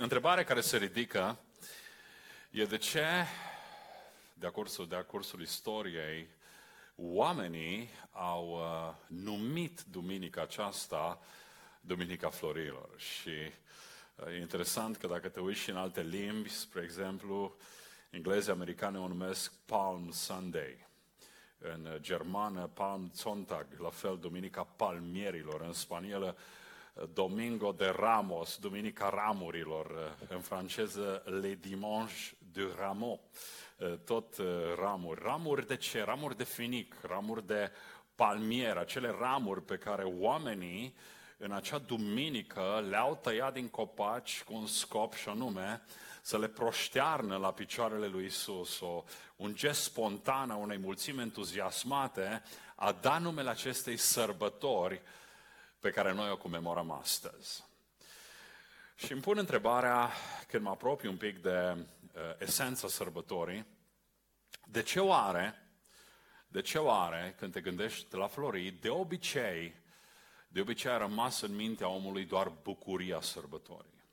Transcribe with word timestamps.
Întrebarea 0.00 0.44
care 0.44 0.60
se 0.60 0.76
ridică 0.76 1.38
e 2.50 2.64
de 2.64 2.76
ce, 2.76 3.04
de-a 4.34 4.50
cursul, 4.50 4.88
de-a 4.88 5.04
cursul 5.04 5.40
istoriei, 5.40 6.28
oamenii 6.96 7.88
au 8.10 8.48
uh, 8.48 8.94
numit 9.06 9.82
duminica 9.90 10.42
aceasta 10.42 11.20
Duminica 11.80 12.28
Florilor. 12.28 12.88
Și 12.96 13.28
uh, 13.28 14.26
e 14.26 14.40
interesant 14.40 14.96
că 14.96 15.06
dacă 15.06 15.28
te 15.28 15.40
uiți 15.40 15.60
și 15.60 15.70
în 15.70 15.76
alte 15.76 16.02
limbi, 16.02 16.48
spre 16.48 16.82
exemplu, 16.82 17.56
englezii 18.10 18.52
americani 18.52 18.96
o 18.96 19.08
numesc 19.08 19.52
Palm 19.66 20.10
Sunday. 20.10 20.86
În 21.58 21.98
germană, 22.00 22.70
Palm 22.74 23.10
Sonntag, 23.14 23.66
la 23.78 23.90
fel, 23.90 24.18
Duminica 24.18 24.62
Palmierilor. 24.62 25.60
În 25.60 25.72
spanielă, 25.72 26.36
Domingo 27.12 27.72
de 27.72 27.94
Ramos, 27.96 28.58
Duminica 28.60 29.08
Ramurilor, 29.08 30.16
în 30.28 30.40
franceză 30.40 31.22
Le 31.40 31.58
Dimanche 31.60 32.36
de 32.52 32.62
Rameau, 32.78 33.20
tot 34.04 34.34
ramuri. 34.76 35.20
Ramuri 35.22 35.66
de 35.66 35.76
ce? 35.76 36.02
Ramuri 36.02 36.36
de 36.36 36.44
finic, 36.44 36.94
ramuri 37.02 37.46
de 37.46 37.70
palmier, 38.14 38.76
acele 38.76 39.16
ramuri 39.18 39.62
pe 39.62 39.76
care 39.76 40.02
oamenii 40.02 40.96
în 41.36 41.52
acea 41.52 41.78
duminică 41.78 42.86
le-au 42.88 43.18
tăiat 43.22 43.52
din 43.52 43.68
copaci 43.68 44.42
cu 44.42 44.54
un 44.54 44.66
scop 44.66 45.14
și 45.14 45.28
anume 45.28 45.82
să 46.22 46.38
le 46.38 46.48
proștearnă 46.48 47.36
la 47.36 47.52
picioarele 47.52 48.06
lui 48.06 48.24
Isus. 48.24 48.80
O, 48.80 49.04
un 49.36 49.54
gest 49.54 49.82
spontan 49.82 50.50
a 50.50 50.56
unei 50.56 50.78
mulțimi 50.78 51.20
entuziasmate 51.20 52.42
a 52.74 52.92
dat 52.92 53.20
numele 53.20 53.50
acestei 53.50 53.96
sărbători 53.96 55.02
pe 55.80 55.90
care 55.90 56.12
noi 56.12 56.30
o 56.30 56.36
comemorăm 56.36 56.90
astăzi. 56.90 57.64
Și 58.94 59.12
îmi 59.12 59.20
pun 59.20 59.38
întrebarea, 59.38 60.10
când 60.48 60.62
mă 60.62 60.70
apropii 60.70 61.08
un 61.08 61.16
pic 61.16 61.42
de 61.42 61.76
uh, 61.76 62.20
esența 62.38 62.88
sărbătorii, 62.88 63.66
de 64.64 64.82
ce 64.82 65.00
oare, 65.00 65.62
de 66.48 66.60
ce 66.60 66.78
oare, 66.78 67.34
când 67.38 67.52
te 67.52 67.60
gândești 67.60 68.16
la 68.16 68.26
florii, 68.26 68.70
de 68.70 68.88
obicei, 68.88 69.74
de 70.48 70.60
obicei 70.60 70.90
a 70.90 70.96
rămas 70.96 71.40
în 71.40 71.54
mintea 71.54 71.88
omului 71.88 72.24
doar 72.24 72.48
bucuria 72.48 73.20
sărbătorii, 73.20 74.04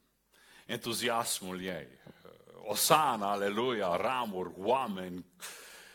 entuziasmul 0.66 1.62
ei, 1.62 1.88
uh, 2.24 2.32
osana, 2.64 3.32
aleluia, 3.32 3.96
ramuri, 3.96 4.52
oameni, 4.58 5.26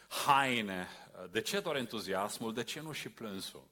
haine. 0.08 0.88
De 1.30 1.40
ce 1.40 1.60
doar 1.60 1.77
entuziasmul? 1.77 2.55
De 2.55 2.64
ce 2.64 2.80
nu 2.80 2.92
și 2.92 3.08
plânsul? 3.08 3.68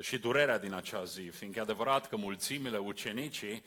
Și 0.00 0.18
durerea 0.18 0.58
din 0.58 0.72
acea 0.72 1.04
zi, 1.04 1.22
fiindcă 1.22 1.58
e 1.58 1.62
adevărat 1.62 2.08
că 2.08 2.16
mulțimile 2.16 2.78
ucenicii 2.78 3.64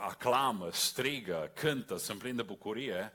aclamă, 0.00 0.68
strigă, 0.72 1.50
cântă, 1.54 1.96
sunt 1.96 2.18
plini 2.18 2.36
de 2.36 2.42
bucurie, 2.42 3.12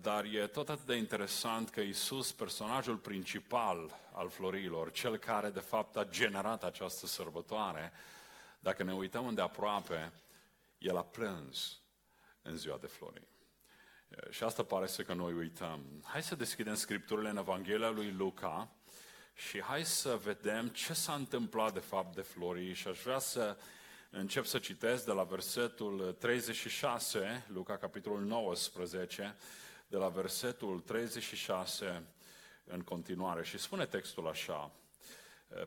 dar 0.00 0.24
e 0.24 0.46
tot 0.46 0.68
atât 0.68 0.86
de 0.86 0.94
interesant 0.94 1.70
că 1.70 1.80
Isus, 1.80 2.32
personajul 2.32 2.96
principal 2.96 3.98
al 4.12 4.28
florilor, 4.28 4.90
cel 4.90 5.16
care 5.16 5.50
de 5.50 5.60
fapt 5.60 5.96
a 5.96 6.04
generat 6.04 6.64
această 6.64 7.06
sărbătoare, 7.06 7.92
dacă 8.60 8.82
ne 8.82 8.92
uităm 8.92 9.26
îndeaproape, 9.26 10.12
el 10.78 10.96
a 10.96 11.04
plâns 11.04 11.80
în 12.42 12.56
ziua 12.56 12.76
de 12.80 12.86
florii. 12.86 13.28
Și 14.30 14.44
asta 14.44 14.62
pare 14.62 14.86
să 14.86 15.02
că 15.02 15.14
noi 15.14 15.32
uităm. 15.32 16.02
Hai 16.04 16.22
să 16.22 16.34
deschidem 16.34 16.74
scripturile 16.74 17.28
în 17.28 17.36
Evanghelia 17.36 17.90
lui 17.90 18.10
Luca, 18.10 18.68
și 19.38 19.62
hai 19.62 19.84
să 19.84 20.18
vedem 20.22 20.68
ce 20.68 20.92
s-a 20.92 21.14
întâmplat 21.14 21.72
de 21.72 21.78
fapt 21.78 22.14
de 22.14 22.20
Florii 22.20 22.74
și 22.74 22.88
aș 22.88 22.98
vrea 22.98 23.18
să 23.18 23.56
încep 24.10 24.44
să 24.44 24.58
citesc 24.58 25.04
de 25.04 25.12
la 25.12 25.22
versetul 25.22 26.16
36, 26.18 27.44
Luca 27.52 27.76
capitolul 27.76 28.20
19, 28.20 29.36
de 29.86 29.96
la 29.96 30.08
versetul 30.08 30.80
36 30.80 32.02
în 32.64 32.80
continuare. 32.80 33.44
Și 33.44 33.58
spune 33.58 33.86
textul 33.86 34.28
așa, 34.28 34.70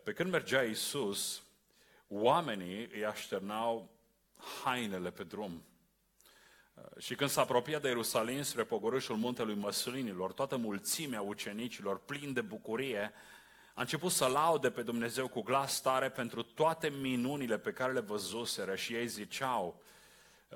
pe 0.03 0.14
când 0.14 0.32
mergea 0.32 0.64
Iisus, 0.64 1.42
oamenii 2.08 2.90
îi 2.94 3.06
așternau 3.06 3.90
hainele 4.64 5.12
pe 5.12 5.24
drum. 5.24 5.64
Și 7.00 7.16
când 7.16 7.30
s-a 7.30 7.42
apropiat 7.42 7.82
de 7.82 7.88
Ierusalim 7.88 8.42
spre 8.42 8.64
pogorâșul 8.64 9.16
muntelui 9.16 9.56
Măslinilor, 9.56 10.34
toată 10.34 10.58
mulțimea 10.58 11.22
ucenicilor, 11.22 12.00
plini 12.00 12.34
de 12.34 12.42
bucurie, 12.42 13.14
a 13.74 13.82
început 13.82 14.12
să 14.12 14.26
laude 14.26 14.70
pe 14.70 14.82
Dumnezeu 14.82 15.28
cu 15.28 15.42
glas 15.42 15.82
tare 15.82 16.09
pentru 16.09 16.42
toate 16.42 16.90
minunile 16.90 17.58
pe 17.58 17.72
care 17.72 17.92
le 17.92 18.00
văzuseră 18.00 18.76
și 18.76 18.94
ei 18.94 19.08
ziceau, 19.08 19.82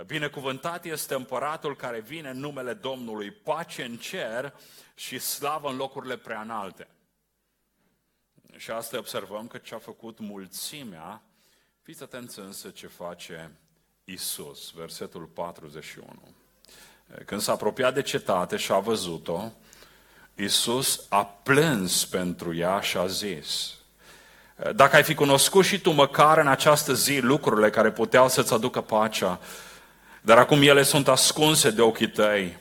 Binecuvântat 0.06 0.86
este 0.86 1.14
împăratul 1.14 1.76
care 1.76 2.00
vine 2.00 2.30
în 2.30 2.40
numele 2.40 2.74
Domnului, 2.74 3.32
pace 3.32 3.84
în 3.84 3.98
cer 3.98 4.54
și 4.96 5.20
slavă 5.20 5.70
în 5.70 5.76
locurile 5.76 6.18
prea 6.18 6.42
înalte. 6.42 6.88
Și 8.56 8.72
asta 8.72 8.98
observăm 8.98 9.48
că 9.48 9.58
ce 9.58 9.76
a 9.76 9.78
făcut 9.78 10.20
mulțimea, 10.20 11.22
fiți 11.82 12.04
atenți 12.04 12.40
însă 12.40 12.70
ce 12.70 12.88
face 12.88 13.52
Isus, 14.04 14.72
versetul 14.72 15.26
41. 15.26 16.36
Când 17.26 17.42
s-a 17.42 17.52
apropiat 17.52 17.94
de 17.94 18.02
cetate 18.02 18.58
și 18.58 18.72
a 18.72 18.80
văzut-o, 18.80 19.52
Iisus 20.36 21.02
a 21.10 21.24
plâns 21.44 22.06
pentru 22.06 22.56
ea 22.56 22.80
și 22.80 22.98
a 22.98 23.08
zis, 23.08 23.74
dacă 24.76 24.96
ai 24.96 25.04
fi 25.04 25.14
cunoscut 25.14 25.66
și 25.66 25.80
tu 25.80 25.92
măcar 25.92 26.38
în 26.38 26.48
această 26.48 26.94
zi 26.94 27.20
lucrurile 27.20 27.70
care 27.70 27.92
puteau 27.92 28.30
să-ți 28.30 28.54
aducă 28.54 28.82
pacea, 28.82 29.40
dar 30.22 30.38
acum 30.38 30.62
ele 30.62 30.84
sunt 30.84 31.08
ascunse 31.08 31.70
de 31.70 31.82
ochii 31.82 32.10
tăi, 32.10 32.58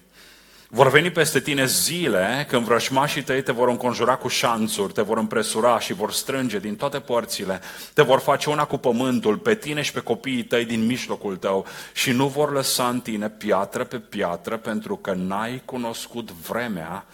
vor 0.69 0.91
veni 0.91 1.11
peste 1.11 1.41
tine 1.41 1.67
zile 1.67 2.47
când 2.49 2.65
vrășmașii 2.65 3.23
tăi 3.23 3.43
te 3.43 3.53
vor 3.53 3.69
înconjura 3.69 4.17
cu 4.17 4.29
șanțuri, 4.29 4.93
te 4.93 5.03
vor 5.03 5.19
împresura 5.19 5.79
și 5.79 5.93
vor 5.93 6.13
strânge 6.13 6.59
din 6.59 6.77
toate 6.77 7.01
părțile, 7.01 7.61
te 7.93 8.03
vor 8.03 8.19
face 8.19 8.51
una 8.51 8.65
cu 8.65 8.77
pământul, 8.77 9.39
pe 9.39 9.55
tine 9.55 9.83
și 9.83 9.93
pe 9.93 10.01
copiii 10.01 10.45
tăi 10.45 10.65
din 10.65 10.87
mijlocul 10.87 11.37
tău 11.37 11.67
și 11.93 12.11
nu 12.11 12.27
vor 12.27 12.53
lăsa 12.53 12.89
în 12.89 13.01
tine 13.01 13.29
piatră 13.29 13.85
pe 13.85 13.99
piatră 13.99 14.57
pentru 14.57 14.97
că 14.97 15.13
n-ai 15.13 15.63
cunoscut 15.65 16.31
vremea 16.31 17.07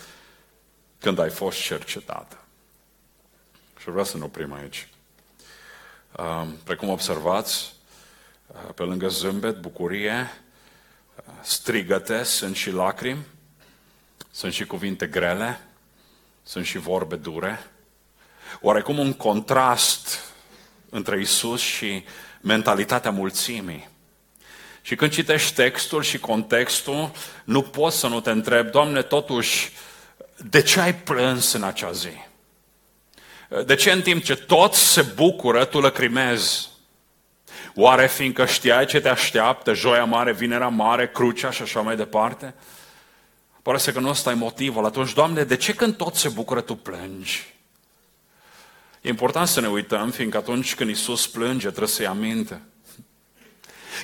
când 1.00 1.18
ai 1.18 1.30
fost 1.30 1.60
cercetată. 1.60 2.38
Și 3.78 3.88
vreau 3.90 4.04
să 4.04 4.16
ne 4.16 4.24
oprim 4.24 4.52
aici. 4.52 4.88
Precum 6.64 6.88
observați, 6.88 7.72
pe 8.74 8.82
lângă 8.82 9.08
zâmbet, 9.08 9.60
bucurie, 9.60 10.40
strigăte, 11.40 12.22
sunt 12.22 12.56
și 12.56 12.70
lacrimi, 12.70 13.26
sunt 14.30 14.52
și 14.52 14.66
cuvinte 14.66 15.06
grele, 15.06 15.60
sunt 16.42 16.64
și 16.64 16.78
vorbe 16.78 17.16
dure. 17.16 17.64
Oarecum 18.60 18.98
un 18.98 19.12
contrast 19.12 20.18
între 20.90 21.20
Isus 21.20 21.60
și 21.60 22.04
mentalitatea 22.40 23.10
mulțimii. 23.10 23.88
Și 24.82 24.94
când 24.94 25.10
citești 25.10 25.54
textul 25.54 26.02
și 26.02 26.18
contextul, 26.18 27.10
nu 27.44 27.62
poți 27.62 27.98
să 27.98 28.06
nu 28.06 28.20
te 28.20 28.30
întrebi, 28.30 28.70
Doamne, 28.70 29.02
totuși, 29.02 29.72
de 30.44 30.62
ce 30.62 30.80
ai 30.80 30.94
plâns 30.94 31.52
în 31.52 31.62
acea 31.62 31.92
zi? 31.92 32.12
De 33.66 33.74
ce 33.74 33.90
în 33.90 34.02
timp 34.02 34.22
ce 34.22 34.36
toți 34.36 34.78
se 34.78 35.02
bucură, 35.02 35.64
tu 35.64 35.80
lăcrimezi? 35.80 36.68
Oare 37.74 38.06
fiindcă 38.06 38.46
știai 38.46 38.86
ce 38.86 39.00
te 39.00 39.08
așteaptă, 39.08 39.74
joia 39.74 40.04
mare, 40.04 40.32
vinerea 40.32 40.68
mare, 40.68 41.08
crucea 41.08 41.50
și 41.50 41.62
așa 41.62 41.80
mai 41.80 41.96
departe? 41.96 42.54
Pare 43.62 43.78
să 43.78 43.92
că 43.92 44.00
nu 44.00 44.08
ăsta 44.08 44.30
e 44.30 44.34
motivul. 44.34 44.84
Atunci, 44.84 45.12
Doamne, 45.12 45.44
de 45.44 45.56
ce 45.56 45.74
când 45.74 45.96
toți 45.96 46.20
se 46.20 46.28
bucură, 46.28 46.60
tu 46.60 46.74
plângi? 46.74 47.54
E 49.00 49.08
important 49.08 49.48
să 49.48 49.60
ne 49.60 49.68
uităm, 49.68 50.10
fiindcă 50.10 50.36
atunci 50.36 50.74
când 50.74 50.90
Isus 50.90 51.26
plânge, 51.26 51.66
trebuie 51.66 51.88
să-i 51.88 52.06
aminte. 52.06 52.62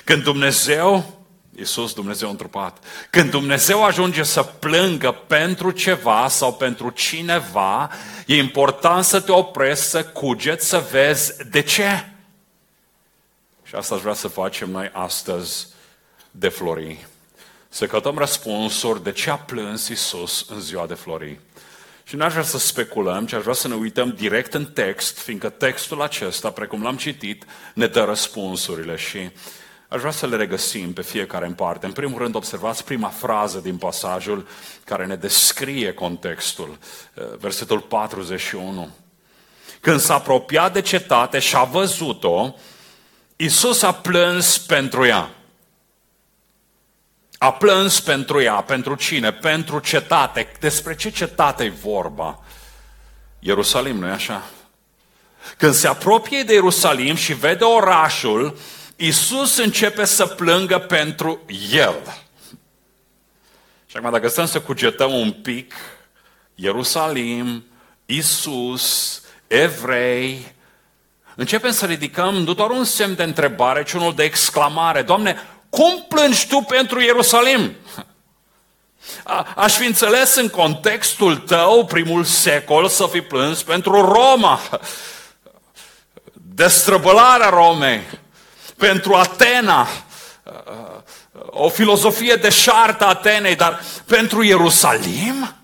Când 0.03 0.23
Dumnezeu 0.23 1.16
Iisus, 1.57 1.93
Dumnezeu 1.93 2.29
întrupat. 2.29 2.83
Când 3.09 3.29
Dumnezeu 3.29 3.83
ajunge 3.83 4.23
să 4.23 4.43
plângă 4.43 5.11
pentru 5.11 5.71
ceva 5.71 6.27
sau 6.27 6.53
pentru 6.53 6.89
cineva, 6.89 7.91
e 8.25 8.37
important 8.37 9.03
să 9.03 9.19
te 9.19 9.31
oprești, 9.31 9.83
să 9.83 10.03
cugeți, 10.03 10.67
să 10.67 10.87
vezi 10.91 11.33
de 11.49 11.61
ce. 11.61 12.09
Și 13.63 13.75
asta 13.75 13.95
aș 13.95 14.01
vrea 14.01 14.13
să 14.13 14.27
facem 14.27 14.69
noi 14.69 14.89
astăzi 14.93 15.67
de 16.31 16.47
florii. 16.47 17.07
Să 17.69 17.85
căutăm 17.85 18.17
răspunsuri 18.17 19.03
de 19.03 19.11
ce 19.11 19.29
a 19.29 19.37
plâns 19.37 19.87
Iisus 19.87 20.45
în 20.49 20.61
ziua 20.61 20.85
de 20.85 20.93
florii. 20.93 21.39
Și 22.03 22.15
n-aș 22.15 22.31
vrea 22.31 22.43
să 22.43 22.57
speculăm, 22.57 23.25
ci 23.25 23.33
aș 23.33 23.41
vrea 23.41 23.53
să 23.53 23.67
ne 23.67 23.75
uităm 23.75 24.09
direct 24.09 24.53
în 24.53 24.65
text, 24.65 25.17
fiindcă 25.17 25.49
textul 25.49 26.01
acesta, 26.01 26.51
precum 26.51 26.83
l-am 26.83 26.97
citit, 26.97 27.45
ne 27.73 27.87
dă 27.87 28.03
răspunsurile 28.03 28.95
și 28.95 29.29
Aș 29.87 29.99
vrea 29.99 30.11
să 30.11 30.27
le 30.27 30.35
regăsim 30.35 30.93
pe 30.93 31.01
fiecare 31.01 31.45
în 31.45 31.53
parte. 31.53 31.85
În 31.85 31.91
primul 31.91 32.19
rând, 32.19 32.35
observați 32.35 32.83
prima 32.83 33.09
frază 33.09 33.59
din 33.59 33.77
pasajul 33.77 34.47
care 34.83 35.05
ne 35.05 35.15
descrie 35.15 35.93
contextul, 35.93 36.77
eh, 37.13 37.23
versetul 37.39 37.79
41. 37.79 38.89
Când 39.81 39.99
s-a 39.99 40.13
apropiat 40.13 40.73
de 40.73 40.81
cetate 40.81 41.39
și 41.39 41.55
a 41.55 41.63
văzut-o, 41.63 42.53
Isus 43.35 43.81
a 43.81 43.93
plâns 43.93 44.57
pentru 44.57 45.05
ea. 45.05 45.29
A 47.37 47.53
plâns 47.53 47.99
pentru 47.99 48.41
ea, 48.41 48.53
pentru 48.53 48.95
cine? 48.95 49.31
Pentru 49.31 49.79
cetate. 49.79 50.51
Despre 50.59 50.95
ce 50.95 51.09
cetate 51.09 51.63
e 51.63 51.69
vorba? 51.69 52.43
Ierusalim, 53.39 53.97
nu-i 53.97 54.09
așa? 54.09 54.43
Când 55.57 55.73
se 55.73 55.87
apropie 55.87 56.43
de 56.43 56.53
Ierusalim 56.53 57.15
și 57.15 57.33
vede 57.33 57.63
orașul, 57.63 58.57
Isus 58.99 59.57
începe 59.57 60.05
să 60.05 60.25
plângă 60.25 60.77
pentru 60.77 61.41
el. 61.71 61.95
Și 63.85 63.97
acum 63.97 64.11
dacă 64.11 64.27
stăm 64.27 64.45
să 64.45 64.61
cugetăm 64.61 65.13
un 65.13 65.31
pic, 65.31 65.73
Ierusalim, 66.55 67.65
Isus, 68.05 69.21
evrei, 69.47 70.53
începem 71.35 71.71
să 71.71 71.85
ridicăm 71.85 72.35
nu 72.35 72.53
doar 72.53 72.69
un 72.69 72.83
semn 72.83 73.15
de 73.15 73.23
întrebare, 73.23 73.83
ci 73.83 73.93
unul 73.93 74.15
de 74.15 74.23
exclamare. 74.23 75.01
Doamne, 75.01 75.47
cum 75.69 76.05
plângi 76.07 76.47
Tu 76.47 76.59
pentru 76.61 77.01
Ierusalim? 77.01 77.75
Aș 79.55 79.75
fi 79.75 79.85
înțeles 79.85 80.35
în 80.35 80.49
contextul 80.49 81.37
tău, 81.37 81.85
primul 81.85 82.23
secol, 82.23 82.87
să 82.87 83.07
fi 83.11 83.21
plâns 83.21 83.63
pentru 83.63 84.01
Roma, 84.01 84.59
destrăbălarea 86.33 87.49
Romei, 87.49 88.01
pentru 88.77 89.13
Atena, 89.13 89.87
o 91.45 91.69
filozofie 91.69 92.35
deșartă 92.35 93.05
a 93.05 93.09
Atenei, 93.09 93.55
dar 93.55 93.81
pentru 94.05 94.43
Ierusalim? 94.43 95.55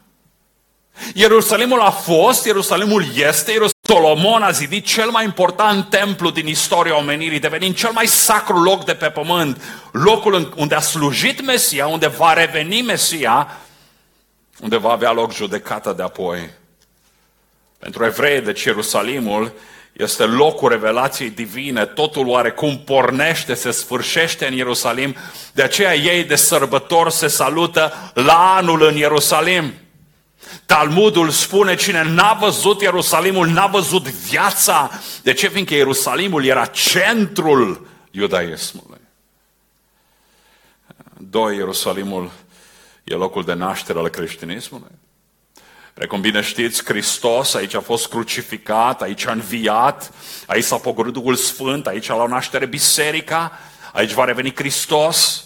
Ierusalimul 1.13 1.81
a 1.81 1.91
fost, 1.91 2.45
Ierusalimul 2.45 3.01
este, 3.01 3.51
Ierusalimul 3.51 3.71
Solomon 3.87 4.41
a 4.41 4.51
zidit 4.51 4.85
cel 4.85 5.09
mai 5.09 5.23
important 5.23 5.89
templu 5.89 6.29
din 6.29 6.47
istoria 6.47 6.97
omenirii, 6.97 7.39
devenind 7.39 7.75
cel 7.75 7.91
mai 7.91 8.07
sacru 8.07 8.61
loc 8.61 8.85
de 8.85 8.93
pe 8.93 9.09
pământ, 9.09 9.61
locul 9.91 10.53
unde 10.55 10.75
a 10.75 10.79
slujit 10.79 11.45
Mesia, 11.45 11.87
unde 11.87 12.07
va 12.07 12.33
reveni 12.33 12.81
Mesia, 12.81 13.57
unde 14.61 14.77
va 14.77 14.91
avea 14.91 15.11
loc 15.11 15.33
judecata 15.33 15.93
de 15.93 16.03
apoi. 16.03 16.49
Pentru 17.79 18.05
evrei, 18.05 18.41
deci 18.41 18.63
Ierusalimul 18.63 19.53
este 19.93 20.23
locul 20.23 20.69
revelației 20.69 21.29
divine, 21.29 21.85
totul 21.85 22.27
oarecum 22.27 22.79
pornește, 22.79 23.53
se 23.53 23.71
sfârșește 23.71 24.47
în 24.47 24.53
Ierusalim, 24.53 25.15
de 25.53 25.61
aceea 25.61 25.95
ei 25.95 26.23
de 26.23 26.35
sărbători 26.35 27.11
se 27.11 27.27
salută 27.27 28.11
la 28.13 28.55
anul 28.55 28.81
în 28.81 28.95
Ierusalim. 28.95 29.73
Talmudul 30.65 31.29
spune 31.29 31.75
cine 31.75 32.03
n-a 32.03 32.33
văzut 32.33 32.81
Ierusalimul, 32.81 33.47
n-a 33.47 33.67
văzut 33.67 34.07
viața. 34.07 34.91
De 35.23 35.33
ce? 35.33 35.47
Fiindcă 35.47 35.73
Ierusalimul 35.73 36.45
era 36.45 36.65
centrul 36.65 37.87
iudaismului. 38.11 39.01
Doi, 41.17 41.55
Ierusalimul 41.55 42.31
e 43.03 43.13
locul 43.13 43.43
de 43.43 43.53
naștere 43.53 43.99
al 43.99 44.09
creștinismului. 44.09 44.91
Precum 45.93 46.21
bine 46.21 46.41
știți, 46.41 46.85
Hristos 46.85 47.53
aici 47.53 47.73
a 47.73 47.79
fost 47.79 48.07
crucificat, 48.07 49.01
aici 49.01 49.25
a 49.25 49.31
înviat, 49.31 50.11
aici 50.45 50.63
s-a 50.63 50.77
pogorât 50.77 51.13
Duhul 51.13 51.35
Sfânt, 51.35 51.87
aici 51.87 52.09
a 52.09 52.15
luat 52.15 52.29
naștere 52.29 52.65
biserica, 52.65 53.59
aici 53.93 54.11
va 54.11 54.25
reveni 54.25 54.55
Hristos. 54.55 55.43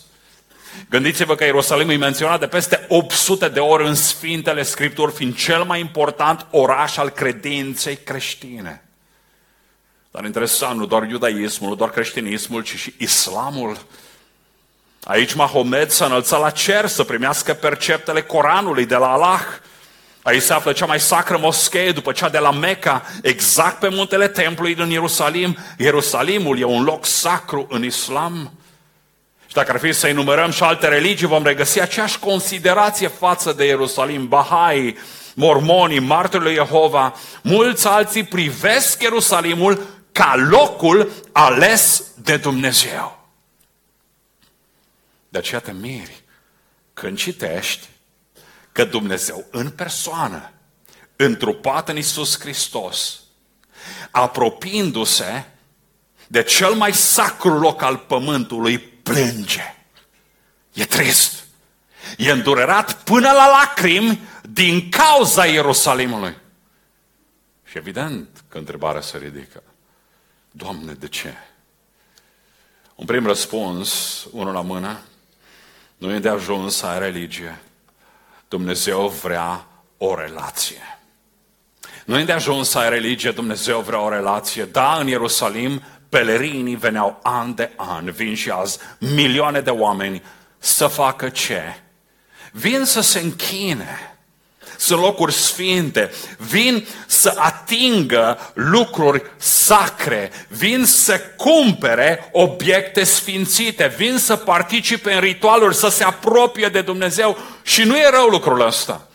Gândiți-vă 0.89 1.35
că 1.35 1.43
Ierusalim 1.43 1.89
e 1.89 1.95
menționat 1.95 2.39
de 2.39 2.47
peste 2.47 2.85
800 2.87 3.47
de 3.47 3.59
ori 3.59 3.87
în 3.87 3.95
Sfintele 3.95 4.63
Scripturi, 4.63 5.11
fiind 5.11 5.35
cel 5.35 5.63
mai 5.63 5.79
important 5.79 6.45
oraș 6.51 6.97
al 6.97 7.09
credinței 7.09 7.95
creștine. 7.95 8.83
Dar 10.11 10.25
interesant, 10.25 10.77
nu 10.77 10.85
doar 10.85 11.09
iudaismul, 11.09 11.69
nu 11.69 11.75
doar 11.75 11.89
creștinismul, 11.89 12.63
ci 12.63 12.75
și 12.75 12.93
islamul. 12.97 13.77
Aici 15.03 15.33
Mahomed 15.33 15.89
s-a 15.89 16.05
înălțat 16.05 16.39
la 16.39 16.49
cer 16.49 16.87
să 16.87 17.03
primească 17.03 17.53
perceptele 17.53 18.21
Coranului 18.21 18.85
de 18.85 18.95
la 18.95 19.11
Allah. 19.11 19.41
Aici 20.27 20.41
se 20.41 20.53
află 20.53 20.73
cea 20.73 20.85
mai 20.85 20.99
sacră 20.99 21.37
moschee 21.37 21.91
după 21.91 22.11
cea 22.11 22.29
de 22.29 22.37
la 22.37 22.51
Mecca, 22.51 23.05
exact 23.21 23.79
pe 23.79 23.89
muntele 23.89 24.27
templului 24.27 24.75
din 24.75 24.89
Ierusalim. 24.89 25.57
Ierusalimul 25.77 26.59
e 26.59 26.63
un 26.63 26.83
loc 26.83 27.05
sacru 27.05 27.67
în 27.69 27.83
islam. 27.83 28.51
Și 29.47 29.53
dacă 29.53 29.71
ar 29.71 29.79
fi 29.79 29.93
să 29.93 30.07
enumerăm 30.07 30.51
și 30.51 30.63
alte 30.63 30.87
religii, 30.87 31.27
vom 31.27 31.43
regăsi 31.43 31.81
aceeași 31.81 32.19
considerație 32.19 33.07
față 33.07 33.53
de 33.53 33.65
Ierusalim. 33.65 34.27
Bahai, 34.27 34.97
mormonii, 35.35 35.99
martirii 35.99 36.53
Jehova, 36.53 37.13
mulți 37.41 37.87
alții 37.87 38.23
privesc 38.23 39.01
Ierusalimul 39.01 39.85
ca 40.11 40.35
locul 40.49 41.11
ales 41.31 42.03
de 42.15 42.37
Dumnezeu. 42.37 43.27
De 45.29 45.37
aceea 45.37 45.59
te 45.59 45.71
miri 45.71 46.23
când 46.93 47.17
citești 47.17 47.87
că 48.77 48.85
Dumnezeu 48.85 49.45
în 49.51 49.69
persoană, 49.69 50.51
întrupat 51.15 51.89
în 51.89 51.97
Isus 51.97 52.39
Hristos, 52.39 53.19
apropiindu-se 54.11 55.45
de 56.27 56.43
cel 56.43 56.73
mai 56.73 56.93
sacru 56.93 57.59
loc 57.59 57.81
al 57.81 57.97
pământului, 57.97 58.79
plânge. 58.79 59.75
E 60.73 60.85
trist. 60.85 61.43
E 62.17 62.31
îndurerat 62.31 63.03
până 63.03 63.31
la 63.31 63.47
lacrimi 63.47 64.27
din 64.49 64.89
cauza 64.89 65.45
Ierusalimului. 65.45 66.37
Și 67.63 67.77
evident 67.77 68.43
că 68.47 68.57
întrebarea 68.57 69.01
se 69.01 69.17
ridică. 69.17 69.63
Doamne, 70.51 70.93
de 70.93 71.07
ce? 71.07 71.33
Un 72.95 73.05
prim 73.05 73.25
răspuns, 73.25 74.23
unul 74.31 74.53
la 74.53 74.61
mână, 74.61 74.99
nu 75.97 76.13
e 76.13 76.19
de 76.19 76.29
ajuns 76.29 76.75
să 76.75 76.85
ai 76.85 76.99
religie. 76.99 77.61
Dumnezeu 78.47 79.07
vrea 79.07 79.65
o 79.97 80.15
relație. 80.15 80.99
Nu 82.05 82.19
e 82.19 82.23
de 82.23 82.31
ajuns 82.31 82.69
să 82.69 82.77
ai 82.77 82.89
religie, 82.89 83.31
Dumnezeu 83.31 83.79
vrea 83.79 84.01
o 84.01 84.09
relație. 84.09 84.65
Da, 84.65 84.97
în 84.99 85.07
Ierusalim 85.07 85.83
pelerinii 86.09 86.75
veneau 86.75 87.19
an 87.23 87.55
de 87.55 87.71
an, 87.75 88.11
vin 88.11 88.35
și 88.35 88.49
azi 88.49 88.79
milioane 88.99 89.61
de 89.61 89.69
oameni 89.69 90.23
să 90.57 90.87
facă 90.87 91.29
ce? 91.29 91.61
Vin 92.51 92.83
să 92.83 93.01
se 93.01 93.19
închine. 93.19 94.16
Sunt 94.77 94.99
locuri 95.01 95.33
sfinte, 95.33 96.11
vin 96.37 96.87
să 97.07 97.33
atingă 97.37 98.51
lucruri 98.53 99.31
sacre, 99.37 100.31
vin 100.47 100.85
să 100.85 101.19
cumpere 101.19 102.29
obiecte 102.31 103.03
sfințite, 103.03 103.93
vin 103.97 104.17
să 104.17 104.35
participe 104.35 105.13
în 105.13 105.19
ritualuri, 105.19 105.75
să 105.75 105.89
se 105.89 106.03
apropie 106.03 106.67
de 106.67 106.81
Dumnezeu 106.81 107.37
și 107.61 107.83
nu 107.83 107.97
e 107.97 108.09
rău 108.09 108.27
lucrul 108.27 108.61
ăsta. 108.61 109.07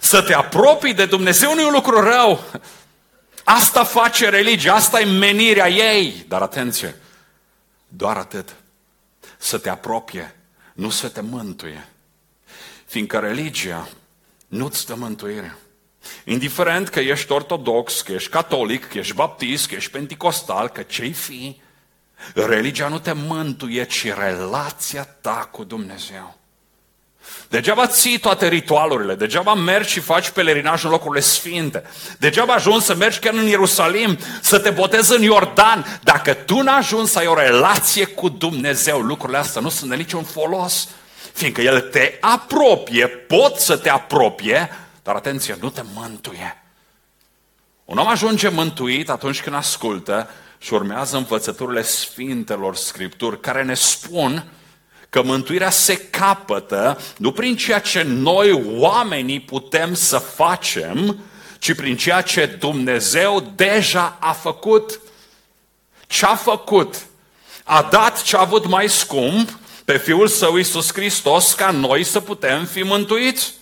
Să 0.00 0.22
te 0.22 0.34
apropii 0.34 0.94
de 0.94 1.06
Dumnezeu 1.06 1.54
nu 1.54 1.60
e 1.60 1.66
un 1.66 1.72
lucru 1.72 2.00
rău. 2.00 2.44
Asta 3.44 3.84
face 3.84 4.28
religia, 4.28 4.74
asta 4.74 5.00
e 5.00 5.04
menirea 5.04 5.68
ei. 5.68 6.24
Dar 6.28 6.42
atenție, 6.42 6.96
doar 7.88 8.16
atât. 8.16 8.54
Să 9.36 9.58
te 9.58 9.70
apropie, 9.70 10.34
nu 10.72 10.90
să 10.90 11.08
te 11.08 11.20
mântuie. 11.20 11.88
Fiindcă 12.86 13.18
religia 13.18 13.88
nu-ți 14.54 14.86
dă 14.86 14.94
mântuire. 14.94 15.56
Indiferent 16.24 16.88
că 16.88 17.00
ești 17.00 17.32
ortodox, 17.32 18.00
că 18.00 18.12
ești 18.12 18.30
catolic, 18.30 18.88
că 18.88 18.98
ești 18.98 19.14
baptist, 19.14 19.68
că 19.68 19.74
ești 19.74 19.90
penticostal, 19.90 20.68
că 20.68 20.82
ce-i 20.82 21.12
fi, 21.12 21.60
religia 22.34 22.88
nu 22.88 22.98
te 22.98 23.12
mântuie, 23.12 23.84
ci 23.84 24.04
relația 24.04 25.04
ta 25.04 25.48
cu 25.52 25.64
Dumnezeu. 25.64 26.38
Degeaba 27.48 27.86
ții 27.86 28.18
toate 28.18 28.48
ritualurile, 28.48 29.14
degeaba 29.14 29.54
mergi 29.54 29.92
și 29.92 30.00
faci 30.00 30.30
pelerinaj 30.30 30.84
în 30.84 30.90
locurile 30.90 31.20
sfinte, 31.20 31.82
degeaba 32.18 32.54
ajungi 32.54 32.84
să 32.84 32.94
mergi 32.94 33.18
chiar 33.18 33.34
în 33.34 33.46
Ierusalim, 33.46 34.18
să 34.40 34.58
te 34.58 34.70
botezi 34.70 35.16
în 35.16 35.22
Iordan, 35.22 36.00
dacă 36.02 36.34
tu 36.34 36.60
n 36.60 36.66
ajungi 36.66 37.10
să 37.10 37.18
ai 37.18 37.26
o 37.26 37.34
relație 37.34 38.04
cu 38.04 38.28
Dumnezeu, 38.28 39.00
lucrurile 39.00 39.38
astea 39.38 39.60
nu 39.60 39.68
sunt 39.68 39.90
de 39.90 39.96
niciun 39.96 40.22
folos, 40.22 40.88
fiindcă 41.34 41.60
El 41.60 41.80
te 41.80 42.16
apropie, 42.20 43.06
pot 43.08 43.56
să 43.56 43.76
te 43.76 43.90
apropie, 43.90 44.70
dar 45.02 45.14
atenție, 45.14 45.56
nu 45.60 45.70
te 45.70 45.82
mântuie. 45.94 46.62
Un 47.84 47.98
om 47.98 48.06
ajunge 48.06 48.48
mântuit 48.48 49.08
atunci 49.10 49.42
când 49.42 49.56
ascultă 49.56 50.30
și 50.58 50.74
urmează 50.74 51.16
învățăturile 51.16 51.82
Sfintelor 51.82 52.76
Scripturi 52.76 53.40
care 53.40 53.62
ne 53.62 53.74
spun 53.74 54.44
că 55.08 55.22
mântuirea 55.22 55.70
se 55.70 55.96
capătă 55.96 57.00
nu 57.16 57.32
prin 57.32 57.56
ceea 57.56 57.78
ce 57.78 58.02
noi 58.02 58.52
oamenii 58.76 59.40
putem 59.40 59.94
să 59.94 60.18
facem, 60.18 61.18
ci 61.58 61.74
prin 61.74 61.96
ceea 61.96 62.20
ce 62.20 62.46
Dumnezeu 62.46 63.52
deja 63.54 64.16
a 64.20 64.32
făcut. 64.32 65.00
Ce 66.06 66.26
a 66.26 66.34
făcut? 66.34 67.06
A 67.64 67.82
dat 67.90 68.22
ce 68.22 68.36
a 68.36 68.40
avut 68.40 68.66
mai 68.66 68.88
scump 68.88 69.58
pe 69.84 69.96
Fiul 69.96 70.28
Său 70.28 70.56
Iisus 70.56 70.92
Hristos 70.92 71.52
ca 71.52 71.70
noi 71.70 72.04
să 72.04 72.20
putem 72.20 72.64
fi 72.64 72.82
mântuiți. 72.82 73.54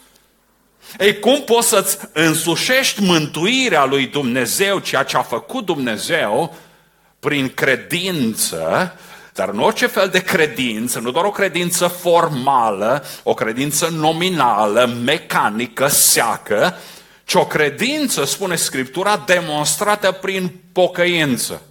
Ei, 0.99 1.19
cum 1.19 1.43
poți 1.43 1.69
să-ți 1.69 1.99
însușești 2.13 3.03
mântuirea 3.03 3.85
lui 3.85 4.07
Dumnezeu, 4.07 4.79
ceea 4.79 5.03
ce 5.03 5.17
a 5.17 5.23
făcut 5.23 5.65
Dumnezeu, 5.65 6.57
prin 7.19 7.49
credință 7.55 8.97
Dar 9.35 9.49
în 9.49 9.59
orice 9.59 9.87
fel 9.87 10.09
de 10.09 10.23
credință, 10.23 10.99
nu 10.99 11.11
doar 11.11 11.25
o 11.25 11.31
credință 11.31 11.87
formală, 11.87 13.05
o 13.23 13.35
credință 13.35 13.89
nominală, 13.89 14.87
mecanică, 15.05 15.87
seacă, 15.87 16.77
ci 17.25 17.35
o 17.35 17.47
credință, 17.47 18.25
spune 18.25 18.57
Scriptura, 18.57 19.23
demonstrată 19.27 20.13
prin 20.13 20.53
pocăință. 20.73 21.63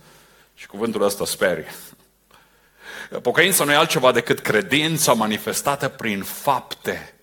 Și 0.55 0.67
cuvântul 0.67 1.03
ăsta 1.03 1.25
sperie. 1.25 1.67
Pocăința 3.19 3.63
nu 3.63 3.71
e 3.71 3.75
altceva 3.75 4.11
decât 4.11 4.39
credința 4.39 5.13
manifestată 5.13 5.87
prin 5.87 6.23
fapte. 6.23 7.13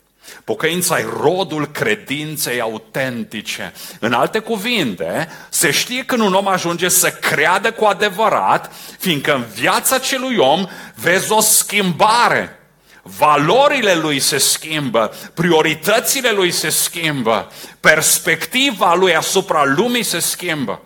Pocăința 0.45 0.99
e 0.99 1.07
rodul 1.21 1.66
credinței 1.66 2.61
autentice. 2.61 3.73
În 4.00 4.12
alte 4.12 4.38
cuvinte, 4.38 5.28
se 5.49 5.71
știe 5.71 6.04
când 6.04 6.21
un 6.21 6.35
om 6.35 6.49
ajunge 6.49 6.88
să 6.88 7.11
creadă 7.11 7.73
cu 7.73 7.85
adevărat, 7.85 8.73
fiindcă 8.99 9.35
în 9.35 9.45
viața 9.54 9.99
celui 9.99 10.37
om 10.37 10.66
vezi 10.95 11.33
o 11.33 11.40
schimbare. 11.40 12.59
Valorile 13.02 13.95
lui 13.95 14.21
se 14.21 14.38
schimbă, 14.38 15.14
prioritățile 15.35 16.30
lui 16.30 16.50
se 16.50 16.68
schimbă, 16.68 17.52
perspectiva 17.80 18.95
lui 18.95 19.16
asupra 19.16 19.64
lumii 19.64 20.02
se 20.02 20.18
schimbă. 20.18 20.80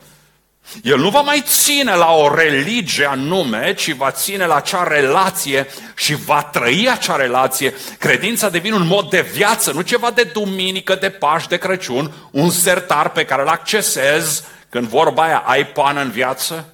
El 0.82 0.98
nu 0.98 1.10
va 1.10 1.20
mai 1.20 1.42
ține 1.46 1.94
la 1.94 2.12
o 2.12 2.34
religie 2.34 3.04
anume, 3.04 3.74
ci 3.74 3.92
va 3.92 4.10
ține 4.10 4.46
la 4.46 4.54
acea 4.54 4.82
relație 4.82 5.66
și 5.96 6.14
va 6.14 6.42
trăi 6.42 6.88
acea 6.90 7.16
relație. 7.16 7.74
Credința 7.98 8.48
devine 8.48 8.74
un 8.74 8.86
mod 8.86 9.10
de 9.10 9.20
viață, 9.20 9.72
nu 9.72 9.80
ceva 9.80 10.10
de 10.10 10.22
duminică, 10.22 10.94
de 10.94 11.10
Paști, 11.10 11.48
de 11.48 11.56
Crăciun, 11.56 12.12
un 12.30 12.50
sertar 12.50 13.10
pe 13.10 13.24
care 13.24 13.42
îl 13.42 13.48
accesezi 13.48 14.42
când 14.68 14.86
vorba 14.86 15.22
aia 15.22 15.38
ai 15.38 15.66
pană 15.66 16.00
în 16.00 16.10
viață. 16.10 16.68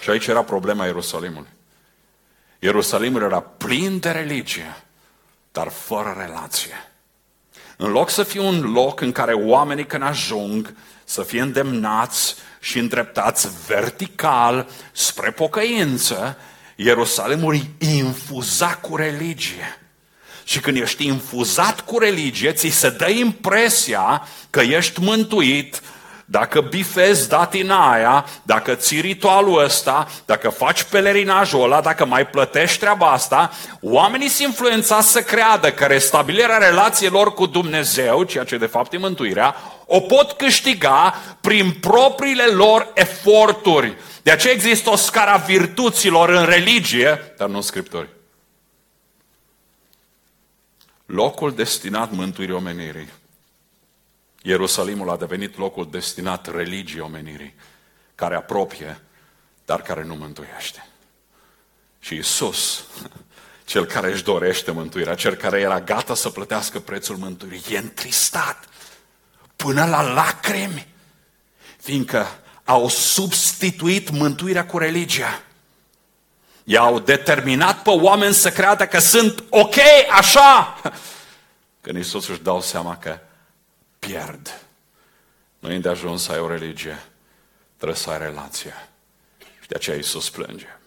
Și 0.00 0.10
aici 0.10 0.26
era 0.26 0.42
problema 0.42 0.84
Ierusalimului. 0.84 1.48
Ierusalimul 2.58 3.22
era 3.22 3.40
plin 3.40 3.98
de 3.98 4.10
religie, 4.10 4.76
dar 5.52 5.68
fără 5.68 6.16
relație. 6.18 6.90
În 7.76 7.90
loc 7.90 8.10
să 8.10 8.22
fie 8.22 8.40
un 8.40 8.72
loc 8.72 9.00
în 9.00 9.12
care 9.12 9.32
oamenii 9.32 9.86
când 9.86 10.02
ajung 10.02 10.74
să 11.04 11.22
fie 11.22 11.40
îndemnați 11.40 12.34
și 12.60 12.78
îndreptați 12.78 13.48
vertical 13.66 14.68
spre 14.92 15.30
pocăință, 15.30 16.38
Ierusalimul 16.76 17.60
infuza 17.78 18.66
cu 18.66 18.96
religie. 18.96 19.78
Și 20.44 20.60
când 20.60 20.76
ești 20.76 21.06
infuzat 21.06 21.80
cu 21.80 21.98
religie, 21.98 22.52
ți 22.52 22.68
se 22.68 22.90
dă 22.90 23.08
impresia 23.08 24.28
că 24.50 24.60
ești 24.60 25.00
mântuit, 25.00 25.80
dacă 26.24 26.60
bifezi 26.60 27.28
datina 27.28 27.92
aia, 27.92 28.24
dacă 28.42 28.74
ții 28.74 29.00
ritualul 29.00 29.62
ăsta, 29.62 30.08
dacă 30.26 30.48
faci 30.48 30.82
pelerinajul 30.82 31.62
ăla, 31.62 31.80
dacă 31.80 32.06
mai 32.06 32.26
plătești 32.26 32.78
treaba 32.78 33.10
asta, 33.10 33.50
oamenii 33.80 34.28
sunt 34.28 34.48
influențați 34.48 35.10
să 35.10 35.20
creadă 35.22 35.72
că 35.72 35.84
restabilirea 35.84 36.56
relațiilor 36.56 37.34
cu 37.34 37.46
Dumnezeu, 37.46 38.22
ceea 38.22 38.44
ce 38.44 38.56
de 38.56 38.66
fapt 38.66 38.92
e 38.92 38.98
mântuirea, 38.98 39.56
o 39.86 40.00
pot 40.00 40.32
câștiga 40.32 41.14
prin 41.40 41.72
propriile 41.72 42.44
lor 42.44 42.92
eforturi. 42.94 43.96
De 44.22 44.30
aceea 44.30 44.52
există 44.52 44.90
o 44.90 44.96
scara 44.96 45.36
virtuților 45.36 46.28
în 46.28 46.44
religie, 46.44 47.34
dar 47.36 47.48
nu 47.48 47.56
în 47.56 47.62
scripturi. 47.62 48.08
Locul 51.06 51.54
destinat 51.54 52.10
mântuirii 52.10 52.54
omenirii 52.54 53.08
Ierusalimul 54.46 55.10
a 55.10 55.16
devenit 55.16 55.58
locul 55.58 55.90
destinat 55.90 56.54
religiei 56.54 57.00
omenirii, 57.00 57.54
care 58.14 58.34
apropie, 58.34 59.00
dar 59.64 59.82
care 59.82 60.04
nu 60.04 60.14
mântuiește. 60.14 60.88
Și 62.00 62.14
Isus, 62.14 62.84
cel 63.64 63.84
care 63.84 64.12
își 64.12 64.22
dorește 64.22 64.70
mântuirea, 64.70 65.14
cel 65.14 65.34
care 65.34 65.60
era 65.60 65.80
gata 65.80 66.14
să 66.14 66.30
plătească 66.30 66.80
prețul 66.80 67.16
mântuirii, 67.16 67.74
e 67.74 67.78
întristat 67.78 68.68
până 69.64 69.86
la 69.86 70.02
lacrimi, 70.02 70.88
fiindcă 71.80 72.26
au 72.64 72.88
substituit 72.88 74.10
mântuirea 74.10 74.66
cu 74.66 74.78
religia. 74.78 75.42
I-au 76.64 76.98
determinat 76.98 77.82
pe 77.82 77.90
oameni 77.90 78.34
să 78.34 78.50
creadă 78.50 78.86
că 78.86 78.98
sunt 78.98 79.44
ok 79.50 79.74
așa. 80.10 80.80
Când 81.80 81.96
Iisus 81.96 82.28
își 82.28 82.42
dau 82.42 82.60
seama 82.60 82.96
că 82.96 83.18
pierd. 83.98 84.60
Nu 85.58 85.72
e 85.72 85.78
de 85.78 85.88
ajuns 85.88 86.22
să 86.22 86.32
ai 86.32 86.38
o 86.38 86.48
religie, 86.48 87.02
trebuie 87.76 87.98
să 87.98 88.10
ai 88.10 88.18
relație. 88.18 88.88
Și 89.60 89.68
de 89.68 89.74
aceea 89.74 89.96
Iisus 89.96 90.30
plânge. 90.30 90.78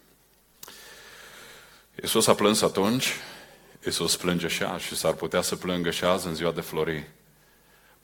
Iisus 2.02 2.28
a 2.28 2.34
plâns 2.34 2.62
atunci, 2.62 3.08
Iisus 3.86 4.16
plânge 4.16 4.48
și 4.48 4.64
azi 4.64 4.84
și 4.84 4.96
s-ar 4.96 5.14
putea 5.14 5.42
să 5.42 5.56
plângă 5.56 5.92
și 5.92 6.04
azi 6.04 6.28
în 6.28 6.36
ziua 6.36 6.52
de 6.52 6.62
flori, 6.62 7.16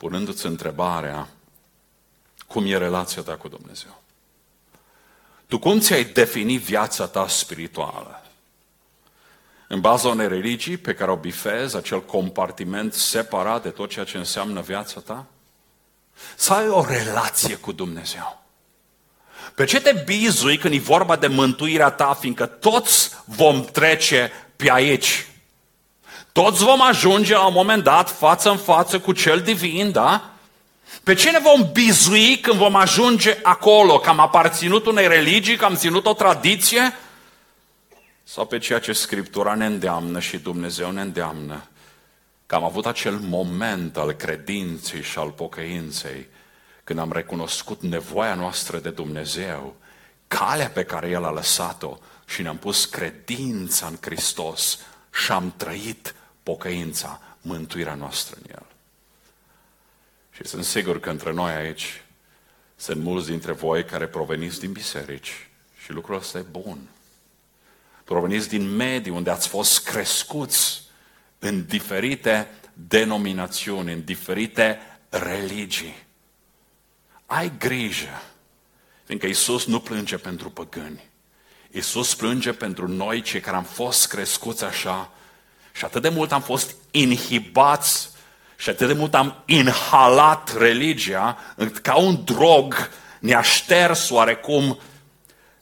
punându-ți 0.04 0.46
întrebarea, 0.46 1.28
cum 2.48 2.66
e 2.66 2.78
relația 2.78 3.22
ta 3.22 3.36
cu 3.36 3.48
Dumnezeu? 3.48 4.02
Tu 5.48 5.60
cum 5.60 5.80
ți-ai 5.80 6.04
definit 6.04 6.62
viața 6.62 7.08
ta 7.08 7.28
spirituală? 7.28 8.18
în 9.68 9.82
baza 9.82 10.08
unei 10.08 10.28
religii 10.28 10.78
pe 10.78 10.94
care 10.94 11.12
o 11.12 11.16
bifezi, 11.16 11.76
acel 11.76 12.04
compartiment 12.04 12.94
separat 12.94 13.64
de 13.64 13.70
tot 13.70 13.90
ceea 13.90 14.06
ce 14.06 14.18
înseamnă 14.18 14.62
viața 14.62 15.00
ta? 15.00 15.26
Să 16.36 16.54
ai 16.54 16.68
o 16.68 16.86
relație 16.86 17.56
cu 17.56 17.72
Dumnezeu. 17.72 18.44
Pe 19.56 19.66
ce 19.66 19.82
te 19.82 20.04
bizui 20.06 20.58
când 20.58 20.74
e 20.74 20.80
vorba 20.80 21.16
de 21.16 21.28
mântuirea 21.28 21.90
ta, 21.90 22.14
fiindcă 22.14 22.46
toți 22.46 23.12
vom 23.26 23.64
trece 23.64 24.32
pe 24.56 24.72
aici. 24.72 25.28
Toți 26.34 26.64
vom 26.64 26.82
ajunge 26.82 27.34
la 27.34 27.46
un 27.46 27.54
moment 27.54 27.84
dat 27.84 28.10
față 28.10 28.50
în 28.50 28.58
față 28.58 29.00
cu 29.00 29.12
cel 29.12 29.42
divin, 29.42 29.92
da? 29.92 30.30
Pe 31.04 31.14
ce 31.14 31.32
ne 31.32 31.40
vom 31.40 31.72
bizui 31.72 32.40
când 32.40 32.58
vom 32.58 32.76
ajunge 32.76 33.38
acolo? 33.44 34.00
Că 34.00 34.10
am 34.10 34.20
aparținut 34.20 34.86
unei 34.86 35.08
religii, 35.08 35.56
că 35.56 35.66
am 35.66 35.76
ținut 35.76 36.06
o 36.06 36.14
tradiție? 36.14 36.94
sau 38.24 38.46
pe 38.46 38.58
ceea 38.58 38.80
ce 38.80 38.94
Scriptura 38.94 39.54
ne 39.54 39.66
îndeamnă 39.66 40.20
și 40.20 40.38
Dumnezeu 40.38 40.92
ne 40.92 41.02
îndeamnă, 41.02 41.64
că 42.46 42.56
am 42.56 42.64
avut 42.64 42.86
acel 42.86 43.18
moment 43.18 43.98
al 43.98 44.12
credinței 44.12 45.02
și 45.02 45.18
al 45.18 45.30
pocăinței, 45.30 46.28
când 46.84 47.00
am 47.00 47.12
recunoscut 47.12 47.82
nevoia 47.82 48.34
noastră 48.34 48.78
de 48.78 48.90
Dumnezeu, 48.90 49.76
calea 50.28 50.70
pe 50.70 50.84
care 50.84 51.10
El 51.10 51.26
a 51.26 51.32
lăsat-o 51.32 51.98
și 52.26 52.42
ne-am 52.42 52.58
pus 52.58 52.86
credința 52.86 53.86
în 53.86 53.98
Hristos 54.02 54.80
și 55.14 55.32
am 55.32 55.54
trăit 55.58 56.16
pocăința, 56.44 57.22
mântuirea 57.42 57.96
noastră 57.96 58.38
în 58.42 58.50
El. 58.50 58.66
Și 60.32 60.48
sunt 60.48 60.64
sigur 60.64 61.00
că 61.00 61.10
între 61.10 61.32
noi 61.32 61.54
aici 61.54 62.04
sunt 62.76 63.04
mulți 63.04 63.28
dintre 63.28 63.52
voi 63.52 63.86
care 63.86 64.08
proveniți 64.08 64.60
din 64.60 64.72
biserici 64.72 65.50
și 65.84 65.92
lucrul 65.92 66.16
ăsta 66.16 66.38
e 66.38 66.42
bun 66.42 66.88
proveniți 68.04 68.50
din 68.50 68.76
medii 68.76 69.12
unde 69.12 69.30
ați 69.30 69.48
fost 69.48 69.84
crescuți 69.84 70.82
în 71.40 71.66
diferite 71.66 72.48
denominațiuni, 72.74 73.92
în 73.92 74.04
diferite 74.04 74.80
religii. 75.10 75.96
Ai 77.26 77.52
grijă, 77.58 78.22
fiindcă 79.04 79.28
Isus 79.28 79.66
nu 79.66 79.80
plânge 79.80 80.18
pentru 80.18 80.50
păgâni. 80.50 81.10
Isus 81.72 82.16
plânge 82.16 82.54
pentru 82.54 82.88
noi, 82.88 83.22
cei 83.22 83.40
care 83.40 83.56
am 83.56 83.64
fost 83.64 84.08
crescuți 84.08 84.64
așa 84.64 85.12
și 85.76 85.86
atât 85.86 86.02
de 86.02 86.10
mult 86.10 86.32
am 86.32 86.42
fost 86.42 86.76
inhibați 86.92 88.10
și 88.58 88.70
atât 88.70 88.88
de 88.88 88.94
mult 88.94 89.16
am 89.16 89.44
inhalat 89.46 90.58
religia, 90.58 91.38
ca 91.82 91.96
un 91.96 92.24
drog 92.24 92.90
ne-a 93.20 93.42
șters 93.42 94.10
oarecum 94.10 94.80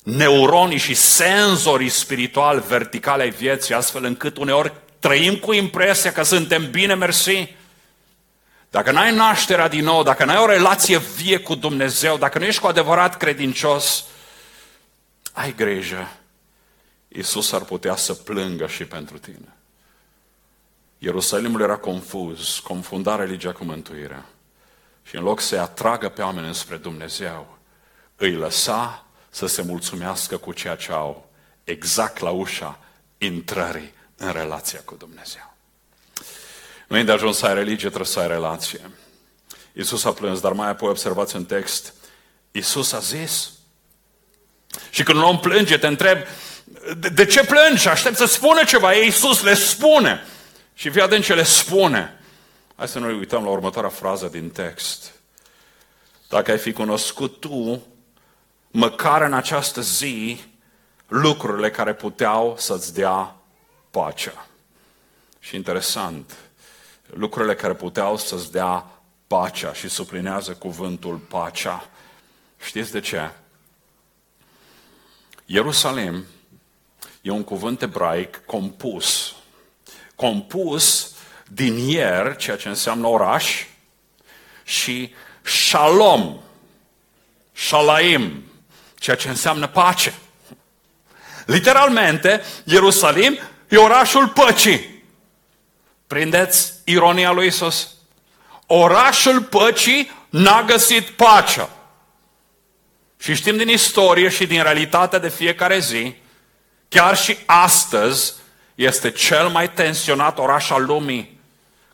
neuronii 0.04 0.78
și 0.78 0.94
senzorii 0.94 1.90
spirituali 1.90 2.64
verticale 2.68 3.22
ai 3.24 3.30
vieții, 3.30 3.74
astfel 3.74 4.04
încât 4.04 4.38
uneori 4.38 4.74
trăim 5.00 5.36
cu 5.36 5.54
impresia 5.54 6.12
că 6.12 6.24
suntem 6.24 6.70
bine, 6.72 6.94
mersi. 6.94 7.56
Dacă 8.70 8.92
n-ai 8.92 9.16
nașterea 9.16 9.68
din 9.68 9.84
nou, 9.84 10.04
dacă 10.04 10.26
n-ai 10.26 10.38
o 10.38 10.46
relație 10.46 10.98
vie 10.98 11.38
cu 11.38 11.56
Dumnezeu, 11.56 12.18
dacă 12.18 12.40
nu 12.40 12.46
ești 12.46 12.62
cu 12.62 12.68
adevărat 12.68 13.18
credincios, 13.18 14.06
ai 15.32 15.56
grijă. 15.56 16.12
Iisus 17.08 17.52
ar 17.52 17.62
putea 17.62 17.96
să 17.96 18.14
plângă 18.14 18.68
și 18.68 18.86
pentru 18.86 19.18
tine. 19.18 19.56
Ierusalimul 21.04 21.62
era 21.62 21.78
confuz, 21.78 22.60
confunda 22.64 23.16
religia 23.16 23.52
cu 23.52 23.64
mântuirea. 23.64 24.26
Și 25.04 25.16
în 25.16 25.24
loc 25.24 25.40
să-i 25.40 25.58
atragă 25.58 26.10
pe 26.10 26.22
oameni 26.22 26.56
spre 26.56 26.78
Dumnezeu, 26.78 27.58
îi 28.16 28.32
lăsa 28.32 29.06
să 29.30 29.46
se 29.46 29.62
mulțumească 29.62 30.38
cu 30.38 30.54
ceea 30.54 30.76
ce 30.76 30.92
au, 30.92 31.30
exact 31.64 32.20
la 32.20 32.30
ușa 32.30 32.80
intrării 33.18 33.94
în 34.18 34.32
relația 34.32 34.82
cu 34.86 34.96
Dumnezeu. 34.96 35.54
Nu 36.88 36.98
e 36.98 37.04
de 37.04 37.12
ajuns 37.12 37.38
să 37.38 37.46
ai 37.46 37.54
religie, 37.54 37.88
trebuie 37.88 38.06
să 38.06 38.20
ai 38.20 38.28
relație. 38.28 38.90
Iisus 39.74 40.04
a 40.04 40.12
plâns, 40.14 40.40
dar 40.40 40.52
mai 40.52 40.70
apoi 40.70 40.90
observați 40.90 41.36
în 41.36 41.46
text, 41.46 41.94
Iisus 42.52 42.92
a 42.92 43.00
zis. 43.00 43.52
Și 44.90 45.04
când 45.04 45.18
un 45.18 45.24
om 45.24 45.40
plânge, 45.40 45.78
te 45.78 45.88
întreb, 45.88 46.18
De, 46.98 47.10
de 47.10 47.26
ce 47.26 47.46
plângi? 47.46 47.88
Aștept 47.88 48.18
să 48.18 48.26
spună 48.26 48.64
ceva. 48.64 48.96
Ei, 48.96 49.06
Iisus 49.06 49.42
le 49.42 49.54
spune. 49.54 50.26
Și 50.74 50.90
fii 50.90 51.02
atent 51.02 51.24
ce 51.24 51.34
le 51.34 51.44
spune. 51.44 52.20
Hai 52.76 52.88
să 52.88 53.00
noi 53.00 53.14
uităm 53.14 53.44
la 53.44 53.50
următoarea 53.50 53.90
frază 53.90 54.28
din 54.28 54.50
text. 54.50 55.12
Dacă 56.30 56.52
ai 56.52 56.58
fi 56.58 56.72
cunoscut 56.72 57.40
tu, 57.40 57.82
măcar 58.68 59.22
în 59.22 59.34
această 59.34 59.82
zi, 59.82 60.44
lucrurile 61.08 61.72
care 61.72 61.94
puteau 61.94 62.56
să-ți 62.58 62.94
dea 62.94 63.36
pacea. 63.90 64.48
Și 65.40 65.56
interesant, 65.56 66.36
lucrurile 67.14 67.56
care 67.56 67.74
puteau 67.74 68.18
să-ți 68.18 68.52
dea 68.52 68.86
pacea 69.28 69.74
și 69.74 69.90
suplinează 69.90 70.54
cuvântul 70.54 71.18
pacea. 71.18 71.90
Știți 72.66 72.92
de 72.92 73.00
ce? 73.00 73.32
Ierusalim 75.46 76.26
e 77.22 77.30
un 77.30 77.44
cuvânt 77.44 77.82
ebraic 77.82 78.46
compus. 78.46 79.36
Compus 80.16 81.12
din 81.48 81.78
ier, 81.78 82.36
ceea 82.36 82.58
ce 82.58 82.68
înseamnă 82.68 83.08
oraș, 83.08 83.66
și 84.64 85.14
shalom, 85.42 86.40
shalaim, 87.54 88.44
ceea 89.00 89.16
ce 89.16 89.30
înseamnă 89.30 89.68
pace. 89.68 90.14
Literalmente, 91.46 92.42
Ierusalim 92.64 93.40
e 93.70 93.78
orașul 93.78 94.28
păcii. 94.28 95.04
Prindeți 96.08 96.74
ironia 96.84 97.32
lui 97.32 97.48
Isus? 97.48 97.90
Orașul 98.66 99.42
păcii 99.42 100.12
n-a 100.30 100.64
găsit 100.64 101.10
pacea. 101.10 101.70
Și 103.20 103.36
știm 103.36 103.58
din 103.58 103.70
istorie 103.70 104.30
și 104.30 104.48
din 104.48 104.64
realitatea 104.64 105.20
de 105.20 105.30
fiecare 105.30 105.80
zi, 105.80 106.16
chiar 106.90 107.18
și 107.18 107.38
astăzi 107.46 108.34
este 108.82 109.12
cel 109.12 109.48
mai 109.48 109.72
tensionat 109.72 110.40
oraș 110.40 110.70
al 110.70 110.86
lumii, 110.86 111.40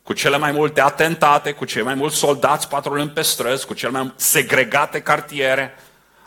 cu 0.02 0.12
cele 0.12 0.36
mai 0.36 0.52
multe 0.52 0.80
atentate, 0.80 1.52
cu 1.52 1.64
cei 1.64 1.82
mai 1.82 1.94
mulți 1.94 2.16
soldați 2.16 2.68
patrulând 2.68 3.10
pe 3.10 3.22
străzi, 3.22 3.66
cu 3.66 3.74
cele 3.74 3.92
mai 3.92 4.12
segregate 4.16 5.00
cartiere. 5.00 5.74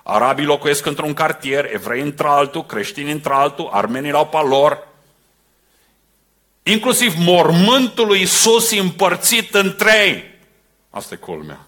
Arabii 0.03 0.45
locuiesc 0.45 0.85
într-un 0.85 1.13
cartier, 1.13 1.73
evrei 1.73 2.01
într-altul, 2.01 2.65
creștini 2.65 3.11
într-altul, 3.11 3.69
armenii 3.71 4.11
la 4.11 4.25
pe 4.25 4.37
lor. 4.37 4.87
Inclusiv 6.63 7.13
mormântul 7.17 8.07
lui 8.07 8.19
Iisus 8.19 8.71
împărțit 8.71 9.53
în 9.53 9.75
trei. 9.75 10.39
Asta 10.89 11.13
e 11.13 11.17
culmea. 11.17 11.59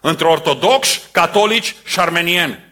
Între 0.00 0.26
ortodoxi, 0.26 1.02
catolici 1.10 1.76
și 1.84 2.00
armenieni. 2.00 2.64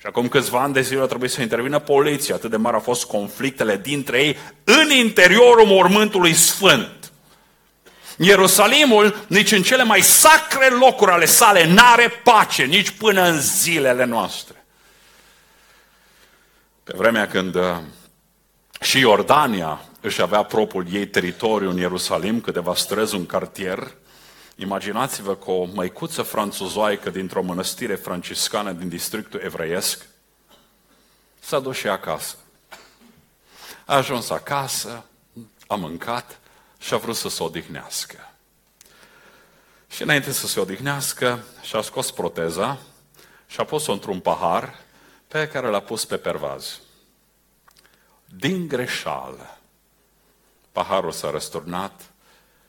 Și 0.00 0.06
acum 0.06 0.28
câțiva 0.28 0.62
ani 0.62 0.72
de 0.72 0.80
zile 0.80 1.06
trebuie 1.06 1.28
să 1.28 1.40
intervină 1.40 1.78
poliția, 1.78 2.34
atât 2.34 2.50
de 2.50 2.56
mare 2.56 2.74
au 2.74 2.82
fost 2.82 3.04
conflictele 3.04 3.76
dintre 3.76 4.24
ei 4.24 4.36
în 4.64 4.90
interiorul 4.90 5.66
mormântului 5.66 6.34
sfânt. 6.34 7.12
Ierusalimul, 8.16 9.24
nici 9.26 9.52
în 9.52 9.62
cele 9.62 9.82
mai 9.82 10.00
sacre 10.00 10.68
locuri 10.68 11.10
ale 11.10 11.24
sale, 11.24 11.72
n-are 11.72 12.08
pace, 12.24 12.64
nici 12.64 12.90
până 12.90 13.28
în 13.28 13.40
zilele 13.40 14.04
noastre. 14.04 14.64
Pe 16.84 16.92
vremea 16.96 17.28
când 17.28 17.54
uh, 17.54 17.76
și 18.80 18.98
Iordania 18.98 19.80
își 20.00 20.22
avea 20.22 20.42
propriul 20.42 20.86
ei 20.92 21.06
teritoriu 21.06 21.70
în 21.70 21.76
Ierusalim, 21.76 22.40
câteva 22.40 22.74
străzi, 22.74 23.14
un 23.14 23.26
cartier, 23.26 23.92
Imaginați-vă 24.60 25.36
că 25.36 25.50
o 25.50 25.64
măicuță 25.64 26.22
franțuzoaică 26.22 27.10
dintr-o 27.10 27.42
mănăstire 27.42 27.94
franciscană 27.94 28.72
din 28.72 28.88
districtul 28.88 29.40
evreiesc 29.40 30.06
s-a 31.38 31.60
dus 31.60 31.76
și 31.76 31.88
acasă. 31.88 32.36
A 33.86 33.94
ajuns 33.94 34.30
acasă, 34.30 35.04
a 35.66 35.74
mâncat 35.74 36.38
și 36.78 36.94
a 36.94 36.96
vrut 36.96 37.16
să 37.16 37.28
se 37.28 37.42
odihnească. 37.42 38.32
Și 39.90 40.02
înainte 40.02 40.32
să 40.32 40.46
se 40.46 40.60
odihnească, 40.60 41.44
și-a 41.62 41.80
scos 41.80 42.10
proteza 42.10 42.78
și 43.46 43.60
a 43.60 43.64
pus-o 43.64 43.92
într-un 43.92 44.20
pahar 44.20 44.78
pe 45.28 45.48
care 45.48 45.66
l-a 45.66 45.80
pus 45.80 46.04
pe 46.04 46.16
pervaz. 46.16 46.80
Din 48.24 48.68
greșeală, 48.68 49.58
paharul 50.72 51.12
s-a 51.12 51.30
răsturnat 51.30 52.10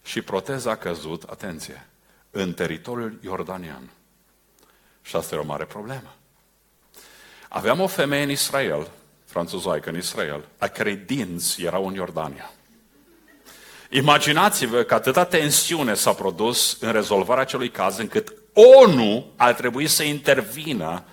și 0.04 0.22
proteza 0.22 0.72
a 0.72 0.76
căzut, 0.76 1.24
atenție, 1.24 1.88
în 2.32 2.54
teritoriul 2.54 3.20
iordanian. 3.24 3.90
Și 5.02 5.16
asta 5.16 5.36
e 5.36 5.38
o 5.38 5.44
mare 5.44 5.66
problemă. 5.66 6.16
Aveam 7.50 7.80
o 7.80 7.88
femeie 7.88 8.24
în 8.24 8.30
Israel, 8.30 8.88
franțuzoaică 9.26 9.90
în 9.90 9.98
Israel, 9.98 10.46
a 10.58 10.68
cărei 10.68 10.96
dinți 10.96 11.62
erau 11.62 11.88
în 11.88 11.94
Iordania. 11.94 12.52
Imaginați-vă 13.90 14.84
că 14.84 14.94
atâta 14.94 15.26
tensiune 15.26 15.94
s-a 15.94 16.14
produs 16.14 16.78
în 16.80 16.92
rezolvarea 16.92 17.42
acelui 17.42 17.70
caz, 17.70 17.98
încât 17.98 18.34
ONU 18.54 19.32
ar 19.36 19.54
trebui 19.54 19.88
să 19.88 20.04
intervină 20.04 21.04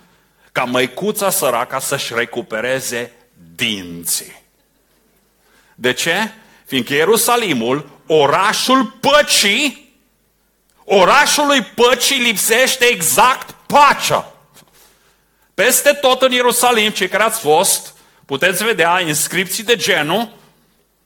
ca 0.51 0.63
măicuța 0.63 1.29
săraca 1.29 1.79
să-și 1.79 2.13
recupereze 2.13 3.11
dinții. 3.55 4.41
De 5.75 5.93
ce? 5.93 6.31
Fiindcă 6.65 6.93
Ierusalimul, 6.93 7.89
orașul 8.11 8.85
păcii, 8.85 9.93
orașului 10.83 11.61
păcii 11.61 12.17
lipsește 12.17 12.85
exact 12.85 13.55
pacea. 13.67 14.33
Peste 15.53 15.93
tot 15.93 16.21
în 16.21 16.31
Ierusalim, 16.31 16.89
cei 16.89 17.07
care 17.07 17.23
ați 17.23 17.39
fost, 17.39 17.93
puteți 18.25 18.63
vedea 18.63 18.99
inscripții 18.99 19.63
de 19.63 19.75
genul, 19.75 20.33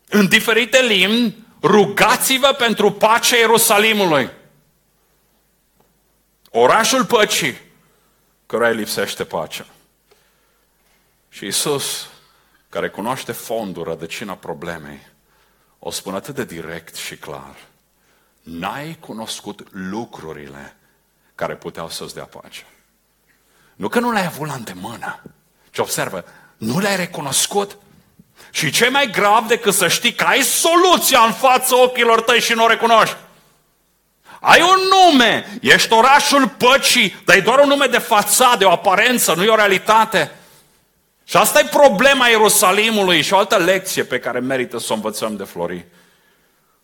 în 0.10 0.28
diferite 0.28 0.82
limbi, 0.82 1.36
rugați-vă 1.62 2.52
pentru 2.58 2.92
pacea 2.92 3.36
Ierusalimului. 3.36 4.30
Orașul 6.50 7.06
păcii, 7.06 7.58
căruia 8.46 8.70
lipsește 8.70 9.24
pacea. 9.24 9.66
Și 11.30 11.46
Isus, 11.46 12.08
care 12.70 12.90
cunoaște 12.90 13.32
fondul, 13.32 13.84
rădăcina 13.84 14.34
problemei, 14.34 15.00
o 15.86 15.92
spun 15.92 16.16
atât 16.16 16.36
de 16.36 16.44
direct 16.44 16.96
și 16.96 17.16
clar. 17.16 17.56
N-ai 18.42 18.98
cunoscut 19.00 19.68
lucrurile 19.72 20.76
care 21.36 21.56
puteau 21.56 21.90
să-ți 21.90 22.14
dea 22.14 22.24
pace. 22.24 22.66
Nu 23.76 23.88
că 23.88 24.00
nu 24.00 24.12
le-ai 24.12 24.26
avut 24.26 24.48
la 24.48 24.54
îndemână, 24.54 25.22
ci 25.72 25.78
observă, 25.78 26.26
nu 26.58 26.80
le-ai 26.80 26.96
recunoscut. 26.96 27.78
Și 28.52 28.72
ce 28.72 28.90
mai 28.90 29.10
grav 29.10 29.48
decât 29.48 29.74
să 29.74 29.88
știi 29.88 30.14
că 30.14 30.24
ai 30.24 30.42
soluția 30.42 31.20
în 31.20 31.34
fața 31.34 31.82
ochilor 31.82 32.22
tăi 32.22 32.40
și 32.42 32.54
nu 32.54 32.64
o 32.64 32.68
recunoști. 32.68 33.16
Ai 34.40 34.62
un 34.62 34.80
nume, 34.90 35.58
ești 35.62 35.94
orașul 35.94 36.50
păcii, 36.50 37.22
dar 37.26 37.36
e 37.36 37.42
doar 37.42 37.60
un 37.60 37.68
nume 37.68 37.86
de 37.86 37.98
fațadă, 37.98 38.66
o 38.66 38.72
aparență, 38.72 39.34
nu 39.34 39.44
e 39.44 39.50
o 39.50 39.56
realitate. 39.56 40.32
Și 41.34 41.40
asta 41.40 41.60
e 41.60 41.66
problema 41.66 42.28
Ierusalimului 42.28 43.22
și 43.22 43.34
o 43.34 43.38
altă 43.38 43.58
lecție 43.58 44.04
pe 44.04 44.20
care 44.20 44.40
merită 44.40 44.78
să 44.78 44.92
o 44.92 44.96
învățăm 44.96 45.36
de 45.36 45.44
Flori. 45.44 45.86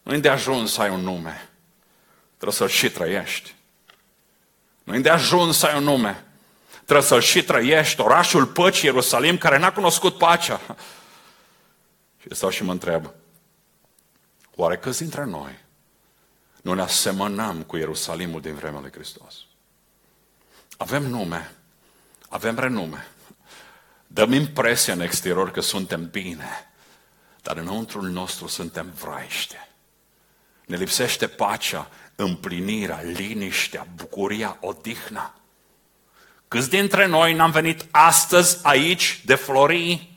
Nu 0.03 0.13
e 0.13 0.17
de 0.17 0.29
ajuns 0.29 0.71
să 0.71 0.81
ai 0.81 0.89
un 0.89 0.99
nume. 0.99 1.49
Trebuie 2.35 2.57
să-l 2.57 2.67
și 2.67 2.91
trăiești. 2.91 3.55
Nu 4.83 4.95
e 4.95 4.99
de 4.99 5.09
ajuns 5.09 5.57
să 5.57 5.65
ai 5.65 5.77
un 5.77 5.83
nume. 5.83 6.25
Trebuie 6.85 7.05
să-l 7.05 7.21
și 7.21 7.43
trăiești. 7.43 8.01
Orașul 8.01 8.45
păcii 8.45 8.85
Ierusalim 8.85 9.38
care 9.38 9.57
n-a 9.57 9.71
cunoscut 9.71 10.17
pacea. 10.17 10.62
Și 12.21 12.27
stau 12.29 12.49
și 12.49 12.63
mă 12.63 12.71
întreb, 12.71 13.12
oare 14.55 14.77
câți 14.77 14.99
dintre 14.99 15.25
noi 15.25 15.57
nu 16.62 16.73
ne 16.73 16.81
asemănăm 16.81 17.62
cu 17.62 17.77
Ierusalimul 17.77 18.41
din 18.41 18.55
vremea 18.55 18.79
lui 18.79 18.91
Hristos? 18.91 19.35
Avem 20.77 21.03
nume, 21.03 21.51
avem 22.29 22.59
renume, 22.59 23.07
Dăm 24.11 24.33
impresia 24.33 24.93
în 24.93 25.01
exterior 25.01 25.51
că 25.51 25.61
suntem 25.61 26.09
bine, 26.09 26.71
dar 27.41 27.57
înăuntrul 27.57 28.07
nostru 28.07 28.47
suntem 28.47 28.93
vraiște. 28.99 29.67
Ne 30.65 30.75
lipsește 30.75 31.27
pacea, 31.27 31.89
împlinirea, 32.15 33.01
liniștea, 33.01 33.87
bucuria, 33.95 34.57
odihna. 34.59 35.33
Câți 36.47 36.69
dintre 36.69 37.05
noi 37.05 37.33
n-am 37.33 37.51
venit 37.51 37.85
astăzi 37.91 38.59
aici 38.61 39.21
de 39.25 39.35
flori, 39.35 40.09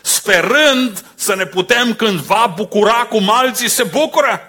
sperând 0.00 1.04
să 1.14 1.34
ne 1.34 1.46
putem 1.46 1.94
cândva 1.94 2.52
bucura 2.56 3.06
cum 3.06 3.30
alții 3.30 3.68
se 3.68 3.82
bucură? 3.82 4.40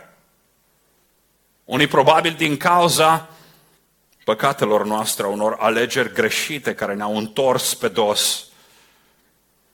Unii 1.66 1.88
probabil 1.88 2.34
din 2.34 2.58
cauza 2.58 3.30
păcatelor 4.30 4.86
noastre, 4.86 5.26
a 5.26 5.28
unor 5.28 5.56
alegeri 5.60 6.14
greșite 6.14 6.76
care 6.76 6.94
ne-au 6.94 7.18
întors 7.18 7.74
pe 7.74 7.88
dos. 7.88 8.48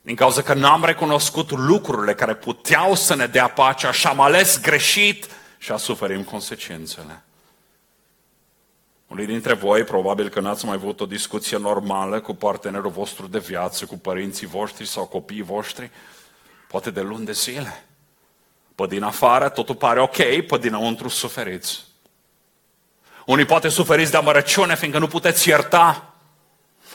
Din 0.01 0.15
cauza 0.15 0.41
că 0.41 0.53
n-am 0.53 0.85
recunoscut 0.85 1.51
lucrurile 1.51 2.13
care 2.13 2.35
puteau 2.35 2.93
să 2.93 3.15
ne 3.15 3.25
dea 3.25 3.47
pacea 3.47 3.91
și 3.91 4.07
am 4.07 4.19
ales 4.19 4.61
greșit 4.61 5.27
și 5.57 5.71
a 5.71 5.77
suferim 5.77 6.23
consecințele. 6.23 7.23
Unii 9.07 9.25
dintre 9.25 9.53
voi 9.53 9.83
probabil 9.83 10.29
că 10.29 10.39
n-ați 10.39 10.65
mai 10.65 10.75
avut 10.75 10.99
o 11.01 11.05
discuție 11.05 11.57
normală 11.57 12.21
cu 12.21 12.33
partenerul 12.33 12.91
vostru 12.91 13.27
de 13.27 13.39
viață, 13.39 13.85
cu 13.85 13.97
părinții 13.97 14.47
voștri 14.47 14.87
sau 14.87 15.05
copiii 15.05 15.41
voștri, 15.41 15.91
poate 16.67 16.91
de 16.91 17.01
luni 17.01 17.25
de 17.25 17.31
zile. 17.31 17.83
Pe 18.75 18.85
din 18.87 19.03
afară 19.03 19.49
totul 19.49 19.75
pare 19.75 20.01
ok, 20.01 20.45
pe 20.47 20.57
dinăuntru 20.61 21.07
suferiți. 21.07 21.93
Unii 23.25 23.45
poate 23.45 23.69
suferiți 23.69 24.11
de 24.11 24.17
amărăciune, 24.17 24.75
fiindcă 24.75 24.99
nu 24.99 25.07
puteți 25.07 25.49
ierta. 25.49 26.13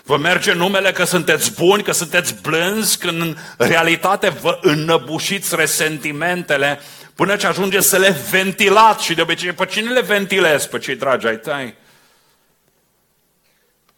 Vă 0.04 0.16
merge 0.16 0.52
numele 0.52 0.92
că 0.92 1.04
sunteți 1.04 1.54
buni, 1.54 1.82
că 1.82 1.92
sunteți 1.92 2.34
blânzi, 2.42 2.98
când 2.98 3.20
în 3.20 3.36
realitate 3.56 4.28
vă 4.28 4.58
înnăbușiți 4.62 5.56
resentimentele 5.56 6.80
până 7.14 7.36
ce 7.36 7.46
ajunge 7.46 7.80
să 7.80 7.98
le 7.98 8.16
ventilați. 8.30 9.04
Și 9.04 9.14
de 9.14 9.22
obicei, 9.22 9.52
pe 9.52 9.66
cine 9.66 9.90
le 9.90 10.00
ventilezi? 10.00 10.68
Pe 10.68 10.78
cei 10.78 10.96
dragi 10.96 11.26
ai 11.26 11.38
tăi? 11.38 11.74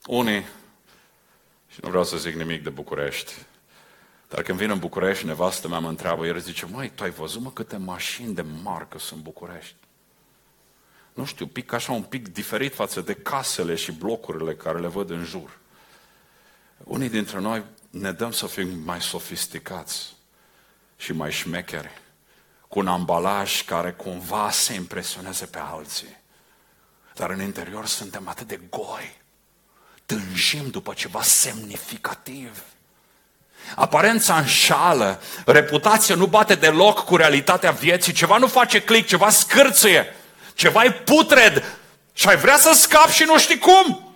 Unii, 0.07 0.47
și 1.68 1.79
nu 1.83 1.88
vreau 1.88 2.05
să 2.05 2.16
zic 2.16 2.35
nimic 2.35 2.62
de 2.62 2.71
București, 2.71 3.33
dar 4.29 4.42
când 4.42 4.59
vin 4.59 4.71
în 4.71 4.79
București, 4.79 5.27
nevastă 5.27 5.68
mea 5.68 5.79
mă 5.79 5.88
întreabă, 5.88 6.27
el 6.27 6.38
zice, 6.38 6.66
măi, 6.71 6.92
tu 6.95 7.03
ai 7.03 7.11
văzut 7.11 7.40
mă 7.40 7.51
câte 7.51 7.77
mașini 7.77 8.35
de 8.35 8.45
marcă 8.62 8.99
sunt 8.99 9.18
în 9.18 9.23
București? 9.23 9.75
Nu 11.12 11.25
știu, 11.25 11.46
pic 11.46 11.72
așa 11.72 11.92
un 11.92 12.03
pic 12.03 12.29
diferit 12.29 12.75
față 12.75 13.01
de 13.01 13.14
casele 13.14 13.75
și 13.75 13.92
blocurile 13.92 14.55
care 14.55 14.79
le 14.79 14.87
văd 14.87 15.11
în 15.11 15.25
jur. 15.25 15.59
Unii 16.85 17.09
dintre 17.09 17.38
noi 17.40 17.62
ne 17.90 18.12
dăm 18.12 18.31
să 18.31 18.46
fim 18.46 18.68
mai 18.85 19.01
sofisticați 19.01 20.14
și 20.96 21.12
mai 21.12 21.33
șmecheri, 21.33 21.90
cu 22.68 22.79
un 22.79 22.87
ambalaj 22.87 23.64
care 23.64 23.92
cumva 23.92 24.51
se 24.51 24.75
impresioneze 24.75 25.46
pe 25.46 25.59
alții. 25.72 26.20
Dar 27.14 27.31
în 27.31 27.40
interior 27.40 27.87
suntem 27.87 28.29
atât 28.29 28.46
de 28.46 28.61
goi, 28.70 29.20
tânjim 30.07 30.70
după 30.70 30.92
ceva 30.92 31.22
semnificativ. 31.22 32.62
Aparența 33.77 34.38
înșală, 34.38 35.20
reputația 35.46 36.14
nu 36.14 36.27
bate 36.27 36.55
deloc 36.55 37.05
cu 37.05 37.16
realitatea 37.16 37.70
vieții, 37.70 38.12
ceva 38.12 38.37
nu 38.37 38.46
face 38.46 38.83
click, 38.83 39.09
ceva 39.09 39.31
scârțâie, 39.31 40.14
ceva 40.62 40.85
e 40.85 40.90
putred 40.90 41.64
și 42.12 42.29
ai 42.29 42.37
vrea 42.37 42.57
să 42.57 42.72
scapi 42.72 43.12
și 43.12 43.22
nu 43.22 43.38
știi 43.38 43.59
cum. 43.59 44.14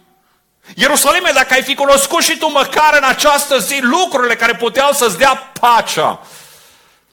Ierusalime, 0.75 1.31
dacă 1.35 1.55
ai 1.55 1.63
fi 1.63 1.75
cunoscut 1.75 2.23
și 2.23 2.39
tu 2.39 2.51
măcar 2.51 2.97
în 2.97 3.05
această 3.05 3.59
zi 3.59 3.79
lucrurile 3.81 4.37
care 4.37 4.55
puteau 4.55 4.93
să-ți 4.93 5.19
dea 5.19 5.53
pacea, 5.61 6.27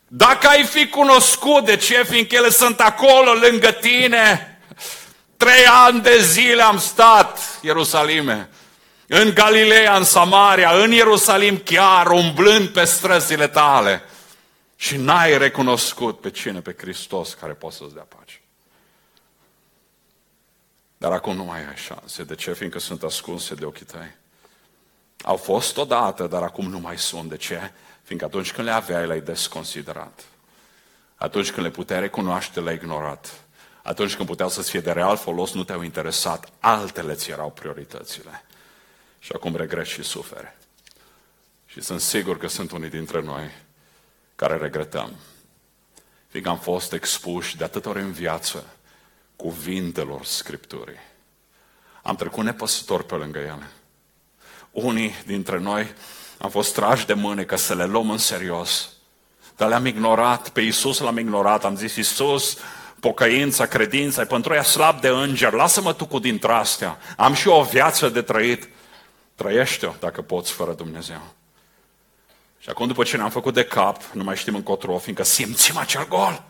dacă 0.07 0.47
ai 0.47 0.63
fi 0.63 0.87
cunoscut 0.87 1.65
de 1.65 1.75
ce, 1.75 2.03
fiindcă 2.03 2.35
ele 2.35 2.49
sunt 2.49 2.79
acolo 2.79 3.33
lângă 3.33 3.71
tine, 3.71 4.59
trei 5.37 5.65
ani 5.65 6.01
de 6.01 6.21
zile 6.21 6.61
am 6.61 6.79
stat, 6.79 7.39
Ierusalime, 7.61 8.49
în 9.07 9.33
Galileea, 9.33 9.95
în 9.95 10.03
Samaria, 10.03 10.69
în 10.69 10.91
Ierusalim 10.91 11.57
chiar, 11.57 12.07
umblând 12.07 12.67
pe 12.67 12.83
străzile 12.83 13.47
tale 13.47 14.03
și 14.75 14.97
n-ai 14.97 15.37
recunoscut 15.37 16.21
pe 16.21 16.29
cine? 16.29 16.59
Pe 16.59 16.75
Hristos 16.77 17.33
care 17.33 17.53
poate 17.53 17.75
să-ți 17.75 17.93
dea 17.93 18.05
pace. 18.09 18.22
Dar 21.03 21.11
acum 21.11 21.35
nu 21.35 21.43
mai 21.43 21.59
ai 21.59 21.75
șanse. 21.75 22.23
De 22.23 22.35
ce? 22.35 22.53
Fiindcă 22.53 22.79
sunt 22.79 23.03
ascunse 23.03 23.55
de 23.55 23.65
ochii 23.65 23.85
tăi. 23.85 24.15
Au 25.23 25.35
fost 25.35 25.77
odată, 25.77 26.27
dar 26.27 26.43
acum 26.43 26.69
nu 26.69 26.79
mai 26.79 26.97
sunt. 26.97 27.29
De 27.29 27.37
ce? 27.37 27.71
Fiindcă 28.03 28.27
atunci 28.27 28.51
când 28.51 28.67
le 28.67 28.73
aveai, 28.73 29.07
le-ai 29.07 29.21
desconsiderat. 29.21 30.23
Atunci 31.15 31.51
când 31.51 31.65
le 31.65 31.71
puteai 31.71 31.99
recunoaște, 31.99 32.59
le-ai 32.59 32.75
ignorat. 32.75 33.43
Atunci 33.81 34.15
când 34.15 34.27
puteau 34.27 34.49
să-ți 34.49 34.69
fie 34.69 34.79
de 34.79 34.91
real 34.91 35.17
folos, 35.17 35.53
nu 35.53 35.63
te-au 35.63 35.81
interesat. 35.81 36.49
Altele 36.59 37.13
ți 37.13 37.31
erau 37.31 37.51
prioritățile. 37.51 38.45
Și 39.19 39.31
acum 39.35 39.55
regret 39.55 39.85
și 39.85 40.03
sufere. 40.03 40.57
Și 41.65 41.81
sunt 41.81 42.01
sigur 42.01 42.37
că 42.37 42.47
sunt 42.47 42.71
unii 42.71 42.89
dintre 42.89 43.21
noi 43.21 43.51
care 44.35 44.57
regretăm. 44.57 45.13
Fiindcă 46.27 46.51
am 46.51 46.59
fost 46.59 46.93
expuși 46.93 47.57
de 47.57 47.63
atâtea 47.63 47.91
ori 47.91 48.01
în 48.01 48.11
viață 48.11 48.65
cuvintelor 49.35 50.25
Scripturii. 50.25 50.99
Am 52.01 52.15
trecut 52.15 52.43
nepăsător 52.43 53.03
pe 53.03 53.15
lângă 53.15 53.39
ele. 53.39 53.69
Unii 54.71 55.15
dintre 55.25 55.59
noi 55.59 55.93
am 56.37 56.49
fost 56.49 56.73
trași 56.73 57.05
de 57.05 57.13
mâne 57.13 57.43
ca 57.43 57.55
să 57.55 57.75
le 57.75 57.85
luăm 57.85 58.09
în 58.09 58.17
serios. 58.17 58.89
Dar 59.57 59.67
le-am 59.67 59.85
ignorat, 59.85 60.49
pe 60.49 60.61
Iisus 60.61 60.99
l-am 60.99 61.17
ignorat, 61.17 61.65
am 61.65 61.75
zis, 61.75 61.95
Iisus, 61.95 62.57
pocăința, 62.99 63.65
credința, 63.65 64.21
e 64.21 64.25
pentru 64.25 64.53
ea 64.53 64.63
slab 64.63 65.01
de 65.01 65.07
înger, 65.07 65.51
lasă-mă 65.51 65.93
tu 65.93 66.05
cu 66.05 66.19
dintre 66.19 66.51
astea. 66.51 66.97
Am 67.17 67.33
și 67.33 67.47
o 67.47 67.63
viață 67.63 68.09
de 68.09 68.21
trăit. 68.21 68.69
Trăiește-o 69.35 69.93
dacă 69.99 70.21
poți 70.21 70.51
fără 70.51 70.73
Dumnezeu. 70.73 71.21
Și 72.59 72.69
acum 72.69 72.87
după 72.87 73.03
ce 73.03 73.17
ne-am 73.17 73.29
făcut 73.29 73.53
de 73.53 73.63
cap, 73.63 74.03
nu 74.13 74.23
mai 74.23 74.35
știm 74.35 74.55
încotro, 74.55 74.97
fiindcă 74.97 75.23
simțim 75.23 75.77
acel 75.77 76.07
gol. 76.07 76.43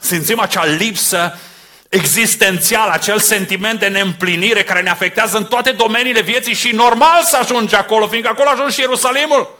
Simțim 0.00 0.38
acea 0.38 0.64
lipsă 0.64 1.34
existențial, 1.92 2.88
acel 2.88 3.18
sentiment 3.18 3.78
de 3.78 3.88
neîmplinire 3.88 4.62
care 4.62 4.82
ne 4.82 4.90
afectează 4.90 5.36
în 5.36 5.44
toate 5.44 5.70
domeniile 5.70 6.20
vieții 6.20 6.54
și 6.54 6.74
normal 6.74 7.22
să 7.22 7.36
ajungi 7.36 7.74
acolo, 7.74 8.08
fiindcă 8.08 8.30
acolo 8.30 8.48
ajungi 8.48 8.74
și 8.74 8.80
Ierusalimul. 8.80 9.58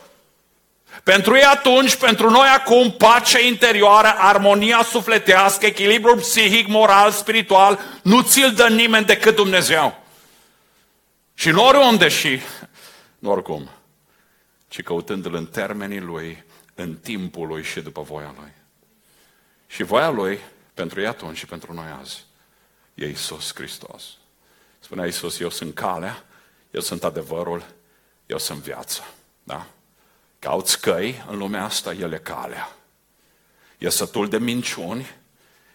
Pentru 1.02 1.36
ei 1.36 1.42
atunci, 1.42 1.94
pentru 1.94 2.30
noi 2.30 2.48
acum, 2.48 2.90
pacea 2.90 3.38
interioară, 3.38 4.14
armonia 4.18 4.82
sufletească, 4.82 5.66
echilibrul 5.66 6.16
psihic, 6.16 6.66
moral, 6.66 7.10
spiritual, 7.10 7.80
nu 8.02 8.22
ți-l 8.22 8.52
dă 8.52 8.68
nimeni 8.68 9.06
decât 9.06 9.34
Dumnezeu. 9.34 10.02
Și 11.34 11.48
nu 11.48 11.66
oriunde 11.66 12.08
și, 12.08 12.40
nu 13.18 13.30
oricum, 13.30 13.70
ci 14.68 14.82
căutându-L 14.82 15.34
în 15.34 15.46
termenii 15.46 16.00
Lui, 16.00 16.44
în 16.74 16.94
timpul 16.94 17.46
Lui 17.46 17.62
și 17.62 17.80
după 17.80 18.02
voia 18.02 18.34
Lui. 18.38 18.52
Și 19.66 19.82
voia 19.82 20.08
Lui 20.08 20.38
pentru 20.74 21.00
ei 21.00 21.06
atunci 21.06 21.36
și 21.36 21.46
pentru 21.46 21.72
noi 21.72 21.96
azi 22.00 22.24
e 22.94 23.08
Isus 23.08 23.54
Hristos. 23.54 24.02
Spunea 24.78 25.06
Isus, 25.06 25.40
eu 25.40 25.50
sunt 25.50 25.74
calea, 25.74 26.24
eu 26.70 26.80
sunt 26.80 27.04
adevărul, 27.04 27.64
eu 28.26 28.38
sunt 28.38 28.58
viața. 28.58 29.04
Da? 29.42 29.66
Cauți 30.38 30.80
căi 30.80 31.24
în 31.28 31.38
lumea 31.38 31.64
asta, 31.64 31.92
El 31.92 32.12
e 32.12 32.18
calea. 32.18 32.72
E 33.78 33.88
sătul 33.88 34.28
de 34.28 34.38
minciuni, 34.38 35.16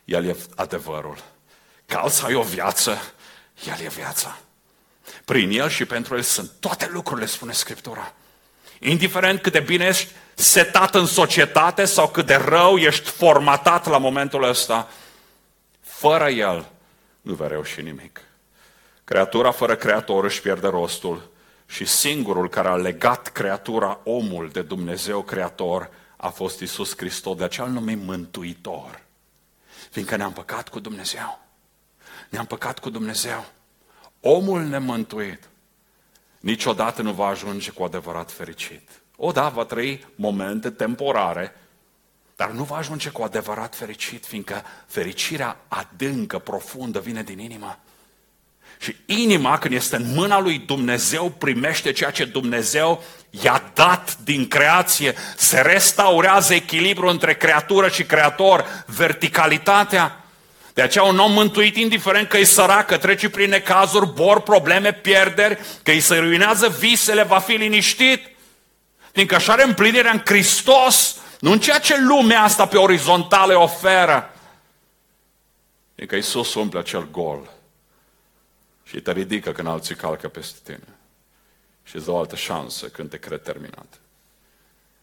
El 0.06 0.26
e 0.26 0.36
adevărul. 0.56 1.24
Cauți 1.86 2.16
să 2.16 2.26
ai 2.26 2.34
o 2.34 2.42
viață, 2.42 2.98
El 3.66 3.80
e 3.80 3.88
viața. 3.90 4.40
Prin 5.26 5.52
El 5.52 5.70
și 5.70 5.86
pentru 5.86 6.16
El 6.16 6.22
sunt 6.22 6.52
toate 6.60 6.90
lucrurile, 6.92 7.26
spune 7.26 7.52
Scriptura. 7.52 8.14
Indiferent 8.80 9.42
cât 9.42 9.52
de 9.52 9.60
bine 9.60 9.86
ești 9.86 10.12
setat 10.40 10.96
în 10.96 11.06
societate 11.06 11.86
sau 11.86 12.08
cât 12.08 12.26
de 12.26 12.36
rău 12.36 12.78
ești 12.78 13.10
formatat 13.10 13.88
la 13.88 13.98
momentul 13.98 14.44
ăsta, 14.44 14.88
fără 15.82 16.30
El 16.30 16.70
nu 17.22 17.34
vei 17.34 17.48
reuși 17.48 17.82
nimic. 17.82 18.22
Creatura 19.04 19.52
fără 19.52 19.76
creator 19.76 20.24
își 20.24 20.42
pierde 20.42 20.68
rostul 20.68 21.30
și 21.66 21.86
singurul 21.86 22.50
care 22.50 22.68
a 22.68 22.76
legat 22.76 23.28
creatura, 23.28 24.00
omul 24.04 24.50
de 24.50 24.62
Dumnezeu 24.62 25.22
creator, 25.22 25.90
a 26.18 26.30
fost 26.30 26.60
Isus 26.60 26.98
Hristos, 26.98 27.38
de 27.38 27.44
aceea 27.44 27.66
îl 27.66 27.72
numim 27.72 28.00
Mântuitor. 28.00 29.02
Fiindcă 29.92 30.16
ne-am 30.16 30.34
păcat 30.34 30.70
cu 30.70 30.80
Dumnezeu. 30.80 31.40
Ne-am 32.30 32.46
păcat 32.46 32.80
cu 32.80 32.90
Dumnezeu. 32.90 33.46
Omul 34.22 34.62
nemântuit 34.62 35.50
niciodată 36.40 37.02
nu 37.02 37.12
va 37.12 37.28
ajunge 37.28 37.72
cu 37.72 37.84
adevărat 37.84 38.32
fericit. 38.32 38.90
O, 39.20 39.32
da, 39.32 39.48
va 39.48 39.64
trăi 39.64 40.06
momente 40.16 40.70
temporare, 40.70 41.56
dar 42.36 42.50
nu 42.50 42.64
va 42.64 42.76
ajunge 42.76 43.10
cu 43.10 43.22
adevărat 43.22 43.76
fericit, 43.76 44.26
fiindcă 44.26 44.64
fericirea 44.88 45.58
adâncă, 45.68 46.40
profundă, 46.40 47.00
vine 47.00 47.24
din 47.24 47.40
inimă. 47.40 47.80
Și 48.80 48.96
inima, 49.06 49.58
când 49.58 49.74
este 49.74 49.96
în 49.96 50.14
mâna 50.14 50.40
lui 50.40 50.58
Dumnezeu, 50.58 51.30
primește 51.30 51.92
ceea 51.92 52.12
ce 52.12 52.26
Dumnezeu 52.26 53.04
i-a 53.30 53.72
dat 53.74 54.18
din 54.24 54.48
creație. 54.48 55.16
Se 55.38 55.62
restaurează 55.62 56.54
echilibrul 56.54 57.10
între 57.10 57.36
creatură 57.36 57.90
și 57.90 58.04
creator, 58.04 58.84
verticalitatea. 58.86 60.24
De 60.74 60.82
aceea 60.82 61.04
un 61.04 61.20
om 61.20 61.32
mântuit, 61.32 61.76
indiferent 61.76 62.28
că 62.28 62.38
e 62.38 62.44
sărac, 62.44 62.86
că 62.86 62.98
trece 62.98 63.30
prin 63.30 63.50
necazuri, 63.50 64.14
bor, 64.14 64.42
probleme, 64.42 64.94
pierderi, 64.94 65.60
că 65.84 65.92
îi 65.92 66.00
se 66.00 66.18
ruinează 66.18 66.76
visele, 66.80 67.24
va 67.24 67.40
fi 67.40 67.52
liniștit. 67.52 68.37
Fiindcă 69.18 69.38
așa 69.38 69.54
are 69.54 69.64
împlinirea 69.64 70.12
în 70.12 70.22
Hristos, 70.26 71.20
nu 71.40 71.52
în 71.52 71.60
ceea 71.60 71.80
ce 71.80 72.02
lumea 72.02 72.44
asta 72.44 72.68
pe 72.68 72.78
orizontală 72.78 73.56
oferă. 73.56 74.34
Fiindcă 75.96 76.16
Iisus 76.16 76.54
umple 76.54 76.80
acel 76.80 77.12
gol 77.12 77.50
și 78.84 79.02
te 79.02 79.12
ridică 79.12 79.52
când 79.52 79.68
alții 79.68 79.96
calcă 79.96 80.28
peste 80.28 80.60
tine. 80.64 80.88
Și 81.84 81.96
îți 81.96 82.06
dă 82.06 82.12
o 82.12 82.18
altă 82.18 82.36
șansă 82.36 82.88
când 82.88 83.10
te 83.10 83.18
crede 83.20 83.42
terminat. 83.42 84.00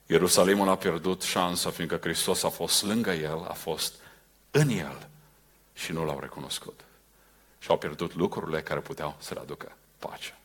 Ierusalimul 0.06 0.68
a 0.68 0.76
pierdut 0.76 1.22
șansa 1.22 1.70
fiindcă 1.70 1.98
Hristos 2.02 2.42
a 2.42 2.48
fost 2.48 2.82
lângă 2.82 3.10
el, 3.10 3.46
a 3.48 3.52
fost 3.52 3.94
în 4.50 4.68
el 4.68 5.08
și 5.72 5.92
nu 5.92 6.04
l-au 6.04 6.20
recunoscut. 6.20 6.80
și 7.58 7.70
au 7.70 7.78
pierdut 7.78 8.14
lucrurile 8.14 8.62
care 8.62 8.80
puteau 8.80 9.16
să 9.18 9.34
le 9.34 9.40
aducă 9.40 9.76
pace. 9.98 10.38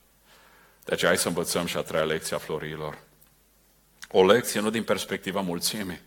De 0.86 0.94
aceea 0.94 1.12
hai 1.12 1.20
să 1.20 1.28
învățăm 1.28 1.66
și 1.66 1.78
a 1.78 1.82
treia 1.82 2.04
lecție 2.04 2.36
a 2.36 2.40
florilor. 2.40 3.08
O 4.12 4.26
lecție 4.26 4.60
nu 4.60 4.70
din 4.70 4.84
perspectiva 4.84 5.42
mulțimii, 5.42 6.02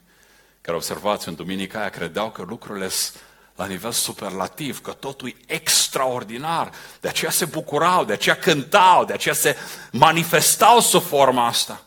care 0.61 0.77
observați 0.77 1.29
în 1.29 1.35
duminica 1.35 1.79
aia, 1.79 1.89
credeau 1.89 2.31
că 2.31 2.43
lucrurile 2.43 2.89
sunt 2.89 3.23
la 3.57 3.67
nivel 3.67 3.93
superlativ, 3.93 4.81
că 4.81 4.93
totul 4.93 5.29
e 5.29 5.35
extraordinar. 5.47 6.71
De 7.01 7.09
aceea 7.09 7.31
se 7.31 7.45
bucurau, 7.45 8.05
de 8.05 8.13
aceea 8.13 8.37
cântau, 8.37 9.05
de 9.05 9.13
aceea 9.13 9.35
se 9.35 9.57
manifestau 9.91 10.81
sub 10.81 11.03
forma 11.03 11.47
asta. 11.47 11.85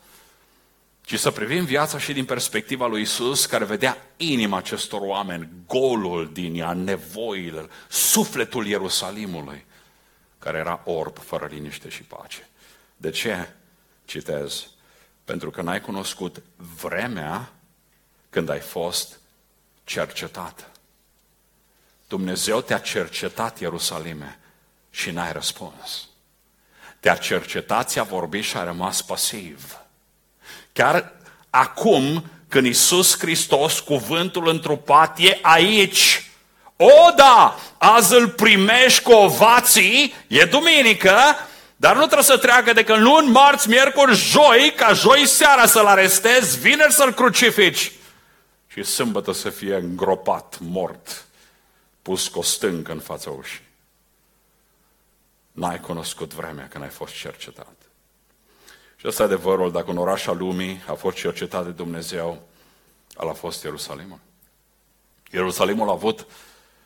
Ci 1.01 1.19
să 1.19 1.31
privim 1.31 1.65
viața 1.65 1.97
și 1.97 2.13
din 2.13 2.25
perspectiva 2.25 2.87
lui 2.87 3.01
Isus, 3.01 3.45
care 3.45 3.65
vedea 3.65 3.97
inima 4.17 4.57
acestor 4.57 5.01
oameni, 5.01 5.49
golul 5.67 6.29
din 6.33 6.59
ea, 6.59 6.73
nevoile, 6.73 7.67
sufletul 7.89 8.67
Ierusalimului, 8.67 9.65
care 10.39 10.57
era 10.57 10.81
orb, 10.85 11.17
fără 11.17 11.47
liniște 11.51 11.89
și 11.89 12.03
pace. 12.03 12.47
De 12.97 13.09
ce? 13.09 13.49
Citez. 14.05 14.67
Pentru 15.25 15.49
că 15.49 15.61
n-ai 15.61 15.81
cunoscut 15.81 16.41
vremea 16.79 17.49
când 18.29 18.49
ai 18.49 18.59
fost 18.59 19.19
cercetat. 19.83 20.69
Dumnezeu 22.07 22.61
te-a 22.61 22.77
cercetat, 22.77 23.59
Ierusalime, 23.59 24.39
și 24.89 25.11
n-ai 25.11 25.31
răspuns. 25.31 26.07
Te-a 26.99 27.15
cercetat, 27.15 27.89
ți-a 27.89 28.03
vorbit 28.03 28.43
și 28.43 28.57
a 28.57 28.63
rămas 28.63 29.01
pasiv. 29.01 29.77
Chiar 30.73 31.13
acum, 31.49 32.29
când 32.47 32.65
Iisus 32.65 33.19
Hristos, 33.19 33.79
cuvântul 33.79 34.47
întrupat, 34.47 35.19
e 35.19 35.39
aici, 35.41 36.29
o, 36.75 37.11
da, 37.15 37.59
azi 37.77 38.13
îl 38.13 38.29
primești 38.29 39.03
cu 39.03 39.11
ovații, 39.11 40.13
e 40.27 40.45
duminică, 40.45 41.17
dar 41.75 41.95
nu 41.95 42.01
trebuie 42.01 42.23
să 42.23 42.37
treacă 42.37 42.73
decât 42.73 42.97
luni, 42.97 43.29
marți, 43.29 43.69
miercuri, 43.69 44.15
joi, 44.15 44.73
ca 44.75 44.93
joi 44.93 45.25
seara 45.25 45.65
să-l 45.65 45.85
arestezi, 45.85 46.59
vineri 46.59 46.93
să-l 46.93 47.13
crucifici 47.13 47.91
și 48.67 48.83
sâmbătă 48.83 49.31
să 49.31 49.49
fie 49.49 49.75
îngropat, 49.75 50.57
mort, 50.59 51.25
pus 52.01 52.27
cu 52.27 52.39
o 52.39 52.41
stâncă 52.41 52.91
în 52.91 52.99
fața 52.99 53.29
ușii. 53.29 53.63
N-ai 55.51 55.79
cunoscut 55.79 56.33
vremea 56.33 56.67
când 56.67 56.83
ai 56.83 56.89
fost 56.89 57.13
cercetat. 57.13 57.75
Și 58.95 59.07
ăsta 59.07 59.21
e 59.21 59.25
adevărul, 59.25 59.71
dacă 59.71 59.91
un 59.91 59.97
oraș 59.97 60.27
al 60.27 60.37
lumii 60.37 60.83
a 60.87 60.93
fost 60.93 61.17
cercetat 61.17 61.65
de 61.65 61.71
Dumnezeu, 61.71 62.47
al 63.15 63.29
a 63.29 63.33
fost 63.33 63.63
Ierusalimul. 63.63 64.19
Ierusalimul 65.31 65.89
a 65.89 65.91
avut 65.91 66.25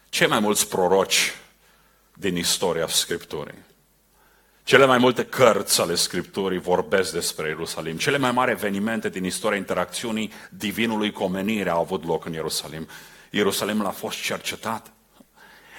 cei 0.10 0.28
mai 0.28 0.40
mulți 0.40 0.68
proroci 0.68 1.36
din 2.14 2.36
istoria 2.36 2.88
Scripturii. 2.88 3.68
Cele 4.70 4.86
mai 4.86 4.98
multe 4.98 5.26
cărți 5.26 5.82
ale 5.82 5.96
Scripturii 5.96 6.60
vorbesc 6.60 7.14
despre 7.14 7.48
Ierusalim. 7.48 7.98
Cele 7.98 8.18
mai 8.18 8.32
mari 8.32 8.52
evenimente 8.52 9.10
din 9.10 9.24
istoria 9.24 9.58
interacțiunii 9.58 10.32
divinului 10.50 11.12
cu 11.12 11.24
omenirea 11.24 11.74
au 11.74 11.80
avut 11.80 12.06
loc 12.06 12.26
în 12.26 12.34
Ierusalim. 12.34 12.88
Ierusalimul 13.30 13.86
a 13.86 13.90
fost 13.90 14.22
cercetat. 14.22 14.92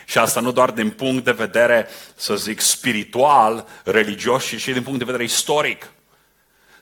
Și 0.06 0.18
asta 0.18 0.40
nu 0.40 0.52
doar 0.52 0.70
din 0.70 0.90
punct 0.90 1.24
de 1.24 1.30
vedere, 1.30 1.88
să 2.14 2.36
zic, 2.36 2.60
spiritual, 2.60 3.66
religios, 3.84 4.44
ci 4.44 4.60
și 4.60 4.72
din 4.72 4.82
punct 4.82 4.98
de 4.98 5.04
vedere 5.04 5.24
istoric. 5.24 5.90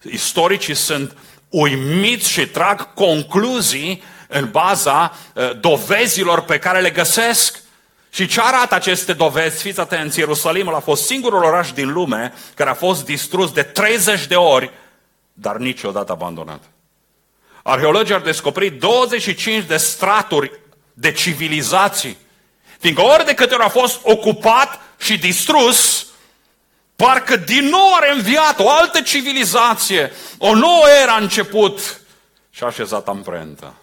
Istoricii 0.02 0.74
sunt 0.74 1.16
uimiți 1.48 2.30
și 2.30 2.46
trag 2.46 2.94
concluzii 2.94 4.02
în 4.28 4.50
baza 4.50 5.16
uh, 5.34 5.60
dovezilor 5.60 6.42
pe 6.42 6.58
care 6.58 6.80
le 6.80 6.90
găsesc. 6.90 7.66
Și 8.10 8.26
ce 8.26 8.40
arată 8.40 8.74
aceste 8.74 9.12
dovezi? 9.12 9.62
Fiți 9.62 9.80
atenți, 9.80 10.18
Ierusalimul 10.18 10.74
a 10.74 10.80
fost 10.80 11.04
singurul 11.04 11.44
oraș 11.44 11.72
din 11.72 11.92
lume 11.92 12.32
care 12.54 12.70
a 12.70 12.74
fost 12.74 13.04
distrus 13.04 13.52
de 13.52 13.62
30 13.62 14.26
de 14.26 14.34
ori, 14.34 14.70
dar 15.32 15.56
niciodată 15.56 16.12
abandonat. 16.12 16.62
Arheologii 17.62 18.14
au 18.14 18.20
descoperit 18.20 18.80
25 18.80 19.64
de 19.64 19.76
straturi 19.76 20.60
de 20.92 21.12
civilizații. 21.12 22.16
Fiindcă 22.78 23.02
ori 23.02 23.24
de 23.24 23.34
câte 23.34 23.54
ori 23.54 23.62
a 23.62 23.68
fost 23.68 24.00
ocupat 24.02 24.80
și 24.98 25.18
distrus, 25.18 26.06
parcă 26.96 27.36
din 27.36 27.64
nou 27.64 27.92
a 27.92 28.12
înviat 28.14 28.58
o 28.58 28.70
altă 28.70 29.00
civilizație, 29.00 30.12
o 30.38 30.54
nouă 30.54 30.88
era 31.02 31.12
a 31.12 31.20
început 31.20 32.00
și 32.50 32.62
a 32.62 32.66
așezat 32.66 33.08
amprentă. 33.08 33.74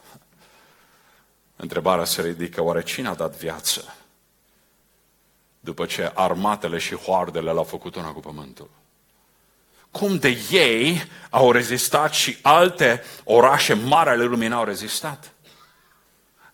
Întrebarea 1.55 2.05
se 2.05 2.21
ridică, 2.21 2.61
oare 2.61 2.83
cine 2.83 3.07
a 3.07 3.13
dat 3.13 3.35
viață? 3.35 3.95
După 5.65 5.85
ce 5.85 6.11
armatele 6.13 6.77
și 6.77 6.95
hoardele 6.95 7.51
l-au 7.51 7.63
făcut 7.63 7.95
una 7.95 8.11
cu 8.11 8.19
pământul. 8.19 8.69
Cum 9.91 10.17
de 10.17 10.37
ei 10.51 11.03
au 11.29 11.51
rezistat 11.51 12.13
și 12.13 12.37
alte 12.41 13.03
orașe 13.23 13.73
mari 13.73 14.09
ale 14.09 14.23
lumii 14.23 14.47
n-au 14.47 14.63
rezistat? 14.63 15.31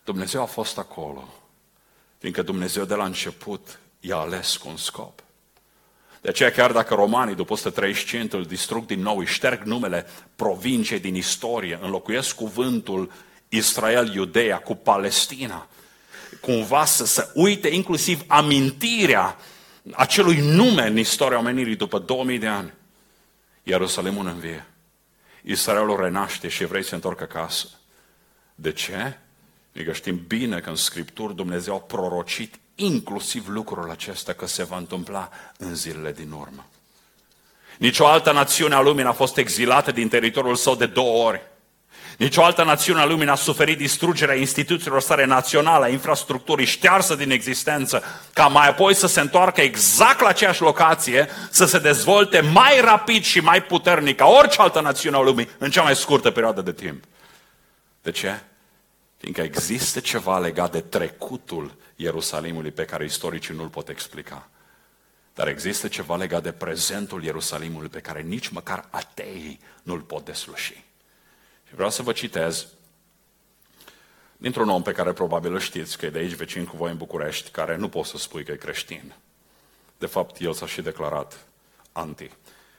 Dumnezeu 0.04 0.42
a 0.42 0.44
fost 0.44 0.78
acolo, 0.78 1.28
fiindcă 2.18 2.42
Dumnezeu 2.42 2.84
de 2.84 2.94
la 2.94 3.04
început 3.04 3.78
i-a 4.00 4.16
ales 4.16 4.56
cu 4.56 4.68
un 4.68 4.76
scop. 4.76 5.22
De 6.20 6.28
aceea 6.28 6.50
chiar 6.50 6.72
dacă 6.72 6.94
romanii 6.94 7.34
după 7.34 7.52
135 7.52 8.32
îl 8.32 8.44
distrug 8.44 8.86
din 8.86 9.00
nou, 9.00 9.18
îi 9.18 9.26
șterg 9.26 9.62
numele 9.62 10.06
provinciei 10.36 11.00
din 11.00 11.14
istorie, 11.14 11.78
înlocuiesc 11.82 12.34
cuvântul 12.34 13.12
Israel, 13.48 14.14
Iudeea 14.14 14.58
cu 14.58 14.74
Palestina, 14.74 15.68
cumva 16.42 16.84
să 16.84 17.06
se 17.06 17.30
uite 17.34 17.68
inclusiv 17.68 18.24
amintirea 18.26 19.36
acelui 19.92 20.36
nume 20.36 20.86
în 20.86 20.98
istoria 20.98 21.38
omenirii 21.38 21.76
după 21.76 21.98
2000 21.98 22.38
de 22.38 22.46
ani. 22.46 22.72
Ierusalimul 23.62 24.26
învie. 24.26 24.66
Israelul 25.42 26.00
renaște 26.00 26.48
și 26.48 26.62
evrei 26.62 26.84
se 26.84 26.94
întorc 26.94 27.20
acasă. 27.20 27.68
De 28.54 28.72
ce? 28.72 29.18
Adică 29.74 29.92
știm 29.92 30.24
bine 30.26 30.60
că 30.60 30.68
în 30.68 30.76
Scripturi 30.76 31.34
Dumnezeu 31.34 31.74
a 31.74 31.80
prorocit 31.80 32.54
inclusiv 32.74 33.48
lucrul 33.48 33.90
acesta 33.90 34.32
că 34.32 34.46
se 34.46 34.64
va 34.64 34.76
întâmpla 34.76 35.30
în 35.58 35.74
zilele 35.74 36.12
din 36.12 36.30
urmă. 36.30 36.66
Nici 37.78 37.98
o 37.98 38.06
altă 38.06 38.32
națiune 38.32 38.74
a 38.74 38.80
lumii 38.80 39.04
n-a 39.04 39.12
fost 39.12 39.36
exilată 39.36 39.92
din 39.92 40.08
teritoriul 40.08 40.56
său 40.56 40.74
de 40.74 40.86
două 40.86 41.26
ori. 41.26 41.40
Nici 42.18 42.36
o 42.36 42.44
altă 42.44 42.64
națiune 42.64 43.00
a 43.00 43.04
lumii 43.04 43.24
n-a 43.24 43.34
suferit 43.34 43.78
distrugerea 43.78 44.34
instituțiilor 44.34 45.00
sale 45.00 45.24
naționale, 45.24 45.84
a 45.84 45.88
infrastructurii 45.88 46.66
ștearsă 46.66 47.14
din 47.14 47.30
existență, 47.30 48.02
ca 48.32 48.46
mai 48.46 48.68
apoi 48.68 48.94
să 48.94 49.06
se 49.06 49.20
întoarcă 49.20 49.60
exact 49.60 50.20
la 50.20 50.28
aceeași 50.28 50.62
locație, 50.62 51.28
să 51.50 51.64
se 51.64 51.78
dezvolte 51.78 52.40
mai 52.40 52.80
rapid 52.80 53.22
și 53.22 53.40
mai 53.40 53.62
puternic 53.62 54.16
ca 54.16 54.26
orice 54.26 54.60
altă 54.60 54.80
națiune 54.80 55.16
a 55.16 55.20
lumii 55.20 55.48
în 55.58 55.70
cea 55.70 55.82
mai 55.82 55.96
scurtă 55.96 56.30
perioadă 56.30 56.60
de 56.60 56.72
timp. 56.72 57.04
De 58.02 58.10
ce? 58.10 58.40
Fiindcă 59.18 59.42
există 59.42 60.00
ceva 60.00 60.38
legat 60.38 60.72
de 60.72 60.80
trecutul 60.80 61.74
Ierusalimului 61.96 62.70
pe 62.70 62.84
care 62.84 63.04
istoricii 63.04 63.54
nu-l 63.54 63.68
pot 63.68 63.88
explica. 63.88 64.48
Dar 65.34 65.48
există 65.48 65.88
ceva 65.88 66.16
legat 66.16 66.42
de 66.42 66.52
prezentul 66.52 67.24
Ierusalimului 67.24 67.88
pe 67.88 68.00
care 68.00 68.20
nici 68.20 68.48
măcar 68.48 68.84
ateii 68.90 69.60
nu-l 69.82 70.00
pot 70.00 70.24
desluși. 70.24 70.84
Și 71.72 71.78
vreau 71.78 71.92
să 71.92 72.02
vă 72.02 72.12
citez 72.12 72.66
dintr-un 74.36 74.68
om 74.68 74.82
pe 74.82 74.92
care 74.92 75.12
probabil 75.12 75.52
îl 75.52 75.60
știți, 75.60 75.98
că 75.98 76.06
e 76.06 76.10
de 76.10 76.18
aici 76.18 76.34
vecin 76.34 76.64
cu 76.64 76.76
voi 76.76 76.90
în 76.90 76.96
București, 76.96 77.50
care 77.50 77.76
nu 77.76 77.88
pot 77.88 78.06
să 78.06 78.18
spui 78.18 78.44
că 78.44 78.52
e 78.52 78.56
creștin. 78.56 79.14
De 79.98 80.06
fapt, 80.06 80.40
el 80.40 80.52
s-a 80.52 80.66
și 80.66 80.82
declarat 80.82 81.46
anti. 81.92 82.30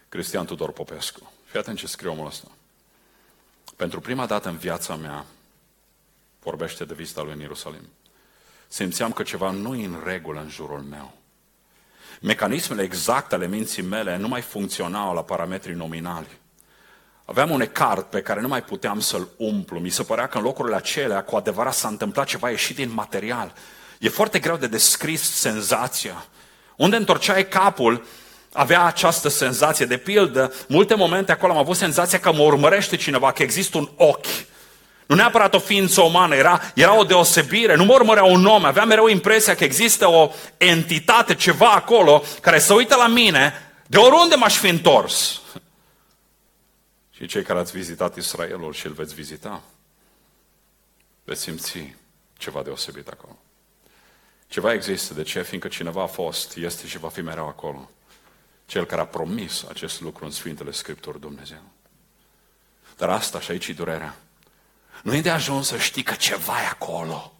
Cristian 0.09 0.45
Tudor 0.45 0.71
Popescu. 0.71 1.31
Fii 1.45 1.59
atent 1.59 1.77
ce 1.77 1.87
scrie 1.87 2.09
omul 2.09 2.25
ăsta. 2.25 2.47
Pentru 3.75 3.99
prima 3.99 4.25
dată 4.25 4.49
în 4.49 4.57
viața 4.57 4.95
mea, 4.95 5.25
vorbește 6.39 6.85
de 6.85 6.93
vizita 6.93 7.21
lui 7.21 7.33
în 7.33 7.39
Ierusalim, 7.39 7.89
simțeam 8.67 9.11
că 9.11 9.23
ceva 9.23 9.51
nu 9.51 9.75
e 9.75 9.85
în 9.85 10.01
regulă 10.03 10.39
în 10.39 10.49
jurul 10.49 10.81
meu. 10.81 11.13
Mecanismele 12.21 12.81
exacte 12.81 13.35
ale 13.35 13.47
minții 13.47 13.83
mele 13.83 14.17
nu 14.17 14.27
mai 14.27 14.41
funcționau 14.41 15.13
la 15.13 15.23
parametrii 15.23 15.75
nominali. 15.75 16.41
Aveam 17.25 17.49
un 17.49 17.61
ecart 17.61 18.09
pe 18.09 18.21
care 18.21 18.41
nu 18.41 18.47
mai 18.47 18.63
puteam 18.63 18.99
să-l 18.99 19.27
umplu. 19.37 19.79
Mi 19.79 19.89
se 19.89 20.03
părea 20.03 20.27
că 20.27 20.37
în 20.37 20.43
locurile 20.43 20.75
acelea, 20.75 21.23
cu 21.23 21.35
adevărat, 21.35 21.73
s-a 21.73 21.87
întâmplat 21.87 22.25
ceva 22.25 22.49
ieșit 22.49 22.75
din 22.75 22.91
material. 22.93 23.53
E 23.99 24.09
foarte 24.09 24.39
greu 24.39 24.55
de 24.55 24.67
descris 24.67 25.31
senzația. 25.31 26.25
Unde 26.75 26.95
întorceai 26.95 27.47
capul, 27.47 28.05
avea 28.53 28.85
această 28.85 29.29
senzație. 29.29 29.85
De 29.85 29.97
pildă, 29.97 30.53
multe 30.67 30.95
momente 30.95 31.31
acolo 31.31 31.51
am 31.51 31.57
avut 31.57 31.75
senzația 31.75 32.19
că 32.19 32.33
mă 32.33 32.43
urmărește 32.43 32.95
cineva, 32.95 33.31
că 33.31 33.43
există 33.43 33.77
un 33.77 33.89
ochi. 33.95 34.45
Nu 35.05 35.15
neapărat 35.15 35.53
o 35.53 35.59
ființă 35.59 36.01
umană, 36.01 36.35
era, 36.35 36.61
era 36.75 36.97
o 36.97 37.03
deosebire, 37.03 37.75
nu 37.75 37.83
mă 37.83 37.93
urmărea 37.93 38.23
un 38.23 38.45
om, 38.45 38.65
aveam 38.65 38.87
mereu 38.87 39.07
impresia 39.07 39.55
că 39.55 39.63
există 39.63 40.09
o 40.09 40.31
entitate, 40.57 41.35
ceva 41.35 41.71
acolo, 41.71 42.23
care 42.41 42.59
se 42.59 42.73
uită 42.73 42.95
la 42.95 43.07
mine, 43.07 43.53
de 43.87 43.97
oriunde 43.97 44.35
m-aș 44.35 44.55
fi 44.55 44.67
întors. 44.67 45.41
Și 47.23 47.29
cei 47.29 47.43
care 47.43 47.59
ați 47.59 47.71
vizitat 47.71 48.15
Israelul 48.15 48.73
și 48.73 48.85
îl 48.85 48.91
veți 48.91 49.13
vizita, 49.13 49.61
veți 51.23 51.41
simți 51.41 51.95
ceva 52.37 52.63
deosebit 52.63 53.07
acolo. 53.07 53.37
Ceva 54.47 54.73
există. 54.73 55.13
De 55.13 55.23
ce? 55.23 55.41
Fiindcă 55.41 55.67
cineva 55.67 56.01
a 56.01 56.07
fost, 56.07 56.55
este 56.55 56.87
și 56.87 56.97
va 56.97 57.09
fi 57.09 57.21
mereu 57.21 57.47
acolo. 57.47 57.89
Cel 58.65 58.85
care 58.85 59.01
a 59.01 59.05
promis 59.05 59.63
acest 59.69 60.01
lucru 60.01 60.25
în 60.25 60.31
Sfintele 60.31 60.71
Scripturi 60.71 61.19
Dumnezeu. 61.19 61.61
Dar 62.97 63.09
asta 63.09 63.39
și 63.39 63.51
aici 63.51 63.67
e 63.67 63.73
durerea. 63.73 64.15
Nu 65.03 65.15
e 65.15 65.21
de 65.21 65.29
ajuns 65.29 65.67
să 65.67 65.77
știi 65.77 66.03
că 66.03 66.13
ceva 66.13 66.61
e 66.61 66.65
acolo. 66.65 67.33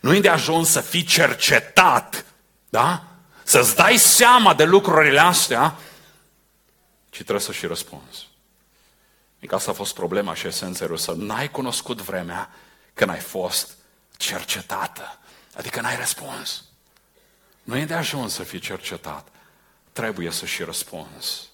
Nu 0.00 0.14
e 0.14 0.20
de 0.20 0.28
ajuns 0.28 0.68
să 0.68 0.80
fii 0.80 1.04
cercetat, 1.04 2.24
da? 2.68 3.04
Să-ți 3.42 3.76
dai 3.76 3.96
seama 3.96 4.54
de 4.54 4.64
lucrurile 4.64 5.20
astea, 5.20 5.76
ci 7.10 7.16
trebuie 7.16 7.40
să 7.40 7.52
și 7.52 7.66
răspunzi. 7.66 8.27
Adică 9.38 9.54
asta 9.54 9.70
a 9.70 9.74
fost 9.74 9.94
problema 9.94 10.34
și 10.34 10.46
esența 10.46 10.96
să 10.96 11.12
n-ai 11.12 11.50
cunoscut 11.50 12.00
vremea 12.00 12.50
când 12.94 13.10
ai 13.10 13.20
fost 13.20 13.76
cercetată. 14.16 15.18
Adică 15.54 15.80
n-ai 15.80 15.96
răspuns. 15.96 16.64
Nu 17.62 17.76
e 17.76 17.84
de 17.84 17.94
ajuns 17.94 18.32
să 18.32 18.42
fii 18.42 18.58
cercetat. 18.58 19.28
Trebuie 19.92 20.30
să 20.30 20.46
și 20.46 20.62
răspunzi. 20.62 21.48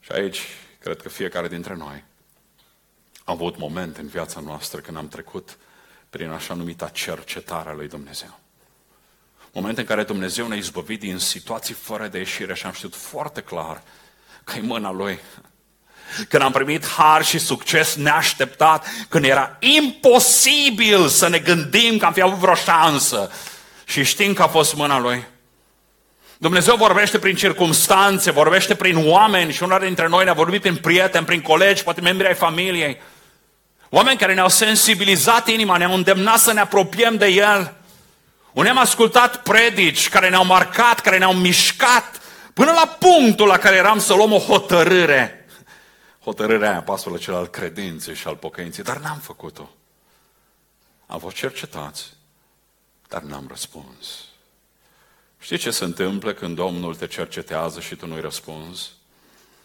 Și 0.00 0.12
aici, 0.12 0.40
cred 0.78 1.02
că 1.02 1.08
fiecare 1.08 1.48
dintre 1.48 1.74
noi 1.74 2.04
am 3.24 3.34
avut 3.34 3.58
momente 3.58 4.00
în 4.00 4.06
viața 4.06 4.40
noastră 4.40 4.80
când 4.80 4.96
am 4.96 5.08
trecut 5.08 5.58
prin 6.10 6.30
așa 6.30 6.54
numita 6.54 6.88
cercetare 6.88 7.68
a 7.68 7.72
lui 7.72 7.88
Dumnezeu. 7.88 8.38
Momente 9.52 9.80
în 9.80 9.86
care 9.86 10.04
Dumnezeu 10.04 10.48
ne-a 10.48 10.56
izbăvit 10.56 11.00
din 11.00 11.18
situații 11.18 11.74
fără 11.74 12.08
de 12.08 12.18
ieșire 12.18 12.54
și 12.54 12.66
am 12.66 12.72
știut 12.72 12.94
foarte 12.94 13.40
clar 13.40 13.82
că 14.44 14.56
e 14.56 14.60
mâna 14.60 14.90
Lui. 14.90 15.18
Când 16.28 16.42
am 16.42 16.52
primit 16.52 16.86
har 16.86 17.24
și 17.24 17.38
succes 17.38 17.94
neașteptat, 17.94 18.86
când 19.08 19.24
era 19.24 19.56
imposibil 19.58 21.08
să 21.08 21.28
ne 21.28 21.38
gândim 21.38 21.98
că 21.98 22.04
am 22.04 22.12
fi 22.12 22.20
avut 22.20 22.38
vreo 22.38 22.54
șansă 22.54 23.30
și 23.84 24.04
știm 24.04 24.32
că 24.32 24.42
a 24.42 24.46
fost 24.46 24.74
mâna 24.74 24.98
Lui. 24.98 25.24
Dumnezeu 26.38 26.76
vorbește 26.76 27.18
prin 27.18 27.34
circumstanțe, 27.34 28.30
vorbește 28.30 28.74
prin 28.74 29.08
oameni 29.08 29.52
și 29.52 29.62
unul 29.62 29.80
dintre 29.80 30.08
noi 30.08 30.24
ne-a 30.24 30.32
vorbit 30.32 30.60
prin 30.60 30.76
prieteni, 30.76 31.26
prin 31.26 31.40
colegi, 31.40 31.82
poate 31.82 32.00
membri 32.00 32.26
ai 32.26 32.34
familiei. 32.34 33.00
Oameni 33.88 34.18
care 34.18 34.34
ne-au 34.34 34.48
sensibilizat 34.48 35.48
inima, 35.48 35.76
ne-au 35.76 35.94
îndemnat 35.94 36.38
să 36.38 36.52
ne 36.52 36.60
apropiem 36.60 37.16
de 37.16 37.26
El. 37.26 37.74
Unii 38.52 38.70
am 38.70 38.78
ascultat 38.78 39.42
predici 39.42 40.08
care 40.08 40.28
ne-au 40.28 40.44
marcat, 40.44 41.00
care 41.00 41.18
ne-au 41.18 41.32
mișcat, 41.32 42.20
până 42.54 42.72
la 42.72 42.96
punctul 42.98 43.46
la 43.46 43.56
care 43.56 43.76
eram 43.76 43.98
să 43.98 44.14
luăm 44.14 44.32
o 44.32 44.38
hotărâre. 44.38 45.45
Hotărârea 46.26 46.70
aia, 46.70 46.82
pasul 46.82 47.14
acela 47.14 47.36
al 47.36 47.46
credinței 47.46 48.14
și 48.14 48.26
al 48.26 48.36
pocăinței, 48.36 48.84
dar 48.84 48.98
n-am 48.98 49.18
făcut-o. 49.18 49.70
Am 51.06 51.18
fost 51.18 51.36
cercetați, 51.36 52.12
dar 53.08 53.22
n-am 53.22 53.46
răspuns. 53.48 54.24
Știi 55.38 55.58
ce 55.58 55.70
se 55.70 55.84
întâmplă 55.84 56.32
când 56.32 56.56
Domnul 56.56 56.94
te 56.94 57.06
cercetează 57.06 57.80
și 57.80 57.96
tu 57.96 58.06
nu-i 58.06 58.20
răspunzi? 58.20 58.92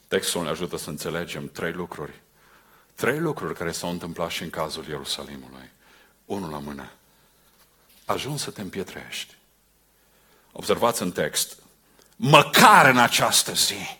Textul 0.07 0.43
ne 0.43 0.49
ajută 0.49 0.77
să 0.77 0.89
înțelegem 0.89 1.47
trei 1.47 1.71
lucruri. 1.71 2.21
Trei 2.95 3.19
lucruri 3.19 3.55
care 3.55 3.71
s-au 3.71 3.89
întâmplat 3.89 4.29
și 4.29 4.43
în 4.43 4.49
cazul 4.49 4.85
Ierusalimului. 4.87 5.69
Unul 6.25 6.49
la 6.49 6.59
mână. 6.59 6.91
Ajuns 8.05 8.41
să 8.41 8.51
te 8.51 8.61
împietrești. 8.61 9.35
Observați 10.51 11.01
în 11.01 11.11
text. 11.11 11.57
Măcar 12.15 12.89
în 12.89 12.97
această 12.97 13.53
zi. 13.53 13.99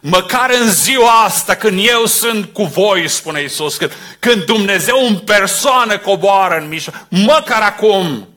Măcar 0.00 0.50
în 0.50 0.70
ziua 0.70 1.22
asta, 1.22 1.56
când 1.56 1.86
eu 1.86 2.06
sunt 2.06 2.52
cu 2.52 2.64
voi, 2.64 3.08
spune 3.08 3.42
Isus, 3.42 3.76
când, 3.76 3.92
când 4.18 4.44
Dumnezeu 4.44 5.06
în 5.06 5.18
persoană 5.18 5.98
coboară 5.98 6.56
în 6.56 6.68
mijloc, 6.68 7.06
măcar 7.08 7.62
acum. 7.62 8.28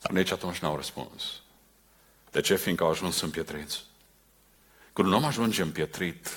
Dar 0.00 0.12
nici 0.12 0.30
atunci 0.30 0.58
n-au 0.58 0.76
răspuns. 0.76 1.22
De 2.30 2.40
ce? 2.40 2.56
Fiindcă 2.56 2.84
au 2.84 2.90
ajuns 2.90 3.20
împietriți. 3.20 3.80
Când 4.92 5.08
un 5.08 5.14
om 5.14 5.24
ajunge 5.24 5.62
împietrit, 5.62 6.28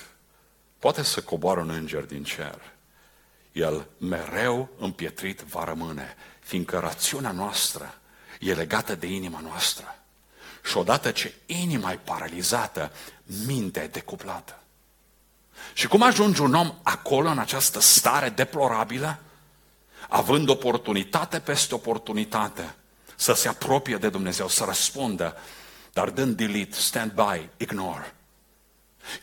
poate 0.78 1.02
să 1.02 1.20
coboară 1.20 1.60
un 1.60 1.70
înger 1.70 2.02
din 2.02 2.24
cer. 2.24 2.58
El 3.52 3.86
mereu 3.98 4.68
împietrit 4.78 5.40
va 5.40 5.64
rămâne, 5.64 6.16
fiindcă 6.40 6.78
rațiunea 6.78 7.30
noastră 7.30 7.98
e 8.40 8.54
legată 8.54 8.94
de 8.94 9.06
inima 9.06 9.40
noastră. 9.40 10.03
Și 10.64 10.76
odată 10.76 11.10
ce 11.10 11.34
inima 11.46 11.92
e 11.92 11.98
paralizată, 12.04 12.92
mintea 13.46 13.82
e 13.82 13.86
decuplată. 13.86 14.58
Și 15.72 15.86
cum 15.86 16.02
ajunge 16.02 16.42
un 16.42 16.54
om 16.54 16.74
acolo, 16.82 17.28
în 17.28 17.38
această 17.38 17.80
stare 17.80 18.28
deplorabilă, 18.28 19.18
având 20.08 20.48
oportunitate 20.48 21.38
peste 21.38 21.74
oportunitate, 21.74 22.74
să 23.16 23.32
se 23.32 23.48
apropie 23.48 23.96
de 23.96 24.08
Dumnezeu, 24.08 24.48
să 24.48 24.64
răspundă, 24.64 25.36
dar 25.92 26.10
dând 26.10 26.36
delete, 26.36 26.76
stand 26.76 27.12
by, 27.12 27.48
ignore. 27.56 28.14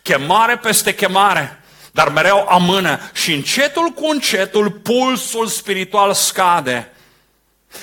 Chemare 0.02 0.58
peste 0.58 0.96
chemare, 0.96 1.64
dar 1.92 2.10
mereu 2.10 2.48
amână 2.48 3.00
și 3.14 3.34
încetul 3.34 3.90
cu 3.90 4.06
încetul 4.06 4.72
pulsul 4.72 5.48
spiritual 5.48 6.14
scade. 6.14 6.92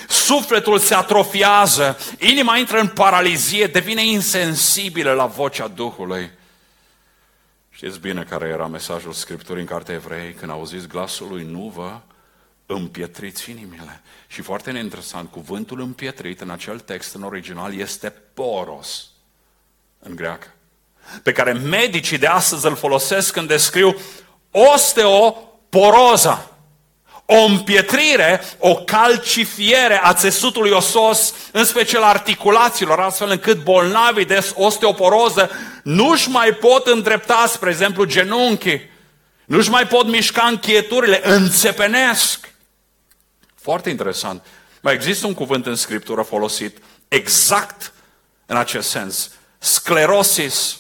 Sufletul 0.09 0.79
se 0.79 0.95
atrofiază, 0.95 1.99
inima 2.19 2.57
intră 2.57 2.79
în 2.79 2.89
paralizie, 2.89 3.67
devine 3.67 4.07
insensibilă 4.07 5.13
la 5.13 5.27
vocea 5.27 5.69
Duhului. 5.69 6.31
Știți 7.71 7.99
bine 7.99 8.23
care 8.23 8.49
era 8.49 8.67
mesajul 8.67 9.13
Scripturii 9.13 9.63
în 9.63 9.69
Cartea 9.69 9.95
Evrei 9.95 10.33
când 10.33 10.51
auziți 10.51 10.89
glasul 10.89 11.29
lui, 11.29 11.45
nu 11.45 11.73
vă 11.75 12.01
împietriți 12.67 13.51
inimile. 13.51 14.03
Și 14.27 14.43
foarte 14.43 14.71
interesant, 14.71 15.31
cuvântul 15.31 15.81
împietrit 15.81 16.41
în 16.41 16.51
acel 16.51 16.79
text 16.79 17.15
în 17.15 17.23
original 17.23 17.75
este 17.75 18.11
poros 18.35 19.09
în 19.99 20.17
greacă 20.17 20.53
pe 21.23 21.33
care 21.33 21.53
medicii 21.53 22.19
de 22.19 22.27
astăzi 22.27 22.67
îl 22.67 22.77
folosesc 22.77 23.33
când 23.33 23.49
descriu 23.49 23.97
osteoporoza. 24.51 26.58
O 27.31 27.45
împietrire, 27.45 28.41
o 28.59 28.75
calcifiere 28.75 30.01
a 30.03 30.15
țesutului 30.15 30.71
osos, 30.71 31.35
în 31.53 31.65
special 31.65 32.03
articulațiilor, 32.03 33.01
astfel 33.01 33.31
încât 33.31 33.63
bolnavii 33.63 34.25
de 34.25 34.51
osteoporoză 34.55 35.51
nu-și 35.83 36.29
mai 36.29 36.53
pot 36.53 36.87
îndrepta, 36.87 37.45
spre 37.49 37.71
exemplu, 37.71 38.05
genunchii, 38.05 38.91
nu-și 39.45 39.71
mai 39.71 39.87
pot 39.87 40.07
mișca 40.07 40.47
închieturile, 40.47 41.21
înțepenesc. 41.29 42.53
Foarte 43.55 43.91
interesant. 43.91 44.45
Mai 44.81 44.95
există 44.95 45.27
un 45.27 45.35
cuvânt 45.35 45.67
în 45.67 45.75
Scriptură 45.75 46.23
folosit 46.23 46.79
exact 47.09 47.93
în 48.47 48.57
acest 48.57 48.89
sens. 48.89 49.31
Sclerosis. 49.59 50.77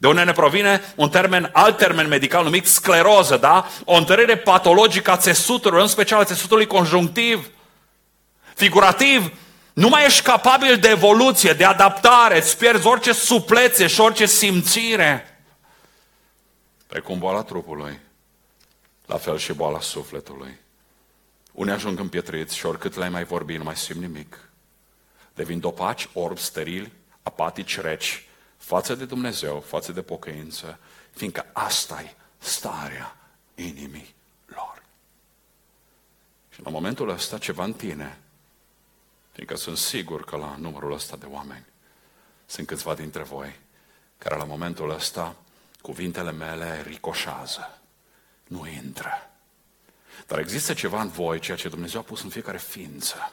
De 0.00 0.06
unde 0.06 0.22
ne 0.22 0.32
provine 0.32 0.80
un 0.96 1.08
termen, 1.10 1.50
alt 1.52 1.76
termen 1.76 2.08
medical 2.08 2.44
numit 2.44 2.66
scleroză, 2.66 3.36
da? 3.36 3.66
O 3.84 3.94
întărire 3.94 4.36
patologică 4.36 5.10
a 5.10 5.16
țesuturilor, 5.16 5.82
în 5.82 5.88
special 5.88 6.20
a 6.20 6.24
țesutului 6.24 6.66
conjunctiv. 6.66 7.50
Figurativ, 8.54 9.32
nu 9.72 9.88
mai 9.88 10.04
ești 10.04 10.22
capabil 10.22 10.76
de 10.76 10.88
evoluție, 10.88 11.52
de 11.52 11.64
adaptare, 11.64 12.36
îți 12.36 12.56
pierzi 12.56 12.86
orice 12.86 13.12
suplețe 13.12 13.86
și 13.86 14.00
orice 14.00 14.26
simțire. 14.26 15.42
Precum 16.86 17.18
boala 17.18 17.42
trupului, 17.42 17.98
la 19.06 19.16
fel 19.16 19.38
și 19.38 19.52
boala 19.52 19.80
sufletului. 19.80 20.58
Unii 21.52 21.72
ajung 21.72 21.98
împietriți 21.98 22.56
și 22.56 22.66
oricât 22.66 22.96
le-ai 22.96 23.10
mai 23.10 23.24
vorbi, 23.24 23.56
nu 23.56 23.64
mai 23.64 23.76
simt 23.76 24.00
nimic. 24.00 24.38
Devin 25.34 25.60
dopaci, 25.60 26.08
orbi, 26.12 26.40
sterili, 26.40 26.92
apatici, 27.22 27.80
reci, 27.80 28.24
față 28.70 28.94
de 28.94 29.04
Dumnezeu, 29.04 29.60
față 29.60 29.92
de 29.92 30.02
pocăință, 30.02 30.78
fiindcă 31.10 31.46
asta 31.52 32.02
e 32.02 32.14
starea 32.38 33.16
inimii 33.54 34.14
lor. 34.46 34.82
Și 36.50 36.62
la 36.62 36.70
momentul 36.70 37.08
ăsta 37.08 37.38
ceva 37.38 37.64
în 37.64 37.72
tine, 37.72 38.18
fiindcă 39.32 39.56
sunt 39.56 39.76
sigur 39.76 40.24
că 40.24 40.36
la 40.36 40.56
numărul 40.58 40.92
ăsta 40.92 41.16
de 41.16 41.26
oameni 41.26 41.64
sunt 42.46 42.66
câțiva 42.66 42.94
dintre 42.94 43.22
voi 43.22 43.58
care 44.18 44.36
la 44.36 44.44
momentul 44.44 44.90
ăsta 44.90 45.36
cuvintele 45.80 46.32
mele 46.32 46.82
ricoșează, 46.82 47.78
nu 48.46 48.66
intră. 48.66 49.30
Dar 50.26 50.38
există 50.38 50.74
ceva 50.74 51.00
în 51.00 51.08
voi, 51.08 51.38
ceea 51.38 51.56
ce 51.56 51.68
Dumnezeu 51.68 52.00
a 52.00 52.04
pus 52.04 52.22
în 52.22 52.28
fiecare 52.28 52.58
ființă. 52.58 53.32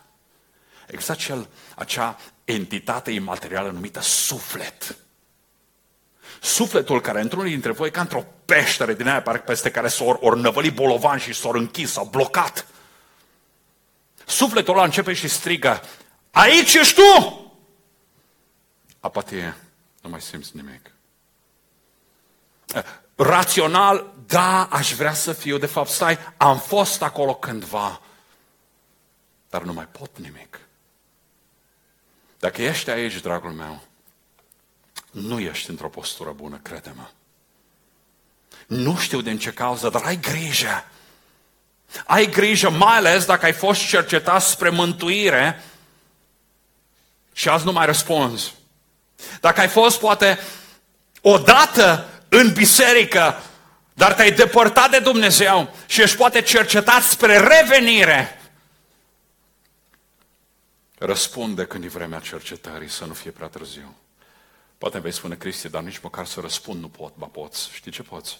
Există 0.87 1.11
acel, 1.11 1.49
acea 1.75 2.17
entitate 2.45 3.11
imaterială 3.11 3.71
numită 3.71 4.01
suflet 4.01 4.97
Sufletul 6.41 7.01
care 7.01 7.21
într-unul 7.21 7.47
dintre 7.47 7.71
voi 7.71 7.91
ca 7.91 8.01
într-o 8.01 8.25
peștere 8.45 8.93
din 8.93 9.07
aia 9.07 9.21
peste 9.21 9.71
care 9.71 9.87
s-or 9.87 10.17
or 10.21 10.35
năvăli 10.35 10.71
bolovan 10.71 11.17
și 11.17 11.33
s-or 11.33 11.55
închis, 11.55 11.91
s-au 11.91 12.05
blocat. 12.05 12.67
Sufletul 14.25 14.73
ăla 14.73 14.83
începe 14.83 15.13
și 15.13 15.27
strigă, 15.27 15.81
aici 16.31 16.73
ești 16.73 17.01
tu! 17.01 17.41
Apatie, 18.99 19.55
nu 20.01 20.09
mai 20.09 20.21
simți 20.21 20.55
nimic. 20.55 20.91
Rațional, 23.15 24.13
da, 24.25 24.63
aș 24.63 24.93
vrea 24.93 25.13
să 25.13 25.33
fiu, 25.33 25.57
de 25.57 25.65
fapt, 25.65 25.89
stai, 25.89 26.17
am 26.37 26.59
fost 26.59 27.01
acolo 27.01 27.35
cândva. 27.35 28.01
dar 29.49 29.61
nu 29.61 29.73
mai 29.73 29.87
pot 29.87 30.17
nimic. 30.17 30.59
Dacă 32.39 32.61
ești 32.61 32.89
aici, 32.89 33.21
dragul 33.21 33.51
meu, 33.51 33.81
nu 35.11 35.39
ești 35.39 35.69
într-o 35.69 35.89
postură 35.89 36.31
bună, 36.31 36.59
crede-mă. 36.63 37.09
Nu 38.67 38.97
știu 38.97 39.21
din 39.21 39.37
ce 39.37 39.51
cauză, 39.51 39.89
dar 39.89 40.01
ai 40.03 40.19
grijă. 40.19 40.85
Ai 42.05 42.29
grijă, 42.29 42.69
mai 42.69 42.95
ales 42.95 43.25
dacă 43.25 43.45
ai 43.45 43.53
fost 43.53 43.87
cercetat 43.87 44.41
spre 44.41 44.69
mântuire 44.69 45.63
și 47.33 47.49
azi 47.49 47.65
nu 47.65 47.71
mai 47.71 47.85
răspunzi. 47.85 48.53
Dacă 49.41 49.59
ai 49.59 49.67
fost 49.67 49.99
poate 49.99 50.39
odată 51.21 52.09
în 52.29 52.53
biserică, 52.53 53.41
dar 53.93 54.13
te-ai 54.13 54.31
depărtat 54.31 54.89
de 54.89 54.99
Dumnezeu 54.99 55.75
și 55.85 56.01
ești 56.01 56.17
poate 56.17 56.41
cercetat 56.41 57.03
spre 57.03 57.37
revenire, 57.39 58.41
răspunde 60.97 61.65
când 61.65 61.83
e 61.83 61.87
vremea 61.87 62.19
cercetării 62.19 62.89
să 62.89 63.05
nu 63.05 63.13
fie 63.13 63.31
prea 63.31 63.47
târziu. 63.47 63.95
Poate 64.77 64.99
vei 64.99 65.11
spune, 65.11 65.35
Cristi, 65.35 65.69
dar 65.69 65.83
nici 65.83 65.99
măcar 65.99 66.25
să 66.25 66.39
răspund 66.39 66.81
nu 66.81 66.89
pot, 66.89 67.15
ba 67.15 67.25
poți. 67.25 67.69
Știi 67.71 67.91
ce 67.91 68.03
poți? 68.03 68.39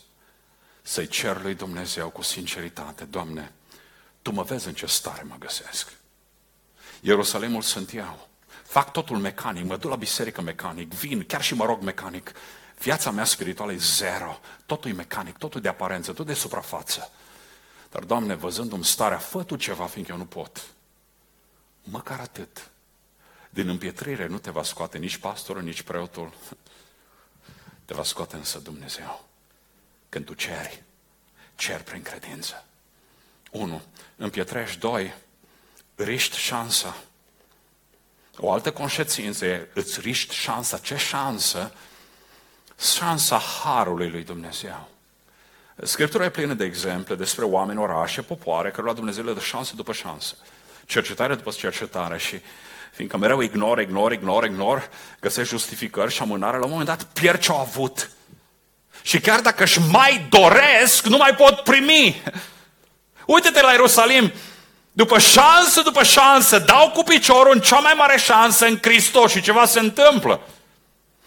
Să-i 0.82 1.08
cer 1.08 1.42
lui 1.42 1.56
Dumnezeu 1.56 2.10
cu 2.10 2.22
sinceritate, 2.22 3.04
Doamne, 3.04 3.52
Tu 4.22 4.32
mă 4.32 4.44
vezi 4.44 4.68
în 4.68 4.74
ce 4.74 4.86
stare 4.86 5.22
mă 5.22 5.36
găsesc. 5.40 5.94
Ierusalimul 7.02 7.62
sunt 7.62 7.94
eu. 7.94 8.28
Fac 8.64 8.92
totul 8.92 9.18
mecanic, 9.18 9.66
mă 9.66 9.78
duc 9.78 9.90
la 9.90 9.96
biserică 9.96 10.42
mecanic, 10.42 10.94
vin, 10.94 11.26
chiar 11.26 11.42
și 11.42 11.54
mă 11.54 11.66
rog 11.66 11.82
mecanic. 11.82 12.32
Viața 12.80 13.12
mea 13.12 13.24
spirituală 13.24 13.72
e 13.72 13.78
zero. 13.78 14.40
Totul 14.66 14.92
e 14.92 14.94
mecanic, 14.94 15.38
totul 15.38 15.62
de 15.62 15.68
aparență, 15.68 16.10
totul 16.10 16.26
de 16.26 16.34
suprafață. 16.34 17.12
Dar, 17.92 18.04
Doamne, 18.04 18.34
văzându-mi 18.34 18.86
starea, 18.86 19.18
fă 19.18 19.44
Tu 19.44 19.56
ceva, 19.56 19.86
fiindcă 19.86 20.12
eu 20.12 20.18
nu 20.18 20.26
pot. 20.26 20.66
Măcar 21.84 22.20
atât. 22.20 22.70
Din 23.58 23.70
împietrire 23.70 24.28
nu 24.28 24.38
te 24.38 24.52
va 24.52 24.64
scoate 24.64 24.98
nici 24.98 25.18
pastorul, 25.18 25.62
nici 25.62 25.82
preotul. 25.82 26.34
Te 27.86 27.94
va 27.94 28.04
scoate 28.04 28.36
însă 28.36 28.60
Dumnezeu. 28.60 29.28
Când 30.10 30.26
tu 30.26 30.34
ceri, 30.34 30.84
cer 31.56 31.82
prin 31.82 32.02
credință. 32.02 32.66
Unu, 33.52 33.82
împietrești. 34.16 34.80
Doi, 34.80 35.14
riști 35.96 36.38
șansa. 36.38 36.98
O 38.38 38.52
altă 38.52 38.72
conștiință 38.72 39.46
e, 39.46 39.70
îți 39.74 40.00
riști 40.00 40.36
șansa. 40.36 40.78
Ce 40.78 40.96
șansă? 40.98 41.74
Șansa 42.96 43.38
Harului 43.38 44.10
lui 44.10 44.24
Dumnezeu. 44.24 44.90
Scriptura 45.84 46.26
e 46.26 46.30
plină 46.30 46.54
de 46.54 46.66
exemple 46.66 47.16
despre 47.16 47.46
oameni, 47.46 47.80
orașe, 47.80 48.22
popoare, 48.22 48.72
care 48.72 48.88
la 48.88 48.94
Dumnezeu 48.94 49.24
le 49.24 49.34
dă 49.34 49.40
șanse 49.40 49.74
după 49.76 49.94
șansă. 49.94 50.36
Cercetare 50.86 51.36
după 51.36 51.52
cercetare 51.52 52.18
și 52.18 52.42
fiindcă 52.98 53.18
mereu 53.18 53.42
ignor, 53.42 53.80
ignor, 53.80 54.12
ignor, 54.12 54.44
ignor, 54.44 54.90
găsești 55.20 55.50
justificări 55.50 56.14
și 56.14 56.22
amânare, 56.22 56.58
la 56.58 56.64
un 56.64 56.70
moment 56.70 56.88
dat 56.88 57.04
pierd 57.04 57.40
ce 57.40 57.52
au 57.52 57.60
avut. 57.60 58.10
Și 59.02 59.20
chiar 59.20 59.40
dacă 59.40 59.64
își 59.64 59.80
mai 59.92 60.28
doresc, 60.30 61.06
nu 61.06 61.18
mai 61.18 61.36
pot 61.36 61.60
primi. 61.60 62.24
Uite-te 63.26 63.62
la 63.62 63.72
Ierusalim, 63.72 64.32
după 64.92 65.20
șansă, 65.20 65.82
după 65.82 66.04
șansă, 66.04 66.60
dau 66.60 66.92
cu 66.92 67.04
piciorul 67.04 67.54
în 67.54 67.62
cea 67.62 67.80
mai 67.80 67.94
mare 67.98 68.18
șansă 68.18 68.66
în 68.66 68.78
Hristos 68.82 69.32
și 69.32 69.42
ceva 69.42 69.66
se 69.66 69.80
întâmplă. 69.80 70.42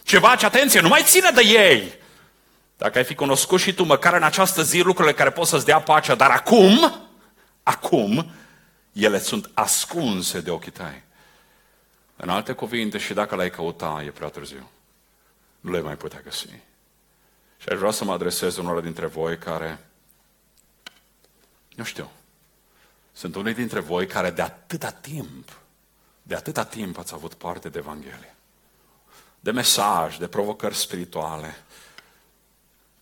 Ceva 0.03 0.37
ce, 0.37 0.47
atenție, 0.47 0.81
nu 0.81 0.89
mai 0.89 1.03
ține 1.05 1.31
de 1.31 1.43
ei. 1.43 1.93
Dacă 2.77 2.99
ai 2.99 3.05
fi 3.05 3.15
cunoscut 3.15 3.61
și 3.61 3.73
tu 3.73 3.85
măcar 3.85 4.15
în 4.15 4.23
această 4.23 4.63
zi 4.63 4.81
lucrurile 4.81 5.15
care 5.15 5.31
pot 5.31 5.47
să-ți 5.47 5.65
dea 5.65 5.81
pacea, 5.81 6.15
dar 6.15 6.31
acum, 6.31 7.09
acum, 7.63 8.31
ele 8.93 9.21
sunt 9.21 9.51
ascunse 9.55 10.41
de 10.41 10.51
ochii 10.51 10.73
tăi. 10.73 11.09
În 12.23 12.29
alte 12.29 12.53
cuvinte, 12.53 12.99
și 12.99 13.15
dacă 13.15 13.35
l-ai 13.35 13.51
căuta, 13.51 14.03
e 14.05 14.11
prea 14.11 14.29
târziu. 14.29 14.71
Nu 15.61 15.71
le 15.71 15.81
mai 15.81 15.97
putea 15.97 16.21
găsi. 16.21 16.49
Și 17.57 17.69
aș 17.69 17.79
vrea 17.79 17.91
să 17.91 18.05
mă 18.05 18.13
adresez 18.13 18.57
unora 18.57 18.81
dintre 18.81 19.07
voi 19.07 19.39
care, 19.39 19.89
nu 21.75 21.85
știu, 21.85 22.11
sunt 23.13 23.35
unii 23.35 23.55
dintre 23.55 23.81
voi 23.81 24.07
care 24.07 24.31
de 24.31 24.43
atâta 24.43 24.91
timp, 24.91 25.59
de 26.23 26.35
atâta 26.35 26.65
timp 26.65 26.99
ați 26.99 27.15
avut 27.15 27.35
parte 27.35 27.69
de 27.69 27.79
Evanghelie. 27.79 28.35
De 29.41 29.51
mesaj, 29.51 30.17
de 30.17 30.29
provocări 30.29 30.77
spirituale, 30.77 31.57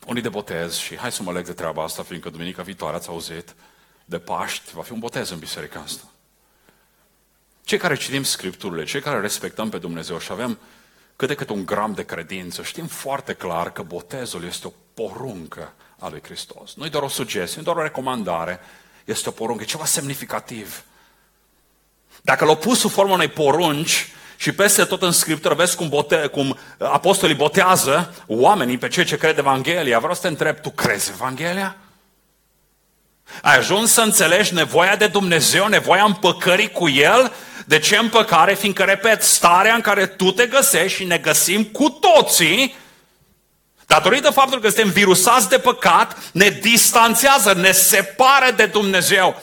unii 0.07 0.23
de 0.23 0.29
botez 0.29 0.77
și 0.77 0.97
hai 0.97 1.13
să 1.13 1.23
mă 1.23 1.33
leg 1.33 1.45
de 1.45 1.53
treaba 1.53 1.83
asta, 1.83 2.03
fiindcă 2.03 2.31
duminica 2.31 2.63
viitoare 2.63 2.97
ați 2.97 3.09
auzit 3.09 3.55
de 4.05 4.19
Paști, 4.19 4.73
va 4.73 4.83
fi 4.83 4.93
un 4.93 4.99
botez 4.99 5.31
în 5.31 5.39
biserica 5.39 5.81
asta. 5.81 6.05
Cei 7.69 7.79
care 7.79 7.97
citim 7.97 8.23
Scripturile, 8.23 8.85
cei 8.85 9.01
care 9.01 9.21
respectăm 9.21 9.69
pe 9.69 9.79
Dumnezeu 9.79 10.19
și 10.19 10.29
avem 10.33 10.59
cât 11.17 11.29
de 11.29 11.35
cât 11.35 11.49
un 11.51 11.65
gram 11.65 11.93
de 11.93 12.05
credință, 12.05 12.63
știm 12.63 12.87
foarte 12.87 13.33
clar 13.33 13.73
că 13.73 13.83
botezul 13.83 14.45
este 14.45 14.67
o 14.67 14.73
poruncă 14.95 15.73
a 15.99 16.09
lui 16.09 16.23
Hristos. 16.23 16.75
Nu 16.75 16.85
e 16.85 16.89
doar 16.89 17.03
o 17.03 17.09
sugestie, 17.09 17.57
nu 17.57 17.61
e 17.61 17.65
doar 17.65 17.77
o 17.77 17.83
recomandare, 17.83 18.61
este 19.05 19.29
o 19.29 19.33
poruncă, 19.33 19.63
e 19.63 19.67
ceva 19.67 19.85
semnificativ. 19.85 20.85
Dacă 22.23 22.45
l-au 22.45 22.57
pus 22.57 22.79
sub 22.79 22.91
formă 22.91 23.13
unei 23.13 23.29
porunci 23.29 24.13
și 24.37 24.53
peste 24.53 24.85
tot 24.85 25.03
în 25.03 25.13
Scriptură 25.13 25.55
vezi 25.55 25.77
cum, 25.77 25.89
bote, 25.89 26.27
cum 26.27 26.59
apostolii 26.79 27.37
botează 27.37 28.15
oamenii 28.27 28.79
pe 28.79 28.89
cei 28.89 29.05
ce 29.05 29.19
cred 29.19 29.39
Evanghelia, 29.39 29.99
vreau 29.99 30.15
să 30.15 30.21
te 30.21 30.29
întreb, 30.29 30.61
tu 30.61 30.71
crezi 30.71 31.11
Evanghelia? 31.11 31.77
Ai 33.43 33.57
ajuns 33.57 33.93
să 33.93 34.01
înțelegi 34.01 34.55
nevoia 34.55 34.97
de 34.97 35.07
Dumnezeu, 35.07 35.67
nevoia 35.67 36.05
împăcării 36.05 36.71
cu 36.71 36.89
El? 36.89 37.33
De 37.69 37.79
ce 37.79 37.97
împăcare? 37.97 38.55
Fiindcă, 38.55 38.83
repet, 38.83 39.23
starea 39.23 39.75
în 39.75 39.81
care 39.81 40.07
tu 40.07 40.31
te 40.31 40.47
găsești 40.47 40.97
și 40.97 41.05
ne 41.05 41.19
găsim 41.19 41.65
cu 41.65 41.89
toții, 41.89 42.77
datorită 43.87 44.31
faptului 44.31 44.63
că 44.63 44.69
suntem 44.69 44.91
virusați 44.91 45.49
de 45.49 45.59
păcat, 45.59 46.19
ne 46.33 46.49
distanțează, 46.49 47.53
ne 47.53 47.73
separă 47.73 48.51
de 48.57 48.67
Dumnezeu. 48.67 49.43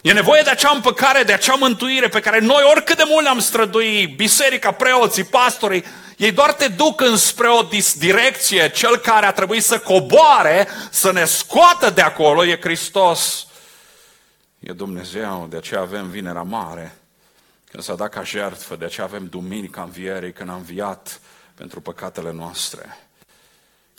E 0.00 0.12
nevoie 0.12 0.42
de 0.42 0.50
acea 0.50 0.70
împăcare, 0.70 1.22
de 1.22 1.32
acea 1.32 1.54
mântuire 1.54 2.08
pe 2.08 2.20
care 2.20 2.38
noi 2.38 2.62
oricât 2.70 2.96
de 2.96 3.04
mult 3.06 3.24
ne-am 3.24 3.40
străduit, 3.40 4.16
biserica, 4.16 4.70
preoții, 4.70 5.24
pastorii, 5.24 5.84
ei 6.16 6.32
doar 6.32 6.52
te 6.52 6.68
duc 6.68 7.00
înspre 7.00 7.48
o 7.48 7.62
direcție. 7.94 8.70
Cel 8.70 8.96
care 8.96 9.26
a 9.26 9.32
trebuit 9.32 9.64
să 9.64 9.78
coboare, 9.78 10.68
să 10.90 11.12
ne 11.12 11.24
scoată 11.24 11.90
de 11.90 12.00
acolo, 12.00 12.44
e 12.44 12.58
Hristos. 12.60 13.46
E 14.64 14.72
Dumnezeu, 14.72 15.46
de 15.46 15.56
aceea 15.56 15.80
avem 15.80 16.08
vinerea 16.08 16.42
mare, 16.42 16.98
când 17.70 17.82
s-a 17.82 17.94
dat 17.94 18.10
ca 18.10 18.22
jertfă, 18.22 18.76
de 18.76 18.84
aceea 18.84 19.06
avem 19.06 19.26
duminica 19.26 19.82
învierii, 19.82 20.32
când 20.32 20.48
a 20.50 20.54
înviat 20.54 21.20
pentru 21.54 21.80
păcatele 21.80 22.32
noastre. 22.32 22.98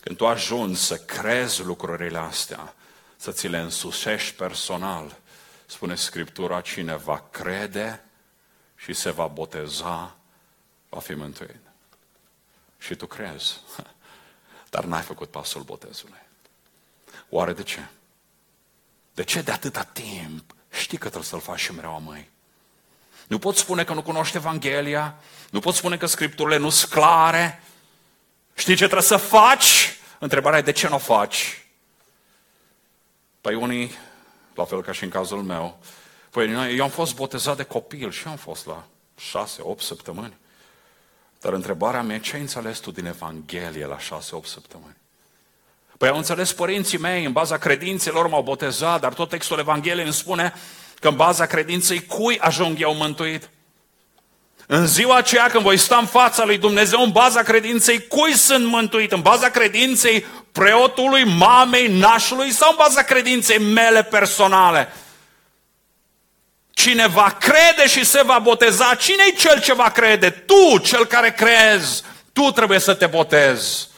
Când 0.02 0.18
tu 0.18 0.28
ajungi 0.28 0.80
să 0.80 0.98
crezi 0.98 1.64
lucrurile 1.64 2.18
astea, 2.18 2.74
să 3.16 3.32
ți 3.32 3.48
le 3.48 3.58
însușești 3.58 4.36
personal, 4.36 5.18
spune 5.66 5.96
Scriptura, 5.96 6.62
cine 6.62 6.96
va 6.96 7.28
crede 7.32 8.04
și 8.76 8.94
se 8.94 9.12
va 9.12 9.28
boteza, 9.28 10.16
va 10.90 11.00
fi 11.00 11.14
mântuit. 11.14 11.62
Și 12.78 12.96
tu 12.96 13.06
crezi, 13.06 13.60
dar 14.70 14.84
n-ai 14.84 15.02
făcut 15.02 15.30
pasul 15.30 15.62
botezului. 15.62 16.24
Oare 17.30 17.54
de 17.54 17.64
ce? 17.64 17.86
De 19.14 19.24
ce 19.24 19.42
de 19.42 19.52
atâta 19.52 19.84
timp 19.84 20.55
știi 20.76 20.98
că 20.98 21.06
trebuie 21.06 21.30
să-l 21.30 21.40
faci 21.40 21.60
și 21.60 21.74
mereu 21.74 22.02
măi? 22.06 22.30
Nu 23.28 23.40
poți 23.40 23.60
spune 23.60 23.84
că 23.84 23.94
nu 23.94 24.02
cunoști 24.02 24.36
Evanghelia, 24.36 25.16
nu 25.50 25.60
poți 25.60 25.78
spune 25.78 25.98
că 25.98 26.06
Scripturile 26.06 26.58
nu 26.58 26.70
sunt 26.70 26.92
clare. 26.92 27.64
Știi 28.54 28.76
ce 28.76 28.84
trebuie 28.84 29.02
să 29.02 29.18
faci? 29.18 29.98
Întrebarea 30.20 30.60
e 30.60 30.62
de 30.62 30.72
ce 30.72 30.88
nu 30.88 30.96
o 30.96 30.98
faci? 30.98 31.66
Păi 33.42 33.56
unii, 33.56 33.92
la 34.56 34.66
fel 34.66 34.82
ca 34.82 34.92
și 34.92 35.04
în 35.04 35.10
cazul 35.10 35.44
meu, 35.44 35.80
păi 36.30 36.76
eu 36.76 36.84
am 36.84 36.90
fost 36.90 37.16
botezat 37.16 37.58
de 37.58 37.64
copil 37.64 38.12
și 38.12 38.28
am 38.28 38.36
fost 38.36 38.66
la 38.66 38.84
șase, 39.18 39.62
opt 39.62 39.82
săptămâni. 39.82 40.38
Dar 41.40 41.54
întrebarea 41.54 42.02
mea, 42.02 42.20
ce 42.20 42.36
ai 42.36 42.42
înțeles 42.42 42.80
tu 42.80 42.92
din 42.92 43.06
Evanghelie 43.06 43.86
la 43.86 44.00
șase-opt 44.00 44.48
săptămâni? 44.48 44.96
Păi 46.06 46.14
au 46.14 46.20
înțeles 46.20 46.54
părinții 46.54 46.98
mei, 46.98 47.26
în 47.26 47.32
baza 47.32 47.58
credințelor 47.58 48.28
m-au 48.28 48.42
botezat, 48.42 49.02
dar 49.02 49.14
tot 49.14 49.30
textul 49.30 49.60
Evangheliei 49.60 50.06
îmi 50.06 50.14
spune 50.14 50.54
că 51.00 51.08
în 51.08 51.16
baza 51.16 51.46
credinței 51.46 52.06
cui 52.06 52.40
ajung 52.40 52.82
eu 52.82 52.94
mântuit? 52.94 53.50
În 54.68 54.88
ziua 54.88 55.16
aceea 55.16 55.50
când 55.50 55.64
voi 55.64 55.78
sta 55.78 55.98
în 55.98 56.06
fața 56.06 56.46
lui 56.46 56.58
Dumnezeu, 56.58 57.02
în 57.02 57.12
baza 57.12 57.42
credinței, 57.42 58.08
cui 58.08 58.34
sunt 58.34 58.66
mântuit? 58.66 59.12
În 59.12 59.22
baza 59.22 59.50
credinței 59.50 60.26
preotului, 60.52 61.24
mamei, 61.24 61.88
nașului 61.88 62.52
sau 62.52 62.70
în 62.70 62.78
baza 62.78 63.02
credinței 63.02 63.60
mele 63.60 64.04
personale? 64.04 64.94
Cine 66.72 67.08
va 67.08 67.38
crede 67.40 67.88
și 67.88 68.06
se 68.06 68.22
va 68.24 68.40
boteza, 68.40 68.96
cine-i 68.96 69.36
cel 69.38 69.62
ce 69.62 69.74
va 69.74 69.90
crede? 69.90 70.30
Tu, 70.30 70.78
cel 70.78 71.06
care 71.06 71.32
crezi, 71.32 72.04
tu 72.34 72.52
trebuie 72.52 72.80
să 72.80 72.94
te 72.94 73.06
botezi. 73.06 73.94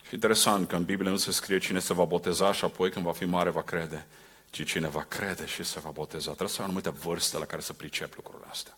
interesant 0.11 0.67
că 0.67 0.75
în 0.75 0.83
Biblie 0.83 1.09
nu 1.09 1.17
se 1.17 1.31
scrie 1.31 1.57
cine 1.57 1.79
se 1.79 1.93
va 1.93 2.03
boteza 2.03 2.53
și 2.53 2.65
apoi 2.65 2.89
când 2.89 3.05
va 3.05 3.11
fi 3.11 3.25
mare 3.25 3.49
va 3.49 3.61
crede, 3.61 4.07
ci 4.49 4.65
cine 4.65 4.87
va 4.87 5.03
crede 5.03 5.45
și 5.45 5.63
se 5.63 5.79
va 5.79 5.89
boteza. 5.89 6.25
Trebuie 6.25 6.49
să 6.49 6.61
ai 6.61 6.65
anumite 6.65 6.89
vârste 6.89 7.37
la 7.37 7.45
care 7.45 7.61
să 7.61 7.73
pricep 7.73 8.15
lucrurile 8.15 8.47
astea. 8.49 8.77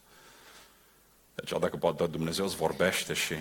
Deci 1.35 1.59
dacă 1.59 1.77
poate 1.77 2.07
Dumnezeu 2.07 2.45
îți 2.45 2.55
vorbește 2.55 3.13
și 3.13 3.35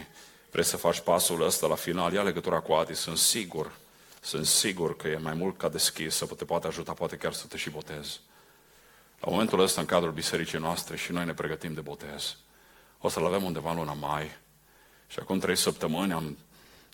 vrei 0.51 0.64
să 0.64 0.76
faci 0.76 1.01
pasul 1.01 1.43
ăsta 1.43 1.66
la 1.66 1.74
final, 1.74 2.12
ia 2.12 2.22
legătura 2.22 2.61
cu 2.61 2.72
Adi, 2.72 2.95
sunt 2.95 3.18
sigur, 3.18 3.72
sunt 4.20 4.47
sigur 4.47 4.97
că 4.97 5.09
e 5.09 5.16
mai 5.16 5.34
mult 5.34 5.59
ca 5.59 5.68
deschis, 5.68 6.14
să 6.14 6.26
te 6.26 6.45
poate 6.45 6.66
ajuta, 6.66 6.93
poate 6.93 7.16
chiar 7.16 7.32
să 7.32 7.47
te 7.47 7.57
și 7.57 7.70
botezi. 7.70 8.20
La 9.20 9.30
momentul 9.30 9.61
ăsta, 9.61 9.80
în 9.80 9.86
cadrul 9.86 10.12
bisericii 10.12 10.59
noastre, 10.59 10.97
și 10.97 11.12
noi 11.12 11.24
ne 11.24 11.34
pregătim 11.34 11.74
de 11.74 11.80
botez. 11.80 12.36
O 12.99 13.09
să-l 13.09 13.26
avem 13.26 13.43
undeva 13.43 13.70
în 13.70 13.76
luna 13.76 13.93
mai. 13.93 14.30
Și 15.07 15.18
acum 15.18 15.38
trei 15.38 15.57
săptămâni 15.57 16.12
am, 16.12 16.38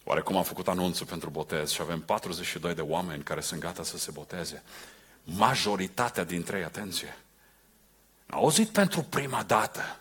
oarecum 0.08 0.36
am 0.36 0.42
făcut 0.42 0.68
anunțul 0.68 1.06
pentru 1.06 1.30
botez 1.30 1.70
și 1.70 1.80
avem 1.80 2.00
42 2.00 2.74
de 2.74 2.80
oameni 2.80 3.22
care 3.22 3.40
sunt 3.40 3.60
gata 3.60 3.82
să 3.82 3.98
se 3.98 4.10
boteze. 4.10 4.62
Majoritatea 5.24 6.24
dintre 6.24 6.58
ei, 6.58 6.64
atenție, 6.64 7.18
au 8.30 8.42
auzit 8.42 8.68
pentru 8.68 9.02
prima 9.02 9.42
dată 9.42 9.96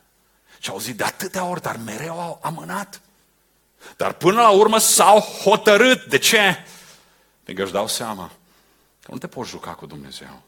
și 0.60 0.70
au 0.70 0.76
auzit 0.76 0.98
de 0.98 1.04
atâtea 1.04 1.44
ori, 1.44 1.62
dar 1.62 1.78
mereu 1.78 2.22
au 2.22 2.40
amânat. 2.42 3.02
Dar 3.98 4.14
până 4.14 4.42
la 4.42 4.50
urmă 4.50 4.78
s-au 4.78 5.20
hotărât. 5.20 6.06
De 6.06 6.18
ce? 6.18 6.56
Pentru 7.44 7.54
că 7.54 7.64
își 7.64 7.72
dau 7.72 7.88
seama 7.88 8.32
că 9.02 9.12
nu 9.12 9.18
te 9.18 9.28
poți 9.28 9.50
juca 9.50 9.74
cu 9.74 9.86
Dumnezeu. 9.86 10.42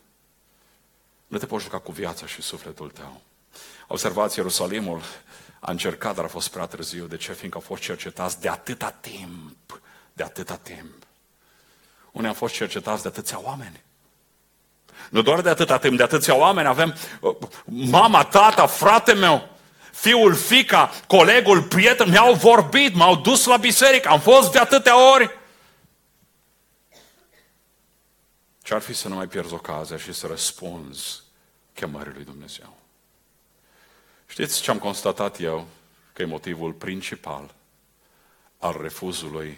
Nu 1.28 1.38
te 1.38 1.45
poți 1.45 1.64
juca 1.64 1.80
cu 1.80 1.91
viața 1.91 2.26
și 2.26 2.41
sufletul 2.41 2.89
tău. 2.89 3.22
Observați, 3.88 4.38
Ierusalimul 4.38 5.01
a 5.60 5.72
încercat, 5.72 6.16
dar 6.16 6.26
a 6.26 6.28
fost 6.28 6.47
prea 6.47 6.66
târziu. 6.66 7.05
De 7.05 7.18
ce? 7.18 7.34
Fiindcă 7.34 7.57
au 7.57 7.64
fost 7.68 7.82
cercetați 7.82 8.41
de 8.41 8.49
atâta 8.49 8.91
timp. 8.91 9.82
De 10.14 10.24
atâta 10.24 10.55
timp. 10.55 11.03
Unii 12.12 12.28
au 12.28 12.34
fost 12.34 12.53
cercetați 12.53 13.01
de 13.01 13.07
atâția 13.07 13.41
oameni. 13.43 13.84
Nu 15.10 15.22
doar 15.22 15.41
de 15.41 15.49
atâta 15.49 15.78
timp, 15.78 15.97
de 15.97 16.03
atâția 16.03 16.36
oameni. 16.36 16.68
Avem 16.68 16.95
uh, 17.20 17.36
mama, 17.66 18.24
tata, 18.24 18.66
frate 18.66 19.14
meu, 19.14 19.49
fiul, 19.91 20.36
fica, 20.36 20.91
colegul, 21.07 21.64
prieten, 21.64 22.10
mi-au 22.10 22.34
vorbit, 22.34 22.95
m-au 22.95 23.16
dus 23.16 23.45
la 23.45 23.57
biserică, 23.57 24.10
am 24.10 24.20
fost 24.20 24.51
de 24.51 24.60
atâtea 24.60 25.12
ori. 25.14 25.38
Ce-ar 28.64 28.82
fi 28.82 28.93
să 28.93 29.07
nu 29.07 29.16
mai 29.16 29.28
pierzi 29.28 29.53
ocazia 29.53 29.97
și 29.97 30.14
să 30.14 30.28
răspunzi 30.28 31.22
chemării 31.74 32.14
lui 32.14 32.24
Dumnezeu? 32.24 32.79
Știți 34.30 34.62
ce 34.62 34.72
am 34.72 34.80
constatat 34.80 35.40
eu? 35.40 35.68
Că 36.14 36.22
e 36.22 36.26
motivul 36.26 36.74
principal 36.74 37.56
al 38.58 38.82
refuzului 38.82 39.58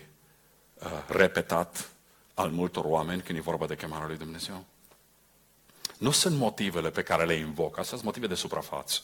uh, 0.73 0.91
repetat 1.07 1.89
al 2.33 2.49
multor 2.49 2.85
oameni 2.85 3.21
când 3.21 3.37
e 3.37 3.41
vorba 3.41 3.65
de 3.65 3.75
chemarea 3.75 4.07
lui 4.07 4.17
Dumnezeu. 4.17 4.65
Nu 5.97 6.11
sunt 6.11 6.37
motivele 6.37 6.89
pe 6.89 7.03
care 7.03 7.25
le 7.25 7.33
invoc, 7.33 7.77
astea 7.77 7.97
sunt 7.97 8.03
motive 8.03 8.27
de 8.27 8.35
suprafață. 8.35 9.01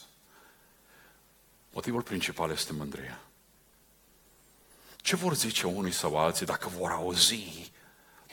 Motivul 1.71 2.01
principal 2.01 2.51
este 2.51 2.73
mândria. 2.73 3.19
Ce 4.97 5.15
vor 5.15 5.35
zice 5.35 5.67
unii 5.67 5.91
sau 5.91 6.17
alții 6.17 6.45
dacă 6.45 6.69
vor 6.69 6.91
auzi, 6.91 7.71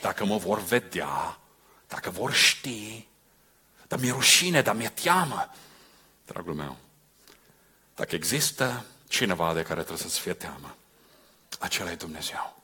dacă 0.01 0.25
mă 0.25 0.37
vor 0.37 0.61
vedea, 0.61 1.39
dacă 1.89 2.11
vor 2.11 2.33
ști, 2.33 3.07
dar 3.89 3.99
mi-e 3.99 4.11
rușine, 4.11 4.63
dar 4.63 4.75
mi-e 4.77 4.89
teamă. 4.89 5.51
Dragul 6.27 6.55
meu, 6.55 6.77
dacă 7.95 8.15
există 8.15 8.85
cineva 9.09 9.55
de 9.55 9.63
care 9.63 9.81
trebuie 9.81 9.99
să-ți 9.99 10.21
fie 10.21 10.33
teamă, 10.33 10.77
acela 11.59 11.91
e 11.91 11.95
Dumnezeu. 11.95 12.63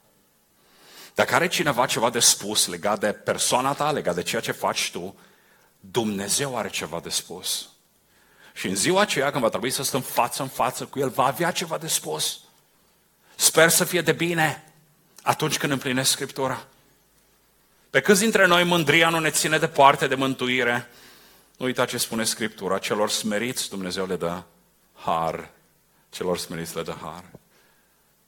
Dacă 1.14 1.34
are 1.34 1.48
cineva 1.48 1.86
ceva 1.86 2.10
de 2.10 2.18
spus 2.18 2.66
legat 2.66 3.00
de 3.00 3.12
persoana 3.12 3.72
ta, 3.72 3.90
legat 3.90 4.14
de 4.14 4.22
ceea 4.22 4.40
ce 4.40 4.52
faci 4.52 4.90
tu, 4.90 5.16
Dumnezeu 5.80 6.56
are 6.56 6.68
ceva 6.68 7.00
de 7.00 7.08
spus. 7.08 7.68
Și 8.54 8.66
în 8.66 8.74
ziua 8.74 9.00
aceea, 9.00 9.30
când 9.30 9.42
va 9.42 9.48
trebui 9.48 9.70
să 9.70 9.82
stăm 9.82 10.00
față 10.00 10.42
în 10.42 10.48
față 10.48 10.84
cu 10.84 10.98
El, 10.98 11.08
va 11.08 11.24
avea 11.24 11.50
ceva 11.50 11.78
de 11.78 11.86
spus. 11.86 12.40
Sper 13.36 13.68
să 13.68 13.84
fie 13.84 14.00
de 14.00 14.12
bine 14.12 14.72
atunci 15.22 15.58
când 15.58 15.72
împlinesc 15.72 16.10
Scriptura. 16.10 16.66
Pe 17.90 18.00
câți 18.00 18.20
dintre 18.20 18.46
noi 18.46 18.64
mândria 18.64 19.08
nu 19.08 19.18
ne 19.18 19.30
ține 19.30 19.58
departe 19.58 20.06
de 20.06 20.14
mântuire? 20.14 20.88
Nu 21.56 21.66
uita 21.66 21.84
ce 21.84 21.96
spune 21.96 22.24
Scriptura, 22.24 22.78
celor 22.78 23.10
smeriți 23.10 23.68
Dumnezeu 23.68 24.06
le 24.06 24.16
dă 24.16 24.42
har. 25.04 25.48
Celor 26.10 26.38
smeriți 26.38 26.76
le 26.76 26.82
dă 26.82 26.94
har. 27.02 27.24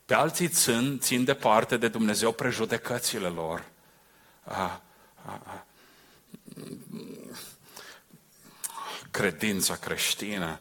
Pe 0.04 0.14
alții 0.14 0.48
țin, 0.48 0.98
țin 1.02 1.24
departe 1.24 1.76
de 1.76 1.88
Dumnezeu 1.88 2.32
prejudecățile 2.32 3.28
lor. 3.28 3.64
A, 4.44 4.80
a, 5.24 5.40
a, 5.44 5.64
credința 9.10 9.74
creștină. 9.74 10.58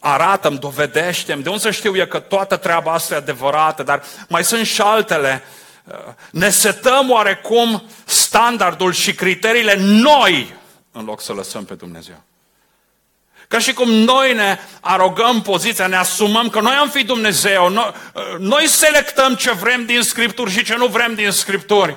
Arată-mi, 0.00 0.58
dovedește-mi. 0.58 1.42
De 1.42 1.48
unde 1.48 1.60
să 1.60 1.70
știu 1.70 1.96
eu 1.96 2.06
că 2.06 2.18
toată 2.18 2.56
treaba 2.56 2.92
asta 2.92 3.14
e 3.14 3.16
adevărată, 3.16 3.82
dar 3.82 4.02
mai 4.28 4.44
sunt 4.44 4.66
și 4.66 4.80
altele. 4.80 5.42
Ne 6.30 6.50
setăm 6.50 7.10
oarecum 7.10 7.82
standardul 8.04 8.92
și 8.92 9.14
criteriile 9.14 9.74
noi 9.78 10.54
în 10.92 11.04
loc 11.04 11.20
să 11.20 11.32
lăsăm 11.32 11.64
pe 11.64 11.74
Dumnezeu. 11.74 12.22
Ca 13.48 13.58
și 13.58 13.72
cum 13.72 13.90
noi 13.90 14.34
ne 14.34 14.58
arogăm 14.80 15.42
poziția, 15.42 15.86
ne 15.86 15.96
asumăm 15.96 16.48
că 16.48 16.60
noi 16.60 16.74
am 16.74 16.90
fi 16.90 17.04
Dumnezeu, 17.04 17.68
noi, 17.68 17.92
noi 18.38 18.66
selectăm 18.66 19.34
ce 19.34 19.52
vrem 19.52 19.86
din 19.86 20.02
Scripturi 20.02 20.50
și 20.50 20.64
ce 20.64 20.76
nu 20.76 20.86
vrem 20.86 21.14
din 21.14 21.30
Scripturi. 21.30 21.96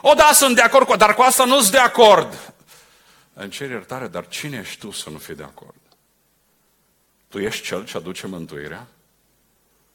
O, 0.00 0.14
da, 0.14 0.30
sunt 0.32 0.54
de 0.54 0.62
acord 0.62 0.86
cu, 0.86 0.96
dar 0.96 1.14
cu 1.14 1.22
asta 1.22 1.44
nu 1.44 1.60
sunt 1.60 1.72
de 1.72 1.78
acord. 1.78 2.52
Îmi 3.32 3.50
cer 3.50 3.70
iertare, 3.70 4.06
dar 4.06 4.28
cine 4.28 4.58
ești 4.58 4.78
tu 4.78 4.90
să 4.90 5.10
nu 5.10 5.18
fii 5.18 5.34
de 5.34 5.42
acord? 5.42 5.74
Tu 7.28 7.38
ești 7.38 7.66
cel 7.66 7.84
ce 7.84 7.96
aduce 7.96 8.26
mântuirea? 8.26 8.86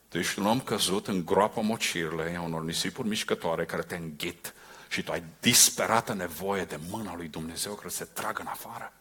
Tu 0.09 0.17
ești 0.17 0.39
un 0.39 0.45
om 0.45 0.59
căzut 0.59 1.07
în 1.07 1.25
groapă 1.25 1.61
mocirle 1.61 2.35
a 2.37 2.41
unor 2.41 2.63
nisipuri 2.63 3.07
mișcătoare 3.07 3.65
care 3.65 3.81
te 3.81 3.95
înghit 3.95 4.53
și 4.87 5.03
tu 5.03 5.11
ai 5.11 5.23
disperată 5.39 6.13
nevoie 6.13 6.63
de 6.63 6.79
mâna 6.89 7.15
lui 7.15 7.27
Dumnezeu 7.27 7.73
care 7.73 7.89
se 7.89 8.07
tragă 8.13 8.41
în 8.41 8.47
afară. 8.47 8.93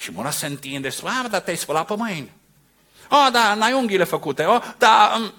Și 0.00 0.10
mâna 0.10 0.30
se 0.30 0.46
întinde 0.46 0.88
și 0.88 0.96
spune, 0.96 1.28
dar 1.30 1.40
te-ai 1.40 1.56
spălat 1.56 1.86
pe 1.86 1.94
mâini. 1.96 2.32
Oh, 3.10 3.28
da, 3.32 3.54
n-ai 3.54 3.72
unghiile 3.72 4.04
făcute. 4.04 4.44
Oh, 4.44 4.74
da, 4.78 5.14
um... 5.16 5.32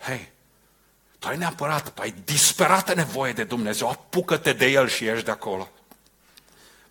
Hei, 0.00 0.32
tu 1.18 1.28
ai 1.28 1.36
neapărat, 1.36 1.98
ai 1.98 2.14
disperată 2.24 2.94
nevoie 2.94 3.32
de 3.32 3.44
Dumnezeu, 3.44 3.88
apucă-te 3.88 4.52
de 4.52 4.66
El 4.66 4.88
și 4.88 5.04
ieși 5.04 5.24
de 5.24 5.30
acolo. 5.30 5.68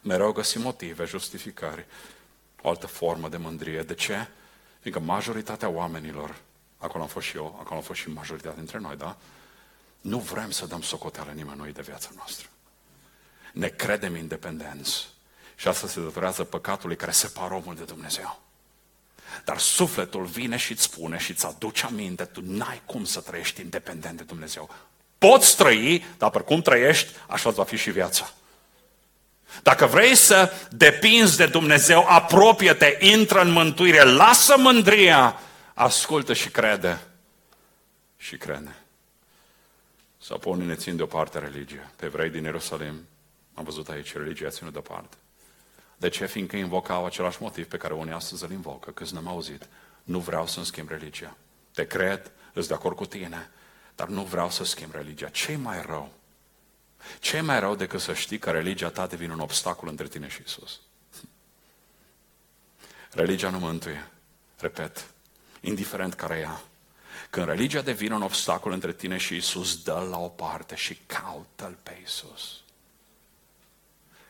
Mereu 0.02 0.32
găsim 0.32 0.62
motive, 0.62 1.06
justificări, 1.06 1.86
o 2.62 2.70
altă 2.70 2.88
formă 2.88 3.30
de 3.30 3.38
mândrie. 3.38 3.82
De 3.82 3.94
ce? 3.94 4.28
Fiindcă 4.80 5.02
majoritatea 5.04 5.70
oamenilor, 5.70 6.36
acolo 6.78 7.04
am 7.04 7.10
fost 7.10 7.28
și 7.28 7.36
eu, 7.36 7.58
acolo 7.60 7.76
am 7.76 7.86
fost 7.86 8.00
și 8.00 8.10
majoritatea 8.10 8.58
dintre 8.58 8.80
noi, 8.80 8.96
da? 8.96 9.18
Nu 10.02 10.20
vrem 10.20 10.52
să 10.52 10.66
dăm 10.66 10.82
socoteală 10.82 11.32
nimănui 11.32 11.74
de 11.74 11.82
viața 11.82 12.10
noastră. 12.16 12.48
Ne 13.54 13.68
credem 13.68 14.16
independenți. 14.16 15.16
Și 15.60 15.68
asta 15.68 15.88
se 15.88 16.00
datorează 16.00 16.44
păcatului 16.44 16.96
care 16.96 17.12
separă 17.12 17.54
omul 17.54 17.76
de 17.76 17.84
Dumnezeu. 17.84 18.42
Dar 19.44 19.58
sufletul 19.58 20.26
vine 20.26 20.58
și 20.58 20.72
îți 20.72 20.84
spune 20.84 21.18
și 21.18 21.32
îți 21.32 21.46
aduce 21.46 21.86
aminte, 21.86 22.24
tu 22.26 22.42
n-ai 22.44 22.82
cum 22.86 23.06
să 23.06 23.22
trăiești 23.22 23.62
independent 23.62 24.18
de 24.18 24.24
Dumnezeu. 24.24 24.70
Poți 25.18 25.56
trăi, 25.56 26.06
dar 26.18 26.30
pe 26.30 26.40
cum 26.40 26.62
trăiești, 26.62 27.12
așa 27.28 27.50
va 27.50 27.64
fi 27.64 27.76
și 27.76 27.92
viața. 27.92 28.32
Dacă 29.64 29.86
vrei 29.86 30.16
să 30.16 30.52
depinzi 30.72 31.38
de 31.38 31.46
Dumnezeu, 31.46 32.06
apropie-te, 32.08 32.98
intră 33.00 33.42
în 33.42 33.52
mântuire, 33.52 34.04
lasă 34.04 34.58
mândria, 34.58 35.40
ascultă 35.74 36.34
și 36.34 36.50
crede. 36.50 37.02
Și 38.18 38.38
crede. 38.38 38.76
Sau 40.22 40.38
pe 40.38 40.50
unii 40.50 40.68
ne 40.68 40.76
țin 40.76 40.96
deoparte 40.96 41.40
religia. 41.40 41.92
Pe 41.96 42.06
evrei 42.06 42.30
din 42.30 42.44
Ierusalim, 42.44 43.08
am 43.54 43.64
văzut 43.64 43.90
aici, 43.90 44.14
religia 44.14 44.50
ținut 44.50 44.72
deoparte. 44.72 45.16
De 45.98 46.10
ce? 46.10 46.26
Fiindcă 46.26 46.56
invocau 46.56 47.06
același 47.06 47.42
motiv 47.42 47.68
pe 47.68 47.78
care 47.78 47.94
unii 47.94 48.14
astăzi 48.14 48.44
îl 48.44 48.52
invocă, 48.52 48.92
că 48.92 49.04
n-am 49.12 49.28
auzit. 49.28 49.68
Nu 50.04 50.20
vreau 50.20 50.48
să-mi 50.48 50.66
schimb 50.66 50.90
religia. 50.90 51.38
Te 51.74 51.88
cred, 51.88 52.32
îți 52.54 52.68
de 52.68 52.74
acord 52.74 52.96
cu 52.96 53.06
tine, 53.06 53.50
dar 53.96 54.08
nu 54.08 54.24
vreau 54.24 54.50
să 54.50 54.64
schimb 54.64 54.94
religia. 54.94 55.28
ce 55.28 55.56
mai 55.56 55.82
rău? 55.82 56.12
ce 57.20 57.42
mai 57.42 57.60
rău 57.60 57.76
decât 57.76 58.00
să 58.00 58.14
știi 58.14 58.40
că 58.40 58.52
religia 58.52 58.90
ta 58.90 59.08
devine 59.08 59.34
un 59.34 59.40
obstacol 59.40 59.88
între 59.88 60.08
tine 60.08 60.28
și 60.28 60.42
Isus? 60.46 60.80
Religia 63.12 63.50
nu 63.50 63.60
mântuie. 63.60 64.12
Repet, 64.60 65.08
indiferent 65.62 66.14
care 66.14 66.38
ea. 66.38 66.62
Când 67.30 67.48
religia 67.48 67.82
devine 67.82 68.16
un 68.16 68.22
obstacol 68.22 68.72
între 68.72 68.94
tine 68.94 69.18
și 69.18 69.36
Isus, 69.36 69.84
dă 69.84 70.08
la 70.10 70.18
o 70.18 70.28
parte 70.28 70.76
și 70.76 70.98
caută-L 71.06 71.78
pe 71.84 72.02
Isus. 72.04 72.62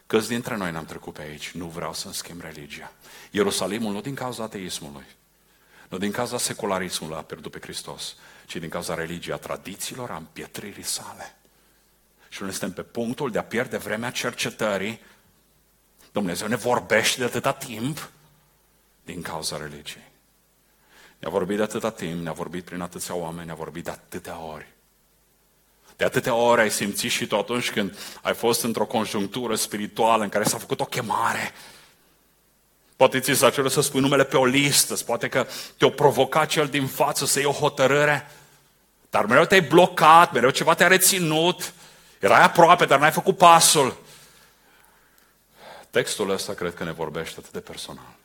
Câți 0.08 0.28
dintre 0.28 0.56
noi 0.56 0.72
ne-am 0.72 0.86
trecut 0.86 1.14
pe 1.14 1.22
aici? 1.22 1.52
Nu 1.52 1.66
vreau 1.66 1.94
să-mi 1.94 2.14
schimb 2.14 2.42
religia. 2.42 2.92
Ierusalimul 3.32 3.94
nu 3.94 4.02
din 4.02 4.16
cauza 4.16 4.44
ateismului, 4.44 5.06
nu 5.90 5.98
din 5.98 6.12
cauza 6.12 6.38
secularismului 6.38 7.18
a 7.18 7.22
pierdut 7.22 7.52
pe 7.52 7.60
Hristos, 7.62 8.16
ci 8.46 8.56
din 8.56 8.70
cauza 8.70 8.94
religiei, 8.94 9.36
a 9.36 9.38
tradițiilor, 9.38 10.12
a 10.12 10.16
împietririi 10.16 10.84
sale. 10.84 11.36
Și 12.30 12.42
noi 12.42 12.52
suntem 12.52 12.72
pe 12.72 12.82
punctul 12.82 13.32
de 13.32 13.38
a 13.38 13.44
pierde 13.44 13.78
vremea 13.78 14.12
cercetării 14.12 15.00
Dumnezeu 16.12 16.48
ne 16.48 16.56
vorbește 16.56 17.20
de 17.20 17.26
atâta 17.26 17.54
timp 17.54 18.12
din 19.04 19.22
cauza 19.22 19.58
religiei. 19.58 20.12
Ne-a 21.18 21.32
vorbit 21.32 21.58
de 21.58 21.64
atâta 21.64 21.92
timp, 21.92 22.22
ne-a 22.22 22.32
vorbit 22.32 22.64
prin 22.64 22.82
atâția 22.82 23.16
oameni, 23.16 23.46
ne-a 23.46 23.56
vorbit 23.56 23.84
de 23.84 23.90
atâtea 23.90 24.40
ori. 24.40 24.77
De 25.98 26.06
atâtea 26.06 26.34
ori 26.34 26.62
ai 26.62 26.72
simțit 26.72 27.12
și 27.12 27.28
tu 27.28 27.38
atunci 27.38 27.72
când 27.72 27.98
ai 28.22 28.34
fost 28.34 28.64
într-o 28.64 28.86
conjunctură 28.86 29.56
spirituală 29.56 30.24
în 30.24 30.30
care 30.30 30.44
s-a 30.44 30.58
făcut 30.58 30.80
o 30.80 30.86
chemare. 30.86 31.54
Poate 32.96 33.20
ți 33.20 33.34
s-a 33.34 33.50
cerut 33.50 33.72
să 33.72 33.82
spui 33.82 34.00
numele 34.00 34.24
pe 34.24 34.38
o 34.38 34.46
listă, 34.46 34.96
poate 34.96 35.30
că 35.30 35.48
te-o 35.78 35.90
provoca 35.90 36.46
cel 36.46 36.68
din 36.68 36.88
față 36.88 37.26
să 37.26 37.40
iei 37.40 37.48
o 37.48 37.52
hotărâre, 37.52 38.32
dar 39.10 39.26
mereu 39.26 39.46
te-ai 39.46 39.62
blocat, 39.62 40.32
mereu 40.32 40.50
ceva 40.50 40.74
te-a 40.74 40.88
reținut, 40.88 41.74
erai 42.20 42.44
aproape, 42.44 42.86
dar 42.86 43.00
n-ai 43.00 43.12
făcut 43.12 43.38
pasul. 43.38 43.98
Textul 45.90 46.30
ăsta 46.30 46.54
cred 46.54 46.74
că 46.74 46.84
ne 46.84 46.92
vorbește 46.92 47.36
atât 47.40 47.52
de 47.52 47.60
personal. 47.60 48.16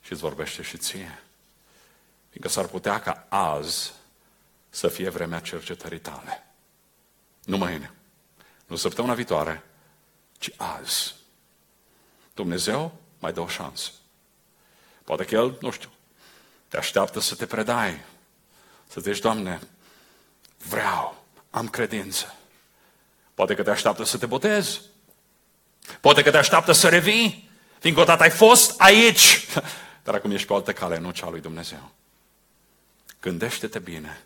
Și 0.00 0.12
îți 0.12 0.22
vorbește 0.22 0.62
și 0.62 0.76
ție. 0.76 1.22
Fiindcă 2.30 2.50
s-ar 2.50 2.64
putea 2.64 3.00
ca 3.00 3.26
azi 3.28 3.92
să 4.78 4.88
fie 4.88 5.08
vremea 5.08 5.40
cercetării 5.40 5.98
tale. 5.98 6.46
Nu 7.44 7.56
mâine, 7.56 7.92
nu 8.66 8.76
săptămâna 8.76 9.14
viitoare, 9.14 9.64
ci 10.38 10.50
azi. 10.56 11.14
Dumnezeu 12.34 13.00
mai 13.18 13.32
dă 13.32 13.40
o 13.40 13.48
șansă. 13.48 13.90
Poate 15.04 15.24
că 15.24 15.34
El, 15.34 15.56
nu 15.60 15.70
știu, 15.70 15.90
te 16.68 16.76
așteaptă 16.76 17.20
să 17.20 17.34
te 17.34 17.46
predai, 17.46 18.00
să 18.88 19.00
zici, 19.00 19.18
Doamne, 19.18 19.60
vreau, 20.68 21.24
am 21.50 21.68
credință. 21.68 22.34
Poate 23.34 23.54
că 23.54 23.62
te 23.62 23.70
așteaptă 23.70 24.04
să 24.04 24.18
te 24.18 24.26
botezi. 24.26 24.80
Poate 26.00 26.22
că 26.22 26.30
te 26.30 26.36
așteaptă 26.36 26.72
să 26.72 26.88
revii, 26.88 27.50
fiindcă 27.78 28.02
odată 28.02 28.22
ai 28.22 28.30
fost 28.30 28.80
aici. 28.80 29.46
Dar 30.04 30.14
acum 30.14 30.30
ești 30.30 30.46
pe 30.46 30.52
altă 30.52 30.72
cale, 30.72 30.98
nu 30.98 31.10
cea 31.10 31.28
lui 31.28 31.40
Dumnezeu. 31.40 31.90
Gândește-te 33.20 33.78
bine. 33.78 34.22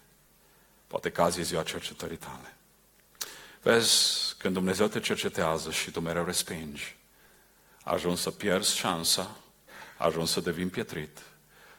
Poate 0.93 1.11
că 1.11 1.23
azi 1.23 1.41
e 1.41 1.43
ziua 1.43 1.63
cercetării 1.63 2.17
tale. 2.17 2.57
Vezi, 3.63 4.35
când 4.39 4.55
Dumnezeu 4.55 4.87
te 4.87 5.01
cercetează 5.01 5.71
și 5.71 5.91
tu 5.91 6.01
mereu 6.01 6.25
respingi, 6.25 6.97
ajuns 7.85 8.21
să 8.21 8.31
pierzi 8.31 8.77
șansa, 8.77 9.37
ajuns 9.99 10.31
să 10.31 10.41
devin 10.41 10.69
pietrit, 10.69 11.19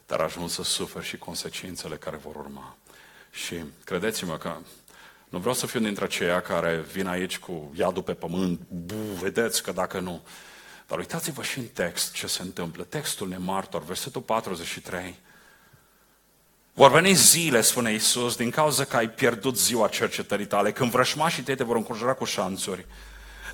dar 0.05 0.19
ajuns 0.19 0.53
să 0.53 0.63
suferi 0.63 1.05
și 1.05 1.17
consecințele 1.17 1.95
care 1.95 2.17
vor 2.17 2.35
urma. 2.35 2.77
Și 3.31 3.63
credeți-mă 3.83 4.37
că 4.37 4.57
nu 5.29 5.39
vreau 5.39 5.55
să 5.55 5.65
fiu 5.65 5.79
dintre 5.79 6.03
aceia 6.03 6.41
care 6.41 6.77
vin 6.77 7.07
aici 7.07 7.39
cu 7.39 7.71
iadul 7.75 8.03
pe 8.03 8.13
pământ, 8.13 8.59
bu, 8.67 8.95
vedeți 8.95 9.63
că 9.63 9.71
dacă 9.71 9.99
nu. 9.99 10.21
Dar 10.87 10.97
uitați-vă 10.97 11.43
și 11.43 11.59
în 11.59 11.67
text 11.67 12.13
ce 12.13 12.27
se 12.27 12.41
întâmplă. 12.41 12.83
Textul 12.83 13.27
nemartor, 13.27 13.83
versetul 13.83 14.21
43. 14.21 15.19
Vor 16.75 16.91
veni 16.91 17.13
zile, 17.13 17.61
spune 17.61 17.93
Isus, 17.93 18.35
din 18.35 18.49
cauza 18.49 18.83
că 18.83 18.97
ai 18.97 19.09
pierdut 19.09 19.57
ziua 19.57 19.87
cercetării 19.87 20.45
tale, 20.45 20.71
când 20.71 20.91
vrășmașii 20.91 21.43
tăi 21.43 21.55
te 21.55 21.63
vor 21.63 21.75
încurajura 21.75 22.13
cu 22.13 22.25
șanțuri, 22.25 22.85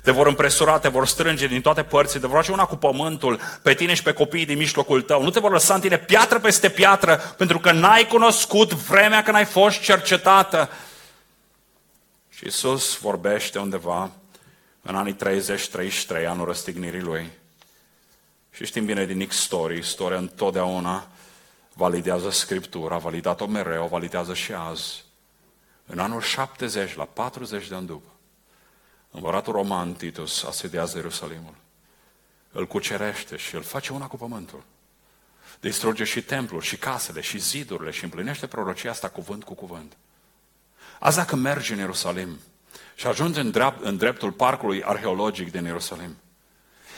te 0.02 0.10
vor 0.10 0.26
împresura, 0.26 0.78
te 0.78 0.88
vor 0.88 1.06
strânge 1.06 1.46
din 1.46 1.60
toate 1.60 1.82
părțile, 1.82 2.20
te 2.20 2.26
vor 2.26 2.36
face 2.36 2.52
una 2.52 2.64
cu 2.64 2.76
pământul, 2.76 3.40
pe 3.62 3.74
tine 3.74 3.94
și 3.94 4.02
pe 4.02 4.12
copiii 4.12 4.46
din 4.46 4.56
mijlocul 4.56 5.02
tău. 5.02 5.22
Nu 5.22 5.30
te 5.30 5.40
vor 5.40 5.50
lăsa 5.50 5.74
în 5.74 5.80
tine 5.80 5.98
piatră 5.98 6.38
peste 6.38 6.68
piatră, 6.68 7.16
pentru 7.16 7.58
că 7.58 7.72
n-ai 7.72 8.06
cunoscut 8.06 8.72
vremea 8.72 9.22
când 9.22 9.36
ai 9.36 9.44
fost 9.44 9.80
cercetată. 9.80 10.70
Și 12.28 12.46
Isus 12.46 12.98
vorbește 12.98 13.58
undeva 13.58 14.10
în 14.82 14.94
anii 14.94 15.16
30-33, 16.22 16.26
anul 16.28 16.46
răstignirii 16.46 17.00
lui. 17.00 17.30
Și 18.50 18.64
știm 18.64 18.84
bine 18.84 19.06
din 19.06 19.26
X-Story, 19.26 19.78
istoria 19.78 20.18
întotdeauna 20.18 21.08
validează 21.80 22.30
Scriptura, 22.30 22.94
a 22.94 22.98
validat-o 22.98 23.46
mereu, 23.46 23.86
validează 23.86 24.34
și 24.34 24.52
azi. 24.52 25.04
În 25.86 25.98
anul 25.98 26.20
70, 26.20 26.94
la 26.94 27.04
40 27.04 27.68
de 27.68 27.74
ani 27.74 27.86
după, 27.86 28.08
împăratul 29.10 29.52
roman 29.52 29.92
Titus 29.92 30.44
asediază 30.44 30.96
Ierusalimul. 30.96 31.54
Îl 32.52 32.66
cucerește 32.66 33.36
și 33.36 33.54
îl 33.54 33.62
face 33.62 33.92
una 33.92 34.06
cu 34.06 34.16
pământul. 34.16 34.62
Distruge 35.60 36.04
și 36.04 36.22
templul, 36.22 36.60
și 36.60 36.76
casele, 36.76 37.20
și 37.20 37.38
zidurile 37.38 37.90
și 37.90 38.04
împlinește 38.04 38.46
prorocia 38.46 38.90
asta 38.90 39.08
cuvânt 39.08 39.44
cu 39.44 39.54
cuvânt. 39.54 39.96
Azi 40.98 41.16
dacă 41.16 41.36
mergi 41.36 41.72
în 41.72 41.78
Ierusalim 41.78 42.38
și 42.94 43.06
ajungi 43.06 43.38
în, 43.38 43.50
drept, 43.50 43.84
în 43.84 43.96
dreptul 43.96 44.32
parcului 44.32 44.82
arheologic 44.82 45.50
din 45.50 45.64
Ierusalim, 45.64 46.16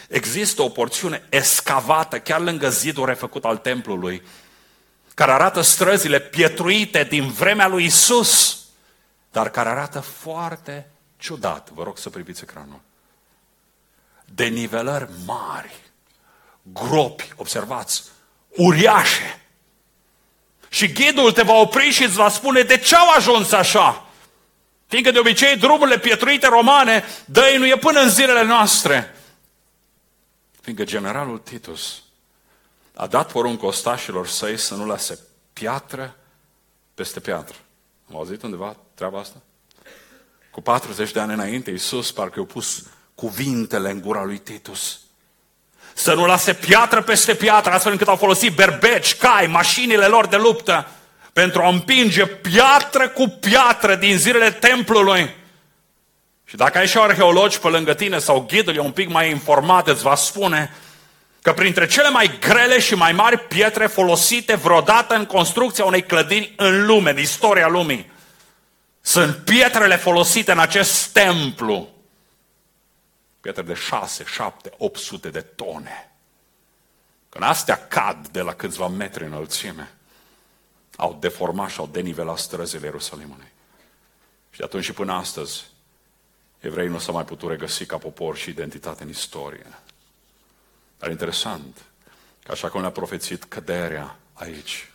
există 0.09 0.63
o 0.63 0.69
porțiune 0.69 1.27
escavată 1.31 2.21
chiar 2.21 2.41
lângă 2.41 2.69
zidul 2.69 3.05
refăcut 3.05 3.45
al 3.45 3.57
templului, 3.57 4.23
care 5.15 5.33
arată 5.33 5.61
străzile 5.61 6.21
pietruite 6.21 7.05
din 7.05 7.29
vremea 7.29 7.69
lui 7.69 7.85
Isus, 7.85 8.59
dar 9.31 9.51
care 9.51 9.69
arată 9.69 10.01
foarte 10.01 10.91
ciudat. 11.17 11.71
Vă 11.71 11.83
rog 11.83 11.99
să 11.99 12.11
priviți 12.11 12.43
ecranul. 12.43 12.81
Denivelări 14.25 15.09
mari, 15.27 15.75
gropi, 16.63 17.33
observați, 17.37 18.03
uriașe. 18.49 19.41
Și 20.69 20.93
ghidul 20.93 21.33
te 21.33 21.43
va 21.43 21.53
opri 21.53 21.91
și 21.91 22.03
îți 22.03 22.15
va 22.15 22.29
spune 22.29 22.63
de 22.63 22.79
ce 22.79 22.97
au 22.97 23.11
ajuns 23.11 23.53
așa. 23.53 24.07
Fiindcă 24.87 25.11
de 25.11 25.19
obicei 25.19 25.57
drumurile 25.57 25.99
pietruite 25.99 26.47
romane, 26.47 27.05
nu 27.59 27.67
e 27.67 27.77
până 27.77 28.01
în 28.01 28.11
zilele 28.11 28.43
noastre. 28.43 29.17
Fiindcă 30.61 30.85
generalul 30.85 31.39
Titus 31.39 32.03
a 32.95 33.07
dat 33.07 33.33
poruncă 33.33 33.67
ostașilor 33.67 34.27
săi 34.27 34.57
să 34.57 34.75
nu 34.75 34.87
lase 34.87 35.19
piatră 35.53 36.17
peste 36.95 37.21
piatră. 37.21 37.57
Am 38.11 38.17
auzit 38.17 38.43
undeva 38.43 38.77
treaba 38.95 39.19
asta? 39.19 39.37
Cu 40.51 40.61
40 40.61 41.13
de 41.13 41.21
ani 41.21 41.33
înainte, 41.33 41.71
Iisus 41.71 42.13
parcă 42.13 42.39
i-a 42.39 42.47
pus 42.47 42.85
cuvintele 43.15 43.91
în 43.91 44.01
gura 44.01 44.25
lui 44.25 44.39
Titus. 44.39 45.01
Să 45.95 46.15
nu 46.15 46.27
lase 46.27 46.55
piatră 46.55 47.03
peste 47.03 47.35
piatră, 47.35 47.73
astfel 47.73 47.93
încât 47.93 48.09
au 48.09 48.17
folosit 48.17 48.55
berbeci, 48.55 49.17
cai, 49.17 49.47
mașinile 49.47 50.07
lor 50.07 50.27
de 50.27 50.37
luptă, 50.37 50.87
pentru 51.33 51.63
a 51.63 51.69
împinge 51.69 52.27
piatră 52.27 53.09
cu 53.09 53.27
piatră 53.41 53.95
din 53.95 54.19
zilele 54.19 54.51
templului. 54.51 55.35
Și 56.45 56.57
dacă 56.57 56.79
ai 56.79 56.87
și 56.87 56.99
arheologi 56.99 57.59
pe 57.59 57.69
lângă 57.69 57.95
tine 57.95 58.19
sau 58.19 58.41
ghidul 58.49 58.75
e 58.75 58.81
un 58.81 58.93
pic 58.93 59.09
mai 59.09 59.31
informat, 59.31 59.89
îți 59.89 60.03
va 60.03 60.15
spune 60.15 60.75
că 61.43 61.53
printre 61.53 61.87
cele 61.87 62.09
mai 62.09 62.39
grele 62.41 62.81
și 62.81 62.95
mai 62.95 63.13
mari 63.13 63.39
pietre 63.39 63.87
folosite 63.87 64.55
vreodată 64.55 65.15
în 65.15 65.27
construcția 65.27 65.85
unei 65.85 66.03
clădiri 66.03 66.55
în 66.57 66.87
lume, 66.87 67.11
în 67.11 67.19
istoria 67.19 67.69
lumii, 67.69 68.11
sunt 69.01 69.37
pietrele 69.37 69.97
folosite 69.97 70.53
în 70.53 70.59
acest 70.59 71.13
templu. 71.13 71.89
Pietre 73.41 73.63
de 73.63 73.75
6, 73.75 74.25
7, 74.25 74.73
800 74.79 75.29
de 75.29 75.41
tone. 75.41 76.13
Când 77.29 77.45
astea 77.45 77.87
cad 77.89 78.29
de 78.29 78.41
la 78.41 78.55
câțiva 78.55 78.89
metri 78.89 79.25
înălțime, 79.25 79.93
au 80.97 81.17
deformat 81.21 81.71
și 81.71 81.79
au 81.79 81.87
denivelat 81.87 82.39
străzile 82.39 82.87
Ierusalimului. 82.87 83.53
Și 84.51 84.59
de 84.59 84.65
atunci 84.65 84.85
și 84.85 84.93
până 84.93 85.13
astăzi, 85.13 85.65
evreii 86.61 86.89
nu 86.89 86.99
s-au 86.99 87.15
mai 87.15 87.25
putut 87.25 87.49
regăsi 87.49 87.87
ca 87.87 87.99
popor 87.99 88.37
și 88.37 88.51
identitate 88.51 89.03
în 89.03 89.09
istorie. 89.09 89.67
Dar 91.03 91.11
interesant, 91.11 91.83
că 92.45 92.53
așa 92.53 92.69
cum 92.69 92.81
ne-a 92.81 92.91
profețit 92.91 93.45
căderea 93.45 94.17
aici, 94.33 94.91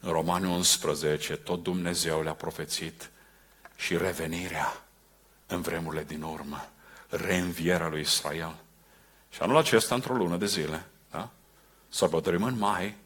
în 0.00 0.10
Romani 0.10 0.46
11, 0.46 1.36
tot 1.36 1.62
Dumnezeu 1.62 2.22
le-a 2.22 2.32
profețit 2.32 3.10
și 3.76 3.96
revenirea 3.96 4.82
în 5.46 5.60
vremurile 5.60 6.04
din 6.04 6.22
urmă, 6.22 6.68
reînvierea 7.08 7.88
lui 7.88 8.00
Israel. 8.00 8.54
Și 9.30 9.42
anul 9.42 9.56
acesta, 9.56 9.94
într-o 9.94 10.14
lună 10.14 10.36
de 10.36 10.46
zile, 10.46 10.86
da? 11.10 11.30
sărbătorim 11.88 12.42
în 12.42 12.58
mai 12.58 12.96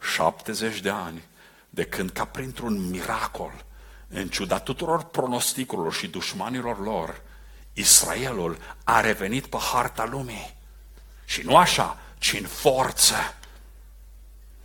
70 0.00 0.80
de 0.80 0.90
ani 0.90 1.24
de 1.70 1.84
când, 1.84 2.10
ca 2.10 2.24
printr-un 2.24 2.90
miracol, 2.90 3.64
în 4.08 4.28
ciuda 4.28 4.58
tuturor 4.58 5.04
pronosticurilor 5.04 5.92
și 5.92 6.08
dușmanilor 6.08 6.80
lor, 6.80 7.20
Israelul 7.72 8.58
a 8.84 9.00
revenit 9.00 9.46
pe 9.46 9.58
harta 9.72 10.04
lumii. 10.04 10.60
Și 11.32 11.42
nu 11.42 11.56
așa, 11.56 11.98
ci 12.18 12.32
în 12.32 12.46
forță. 12.46 13.14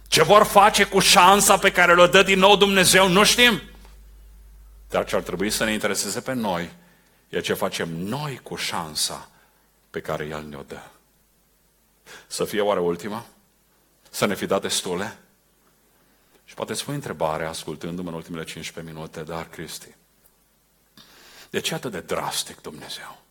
Ce 0.07 0.24
vor 0.24 0.43
face 0.43 0.84
cu 0.84 0.99
șansa 0.99 1.57
pe 1.57 1.72
care 1.72 1.95
le 1.95 2.07
dă 2.07 2.24
din 2.24 2.39
nou 2.39 2.55
Dumnezeu, 2.55 3.07
nu 3.07 3.24
știm. 3.24 3.61
Dar 4.89 5.05
ce 5.05 5.15
ar 5.15 5.22
trebui 5.22 5.49
să 5.49 5.63
ne 5.63 5.74
intereseze 5.74 6.22
pe 6.22 6.34
noi 6.34 6.74
e 7.30 7.39
ce 7.39 7.53
facem 7.53 7.89
noi 7.89 8.39
cu 8.43 8.55
șansa 8.55 9.30
pe 9.89 10.01
care 10.01 10.26
El 10.26 10.43
ne-o 10.43 10.61
dă. 10.61 10.82
Să 12.28 12.45
fie 12.45 12.61
oare 12.61 12.80
ultima? 12.80 13.26
Să 14.09 14.26
ne 14.26 14.36
fi 14.36 14.45
dat 14.45 14.61
destule? 14.61 15.18
Și 16.45 16.53
poate 16.53 16.74
spui 16.74 16.93
întrebarea, 16.93 17.49
ascultându-mă 17.49 18.09
în 18.09 18.15
ultimele 18.15 18.43
15 18.43 18.93
minute, 18.93 19.22
dar 19.22 19.47
Cristi, 19.47 19.95
de 21.49 21.59
ce 21.59 21.74
atât 21.74 21.91
de 21.91 21.99
drastic 21.99 22.61
Dumnezeu? 22.61 23.26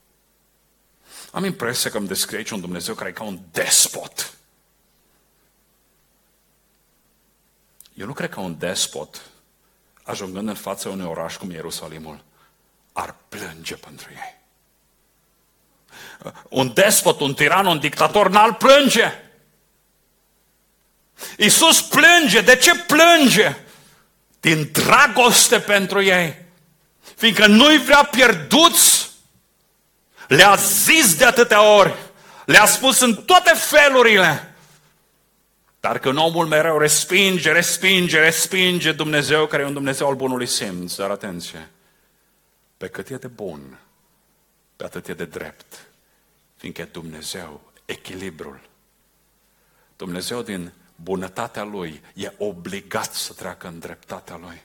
Am 1.36 1.44
impresia 1.44 1.90
că 1.90 1.96
îmi 1.96 2.06
descrie 2.06 2.38
aici 2.38 2.50
un 2.50 2.60
Dumnezeu 2.60 2.94
care 2.94 3.08
e 3.08 3.12
ca 3.12 3.22
un 3.22 3.40
despot. 3.52 4.32
Eu 7.94 8.06
nu 8.06 8.12
cred 8.12 8.30
că 8.30 8.40
un 8.40 8.58
despot, 8.58 9.20
ajungând 10.02 10.48
în 10.48 10.54
fața 10.54 10.88
unui 10.88 11.06
oraș 11.06 11.36
cum 11.36 11.50
Ierusalimul, 11.50 12.24
ar 12.92 13.14
plânge 13.28 13.74
pentru 13.74 14.08
ei. 14.10 14.40
Un 16.48 16.72
despot, 16.74 17.20
un 17.20 17.34
tiran, 17.34 17.66
un 17.66 17.78
dictator 17.78 18.30
n-ar 18.30 18.54
plânge. 18.54 19.12
Iisus 21.36 21.82
plânge. 21.82 22.40
De 22.40 22.56
ce 22.56 22.74
plânge? 22.74 23.56
Din 24.40 24.70
dragoste 24.72 25.60
pentru 25.60 26.02
ei. 26.02 26.44
Fiindcă 27.16 27.46
nu-i 27.46 27.78
vrea 27.78 28.04
pierduți. 28.04 29.05
Le-a 30.28 30.54
zis 30.54 31.16
de 31.16 31.24
atâtea 31.24 31.62
ori. 31.62 31.94
Le-a 32.44 32.66
spus 32.66 33.00
în 33.00 33.14
toate 33.14 33.52
felurile. 33.54 34.54
Dar 35.80 35.98
când 35.98 36.18
omul 36.18 36.46
mereu 36.46 36.78
respinge, 36.78 37.52
respinge, 37.52 38.20
respinge 38.20 38.92
Dumnezeu, 38.92 39.46
care 39.46 39.62
e 39.62 39.66
un 39.66 39.72
Dumnezeu 39.72 40.08
al 40.08 40.14
bunului 40.14 40.46
simț, 40.46 40.94
dar 40.94 41.10
atenție, 41.10 41.70
pe 42.76 42.88
cât 42.88 43.08
e 43.08 43.16
de 43.16 43.26
bun, 43.26 43.78
pe 44.76 44.84
atât 44.84 45.08
e 45.08 45.14
de 45.14 45.24
drept, 45.24 45.86
fiindcă 46.56 46.80
e 46.80 46.84
Dumnezeu, 46.84 47.72
echilibrul. 47.84 48.60
Dumnezeu 49.96 50.42
din 50.42 50.72
bunătatea 50.94 51.62
Lui 51.62 52.02
e 52.14 52.32
obligat 52.38 53.14
să 53.14 53.32
treacă 53.32 53.66
în 53.66 53.78
dreptatea 53.78 54.36
Lui. 54.36 54.62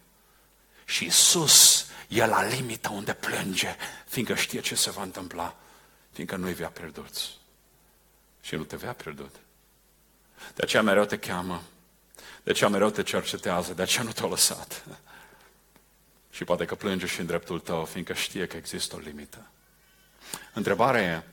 Și 0.85 1.05
Isus 1.05 1.70
e 2.11 2.25
la 2.25 2.47
limita 2.47 2.89
unde 2.89 3.13
plânge, 3.13 3.75
fiindcă 4.07 4.35
știe 4.35 4.59
ce 4.59 4.75
se 4.75 4.89
va 4.89 5.01
întâmpla, 5.01 5.55
fiindcă 6.11 6.35
nu-i 6.35 6.53
vea 6.53 6.69
pierduți. 6.69 7.37
Și 8.41 8.55
nu 8.55 8.63
te 8.63 8.75
vea 8.75 8.93
pierdut. 8.93 9.35
De 10.55 10.61
aceea 10.63 10.81
mereu 10.81 11.05
te 11.05 11.17
cheamă, 11.17 11.63
de 12.43 12.51
aceea 12.51 12.69
mereu 12.69 12.89
te 12.89 13.03
cercetează, 13.03 13.73
de 13.73 13.81
aceea 13.81 14.03
nu 14.03 14.11
te-a 14.11 14.27
lăsat. 14.27 14.85
Și 16.31 16.43
poate 16.43 16.65
că 16.65 16.75
plânge 16.75 17.05
și 17.05 17.19
în 17.19 17.25
dreptul 17.25 17.59
tău, 17.59 17.85
fiindcă 17.85 18.13
știe 18.13 18.47
că 18.47 18.57
există 18.57 18.95
o 18.95 18.99
limită. 18.99 19.47
Întrebarea 20.53 21.01
e, 21.01 21.23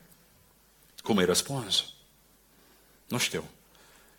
cum 1.01 1.17
îi 1.17 1.25
răspunzi? 1.25 1.93
Nu 3.07 3.17
știu. 3.17 3.43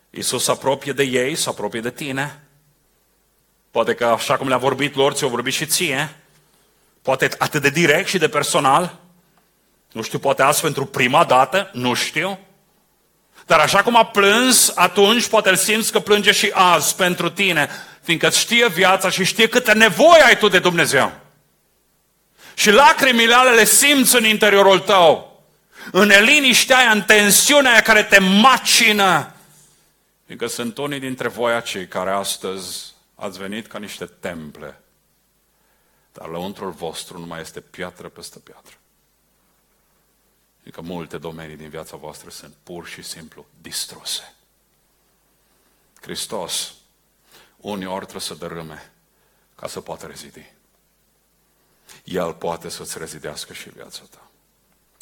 Iisus 0.09 0.43
se 0.43 0.51
apropie 0.51 0.93
de 0.93 1.03
ei, 1.03 1.35
se 1.35 1.49
apropie 1.49 1.81
de 1.81 1.91
tine. 1.91 2.43
Poate 3.71 3.95
că 3.95 4.05
așa 4.05 4.37
cum 4.37 4.47
le-a 4.47 4.57
vorbit 4.57 4.95
lor, 4.95 5.13
ți-o 5.13 5.29
vorbit 5.29 5.53
și 5.53 5.65
ție. 5.65 6.20
Poate 7.01 7.29
atât 7.37 7.61
de 7.61 7.69
direct 7.69 8.07
și 8.07 8.17
de 8.17 8.27
personal. 8.27 8.99
Nu 9.91 10.01
știu, 10.01 10.19
poate 10.19 10.41
azi 10.41 10.61
pentru 10.61 10.85
prima 10.85 11.23
dată, 11.23 11.69
nu 11.73 11.93
știu. 11.93 12.39
Dar 13.45 13.59
așa 13.59 13.83
cum 13.83 13.95
a 13.95 14.05
plâns 14.05 14.71
atunci, 14.75 15.27
poate 15.27 15.49
îl 15.49 15.55
simți 15.55 15.91
că 15.91 15.99
plânge 15.99 16.31
și 16.31 16.51
azi 16.53 16.95
pentru 16.95 17.29
tine, 17.29 17.69
fiindcă 18.01 18.29
știe 18.29 18.67
viața 18.67 19.09
și 19.09 19.23
știe 19.23 19.47
câtă 19.47 19.73
nevoie 19.73 20.21
ai 20.21 20.37
tu 20.37 20.47
de 20.47 20.59
Dumnezeu. 20.59 21.11
Și 22.53 22.71
lacrimile 22.71 23.33
alea 23.33 23.53
le 23.53 23.65
simți 23.65 24.15
în 24.15 24.25
interiorul 24.25 24.79
tău. 24.79 25.41
În 25.91 26.07
neliniștea 26.07 26.77
aia, 26.77 26.91
în 26.91 27.01
tensiunea 27.01 27.71
aia 27.71 27.81
care 27.81 28.03
te 28.03 28.19
macină. 28.19 29.33
Fiindcă 30.25 30.47
sunt 30.47 30.77
unii 30.77 30.99
dintre 30.99 31.27
voi 31.27 31.53
acei 31.53 31.87
care 31.87 32.09
astăzi 32.09 32.93
ați 33.15 33.39
venit 33.39 33.67
ca 33.67 33.77
niște 33.77 34.05
temple. 34.05 34.80
Dar 36.13 36.27
lăuntrul 36.27 36.71
vostru 36.71 37.19
nu 37.19 37.25
mai 37.25 37.41
este 37.41 37.61
piatră 37.61 38.09
peste 38.09 38.39
piatră. 38.39 38.75
Fiindcă 40.61 40.81
multe 40.81 41.17
domenii 41.17 41.55
din 41.55 41.69
viața 41.69 41.97
voastră 41.97 42.29
sunt 42.29 42.53
pur 42.63 42.87
și 42.87 43.01
simplu 43.01 43.45
distruse. 43.61 44.35
Hristos 46.01 46.73
uneori 47.57 48.05
trebuie 48.05 48.21
să 48.21 48.33
dărâme 48.33 48.91
ca 49.55 49.67
să 49.67 49.81
poată 49.81 50.05
rezidi. 50.05 50.53
El 52.03 52.33
poate 52.33 52.69
să-ți 52.69 52.97
rezidească 52.97 53.53
și 53.53 53.69
viața 53.69 54.01
ta. 54.09 54.31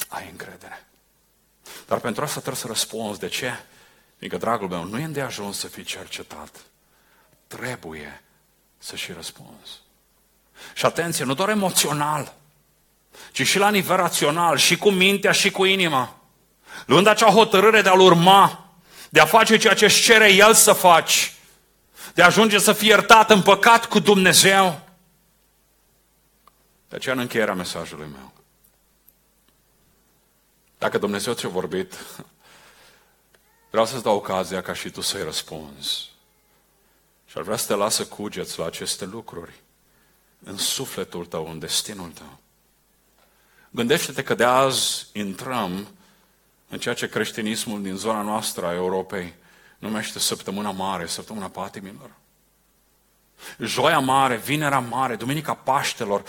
Ai 0.08 0.30
încredere. 0.30 0.88
Dar 1.86 2.00
pentru 2.00 2.22
asta 2.22 2.40
trebuie 2.40 2.60
să 2.60 2.66
răspunzi. 2.66 3.18
De 3.18 3.28
ce? 3.28 3.52
Fiindcă, 4.16 4.38
dragul 4.38 4.68
meu, 4.68 4.84
nu 4.84 5.00
e 5.00 5.06
de 5.06 5.20
ajuns 5.20 5.58
să 5.58 5.68
fii 5.68 5.84
cercetat. 5.84 6.64
Trebuie 7.46 8.22
să 8.78 8.96
și 8.96 9.12
răspunzi. 9.12 9.80
Și 10.74 10.84
atenție, 10.84 11.24
nu 11.24 11.34
doar 11.34 11.48
emoțional, 11.48 12.34
ci 13.32 13.46
și 13.46 13.58
la 13.58 13.70
nivel 13.70 13.96
rațional, 13.96 14.56
și 14.56 14.76
cu 14.76 14.90
mintea, 14.90 15.32
și 15.32 15.50
cu 15.50 15.64
inima. 15.64 16.16
Luând 16.86 17.06
acea 17.06 17.30
hotărâre 17.30 17.82
de 17.82 17.88
a-L 17.88 18.00
urma, 18.00 18.70
de 19.08 19.20
a 19.20 19.26
face 19.26 19.56
ceea 19.56 19.74
ce 19.74 19.84
își 19.84 20.02
cere 20.02 20.32
El 20.32 20.54
să 20.54 20.72
faci, 20.72 21.34
de 22.14 22.22
a 22.22 22.26
ajunge 22.26 22.58
să 22.58 22.72
fii 22.72 22.88
iertat 22.88 23.30
în 23.30 23.42
păcat 23.42 23.86
cu 23.86 23.98
Dumnezeu. 23.98 24.80
De 26.88 26.96
aceea 26.96 27.14
în 27.14 27.20
încheierea 27.20 27.54
mesajului 27.54 28.08
meu. 28.12 28.32
Dacă 30.78 30.98
Dumnezeu 30.98 31.32
ți-a 31.32 31.48
vorbit, 31.48 31.94
vreau 33.70 33.86
să-ți 33.86 34.02
dau 34.02 34.16
ocazia 34.16 34.62
ca 34.62 34.74
și 34.74 34.90
tu 34.90 35.00
să-i 35.00 35.22
răspunzi. 35.22 36.08
Și 37.26 37.34
ar 37.36 37.42
vrea 37.42 37.56
să 37.56 37.66
te 37.66 37.74
lasă 37.74 38.06
cugeți 38.06 38.58
la 38.58 38.66
aceste 38.66 39.04
lucruri 39.04 39.52
în 40.44 40.56
sufletul 40.56 41.26
tău, 41.26 41.50
în 41.50 41.58
destinul 41.58 42.10
tău. 42.10 42.38
Gândește-te 43.70 44.22
că 44.22 44.34
de 44.34 44.44
azi 44.44 45.06
intrăm 45.12 45.88
în 46.68 46.78
ceea 46.78 46.94
ce 46.94 47.08
creștinismul 47.08 47.82
din 47.82 47.96
zona 47.96 48.22
noastră 48.22 48.66
a 48.66 48.74
Europei 48.74 49.34
numește 49.78 50.18
săptămâna 50.18 50.70
mare, 50.70 51.06
săptămâna 51.06 51.48
patimilor. 51.48 52.10
Joia 53.58 53.98
mare, 53.98 54.36
vinerea 54.36 54.78
mare, 54.78 55.16
Duminica 55.16 55.54
Paștelor, 55.54 56.22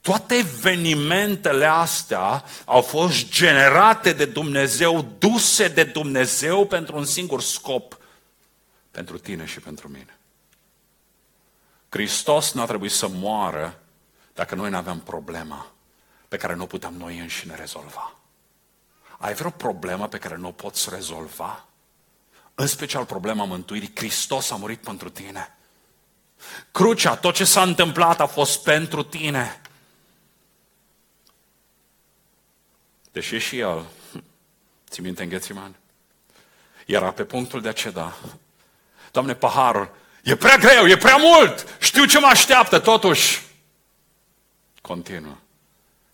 toate 0.00 0.34
evenimentele 0.34 1.66
astea 1.66 2.44
au 2.64 2.82
fost 2.82 3.30
generate 3.30 4.12
de 4.12 4.24
Dumnezeu, 4.24 5.14
duse 5.18 5.68
de 5.68 5.84
Dumnezeu 5.84 6.66
pentru 6.66 6.96
un 6.96 7.04
singur 7.04 7.40
scop, 7.40 7.98
pentru 8.90 9.18
tine 9.18 9.44
și 9.44 9.60
pentru 9.60 9.88
mine. 9.88 10.15
Hristos 11.88 12.52
n-a 12.52 12.64
trebuit 12.64 12.92
să 12.92 13.08
moară 13.08 13.80
dacă 14.34 14.54
noi 14.54 14.70
nu 14.70 14.76
aveam 14.76 15.00
problema 15.00 15.72
pe 16.28 16.36
care 16.36 16.54
nu 16.54 16.66
puteam 16.66 16.94
noi 16.94 17.18
înșine 17.18 17.54
rezolva. 17.54 18.14
Ai 19.18 19.34
vreo 19.34 19.50
problemă 19.50 20.08
pe 20.08 20.18
care 20.18 20.36
nu 20.36 20.48
o 20.48 20.52
poți 20.52 20.90
rezolva? 20.90 21.66
În 22.54 22.66
special 22.66 23.04
problema 23.04 23.44
mântuirii. 23.44 23.92
Hristos 23.94 24.50
a 24.50 24.56
murit 24.56 24.80
pentru 24.80 25.10
tine. 25.10 25.56
Crucea, 26.70 27.16
tot 27.16 27.34
ce 27.34 27.44
s-a 27.44 27.62
întâmplat 27.62 28.20
a 28.20 28.26
fost 28.26 28.62
pentru 28.62 29.02
tine. 29.02 29.60
Deși 33.12 33.38
și 33.38 33.58
el, 33.58 33.86
ți 34.90 35.00
minte 35.00 35.22
în 35.22 35.28
Ghețiman, 35.28 35.76
era 36.86 37.12
pe 37.12 37.24
punctul 37.24 37.60
de 37.60 37.68
a 37.68 37.72
ceda. 37.72 38.16
Doamne, 39.12 39.34
paharul, 39.34 39.94
e 40.26 40.36
prea 40.36 40.56
greu, 40.56 40.86
e 40.86 40.96
prea 40.96 41.16
mult, 41.16 41.76
știu 41.80 42.04
ce 42.04 42.18
mă 42.18 42.26
așteaptă, 42.26 42.78
totuși. 42.78 43.42
Continuă 44.80 45.36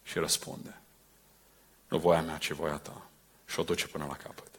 și 0.03 0.19
răspunde. 0.19 0.81
Nu 1.89 1.99
voia 1.99 2.23
mea, 2.23 2.37
ci 2.37 2.51
voia 2.51 2.77
ta. 2.77 3.07
Și 3.47 3.61
o 3.61 3.63
duce 3.63 3.87
până 3.87 4.05
la 4.09 4.17
capăt. 4.17 4.51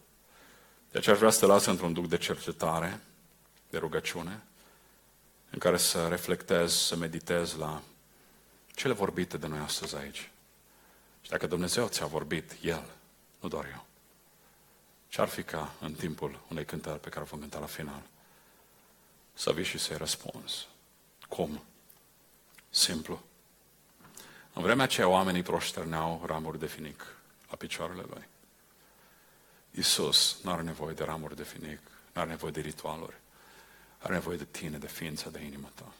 De 0.91 0.97
aceea 0.97 1.13
aș 1.13 1.19
vrea 1.19 1.31
să 1.31 1.39
te 1.39 1.45
las 1.45 1.65
într-un 1.65 1.93
duc 1.93 2.07
de 2.07 2.17
cercetare, 2.17 2.99
de 3.69 3.77
rugăciune, 3.77 4.41
în 5.49 5.59
care 5.59 5.77
să 5.77 6.07
reflectez, 6.07 6.73
să 6.73 6.95
meditez 6.95 7.55
la 7.55 7.81
cele 8.75 8.93
vorbite 8.93 9.37
de 9.37 9.47
noi 9.47 9.59
astăzi 9.59 9.95
aici. 9.95 10.29
Și 11.21 11.29
dacă 11.29 11.47
Dumnezeu 11.47 11.87
ți-a 11.87 12.05
vorbit, 12.05 12.51
El, 12.61 12.83
nu 13.39 13.49
doar 13.49 13.65
eu, 13.65 13.85
ce-ar 15.07 15.27
fi 15.27 15.43
ca 15.43 15.73
în 15.79 15.93
timpul 15.93 16.39
unei 16.49 16.65
cântări 16.65 16.99
pe 16.99 17.09
care 17.09 17.21
o 17.21 17.27
vom 17.27 17.39
cânta 17.39 17.59
la 17.59 17.65
final, 17.65 18.01
să 19.33 19.51
vii 19.51 19.63
și 19.63 19.77
să-i 19.77 19.97
răspunzi. 19.97 20.67
Cum? 21.29 21.63
Simplu. 22.69 23.23
În 24.53 24.61
vremea 24.61 24.83
aceea 24.83 25.07
oamenii 25.07 25.41
proșterneau 25.41 26.23
ramuri 26.25 26.59
de 26.59 26.67
finic 26.67 27.15
la 27.49 27.55
picioarele 27.55 28.03
lui. 28.09 28.27
Iisus 29.71 30.37
nu 30.43 30.51
are 30.51 30.61
nevoie 30.61 30.93
de 30.93 31.03
ramuri 31.03 31.35
de 31.35 31.43
finic, 31.43 31.79
nu 32.13 32.21
are 32.21 32.29
nevoie 32.29 32.51
de 32.51 32.61
ritualuri, 32.61 33.15
are 33.97 34.13
nevoie 34.13 34.37
de 34.37 34.45
tine, 34.45 34.77
de 34.77 34.87
ființă, 34.87 35.29
de 35.29 35.43
inimă 35.43 35.71
ta. 35.75 35.93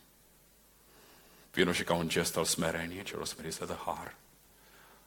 Vino 1.54 1.72
și 1.72 1.84
ca 1.84 1.94
un 1.94 2.10
gest 2.10 2.38
al 2.38 2.46
smereniei, 2.46 3.04
celor 3.04 3.26
smerite 3.26 3.66
de 3.66 3.76
har. 3.86 4.16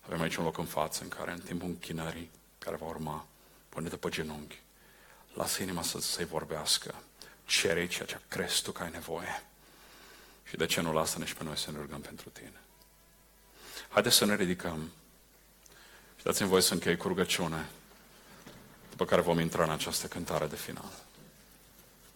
Avem 0.05 0.20
aici 0.20 0.37
un 0.37 0.45
loc 0.45 0.59
în 0.59 0.64
față 0.64 1.03
în 1.03 1.09
care, 1.09 1.31
în 1.31 1.41
timpul 1.41 1.68
închinării 1.68 2.31
care 2.59 2.77
va 2.77 2.87
urma, 2.87 3.27
pune-te 3.68 3.97
pe 3.97 4.09
genunchi, 4.09 4.62
lasă 5.35 5.62
inima 5.62 5.83
să 5.83 6.01
se 6.01 6.24
vorbească, 6.24 6.95
cere 7.47 7.86
ceea 7.86 8.07
ce 8.07 8.20
crezi 8.28 8.62
tu 8.62 8.72
că 8.72 8.82
ai 8.82 8.90
nevoie. 8.90 9.42
Și 10.49 10.57
de 10.57 10.66
ce 10.66 10.80
nu 10.80 10.92
lasă-ne 10.92 11.24
și 11.24 11.34
pe 11.34 11.44
noi 11.44 11.57
să 11.57 11.70
ne 11.70 11.78
rugăm 11.78 12.01
pentru 12.01 12.28
tine? 12.28 12.61
Haideți 13.88 14.16
să 14.16 14.24
ne 14.24 14.34
ridicăm. 14.34 14.90
Și 16.16 16.24
Dați-mi 16.24 16.49
voi 16.49 16.62
să 16.62 16.72
închei 16.72 16.97
cu 16.97 17.09
rugăciune, 17.09 17.66
după 18.90 19.05
care 19.05 19.20
vom 19.20 19.38
intra 19.38 19.62
în 19.64 19.70
această 19.70 20.07
cântare 20.07 20.47
de 20.47 20.57
final. 20.57 21.05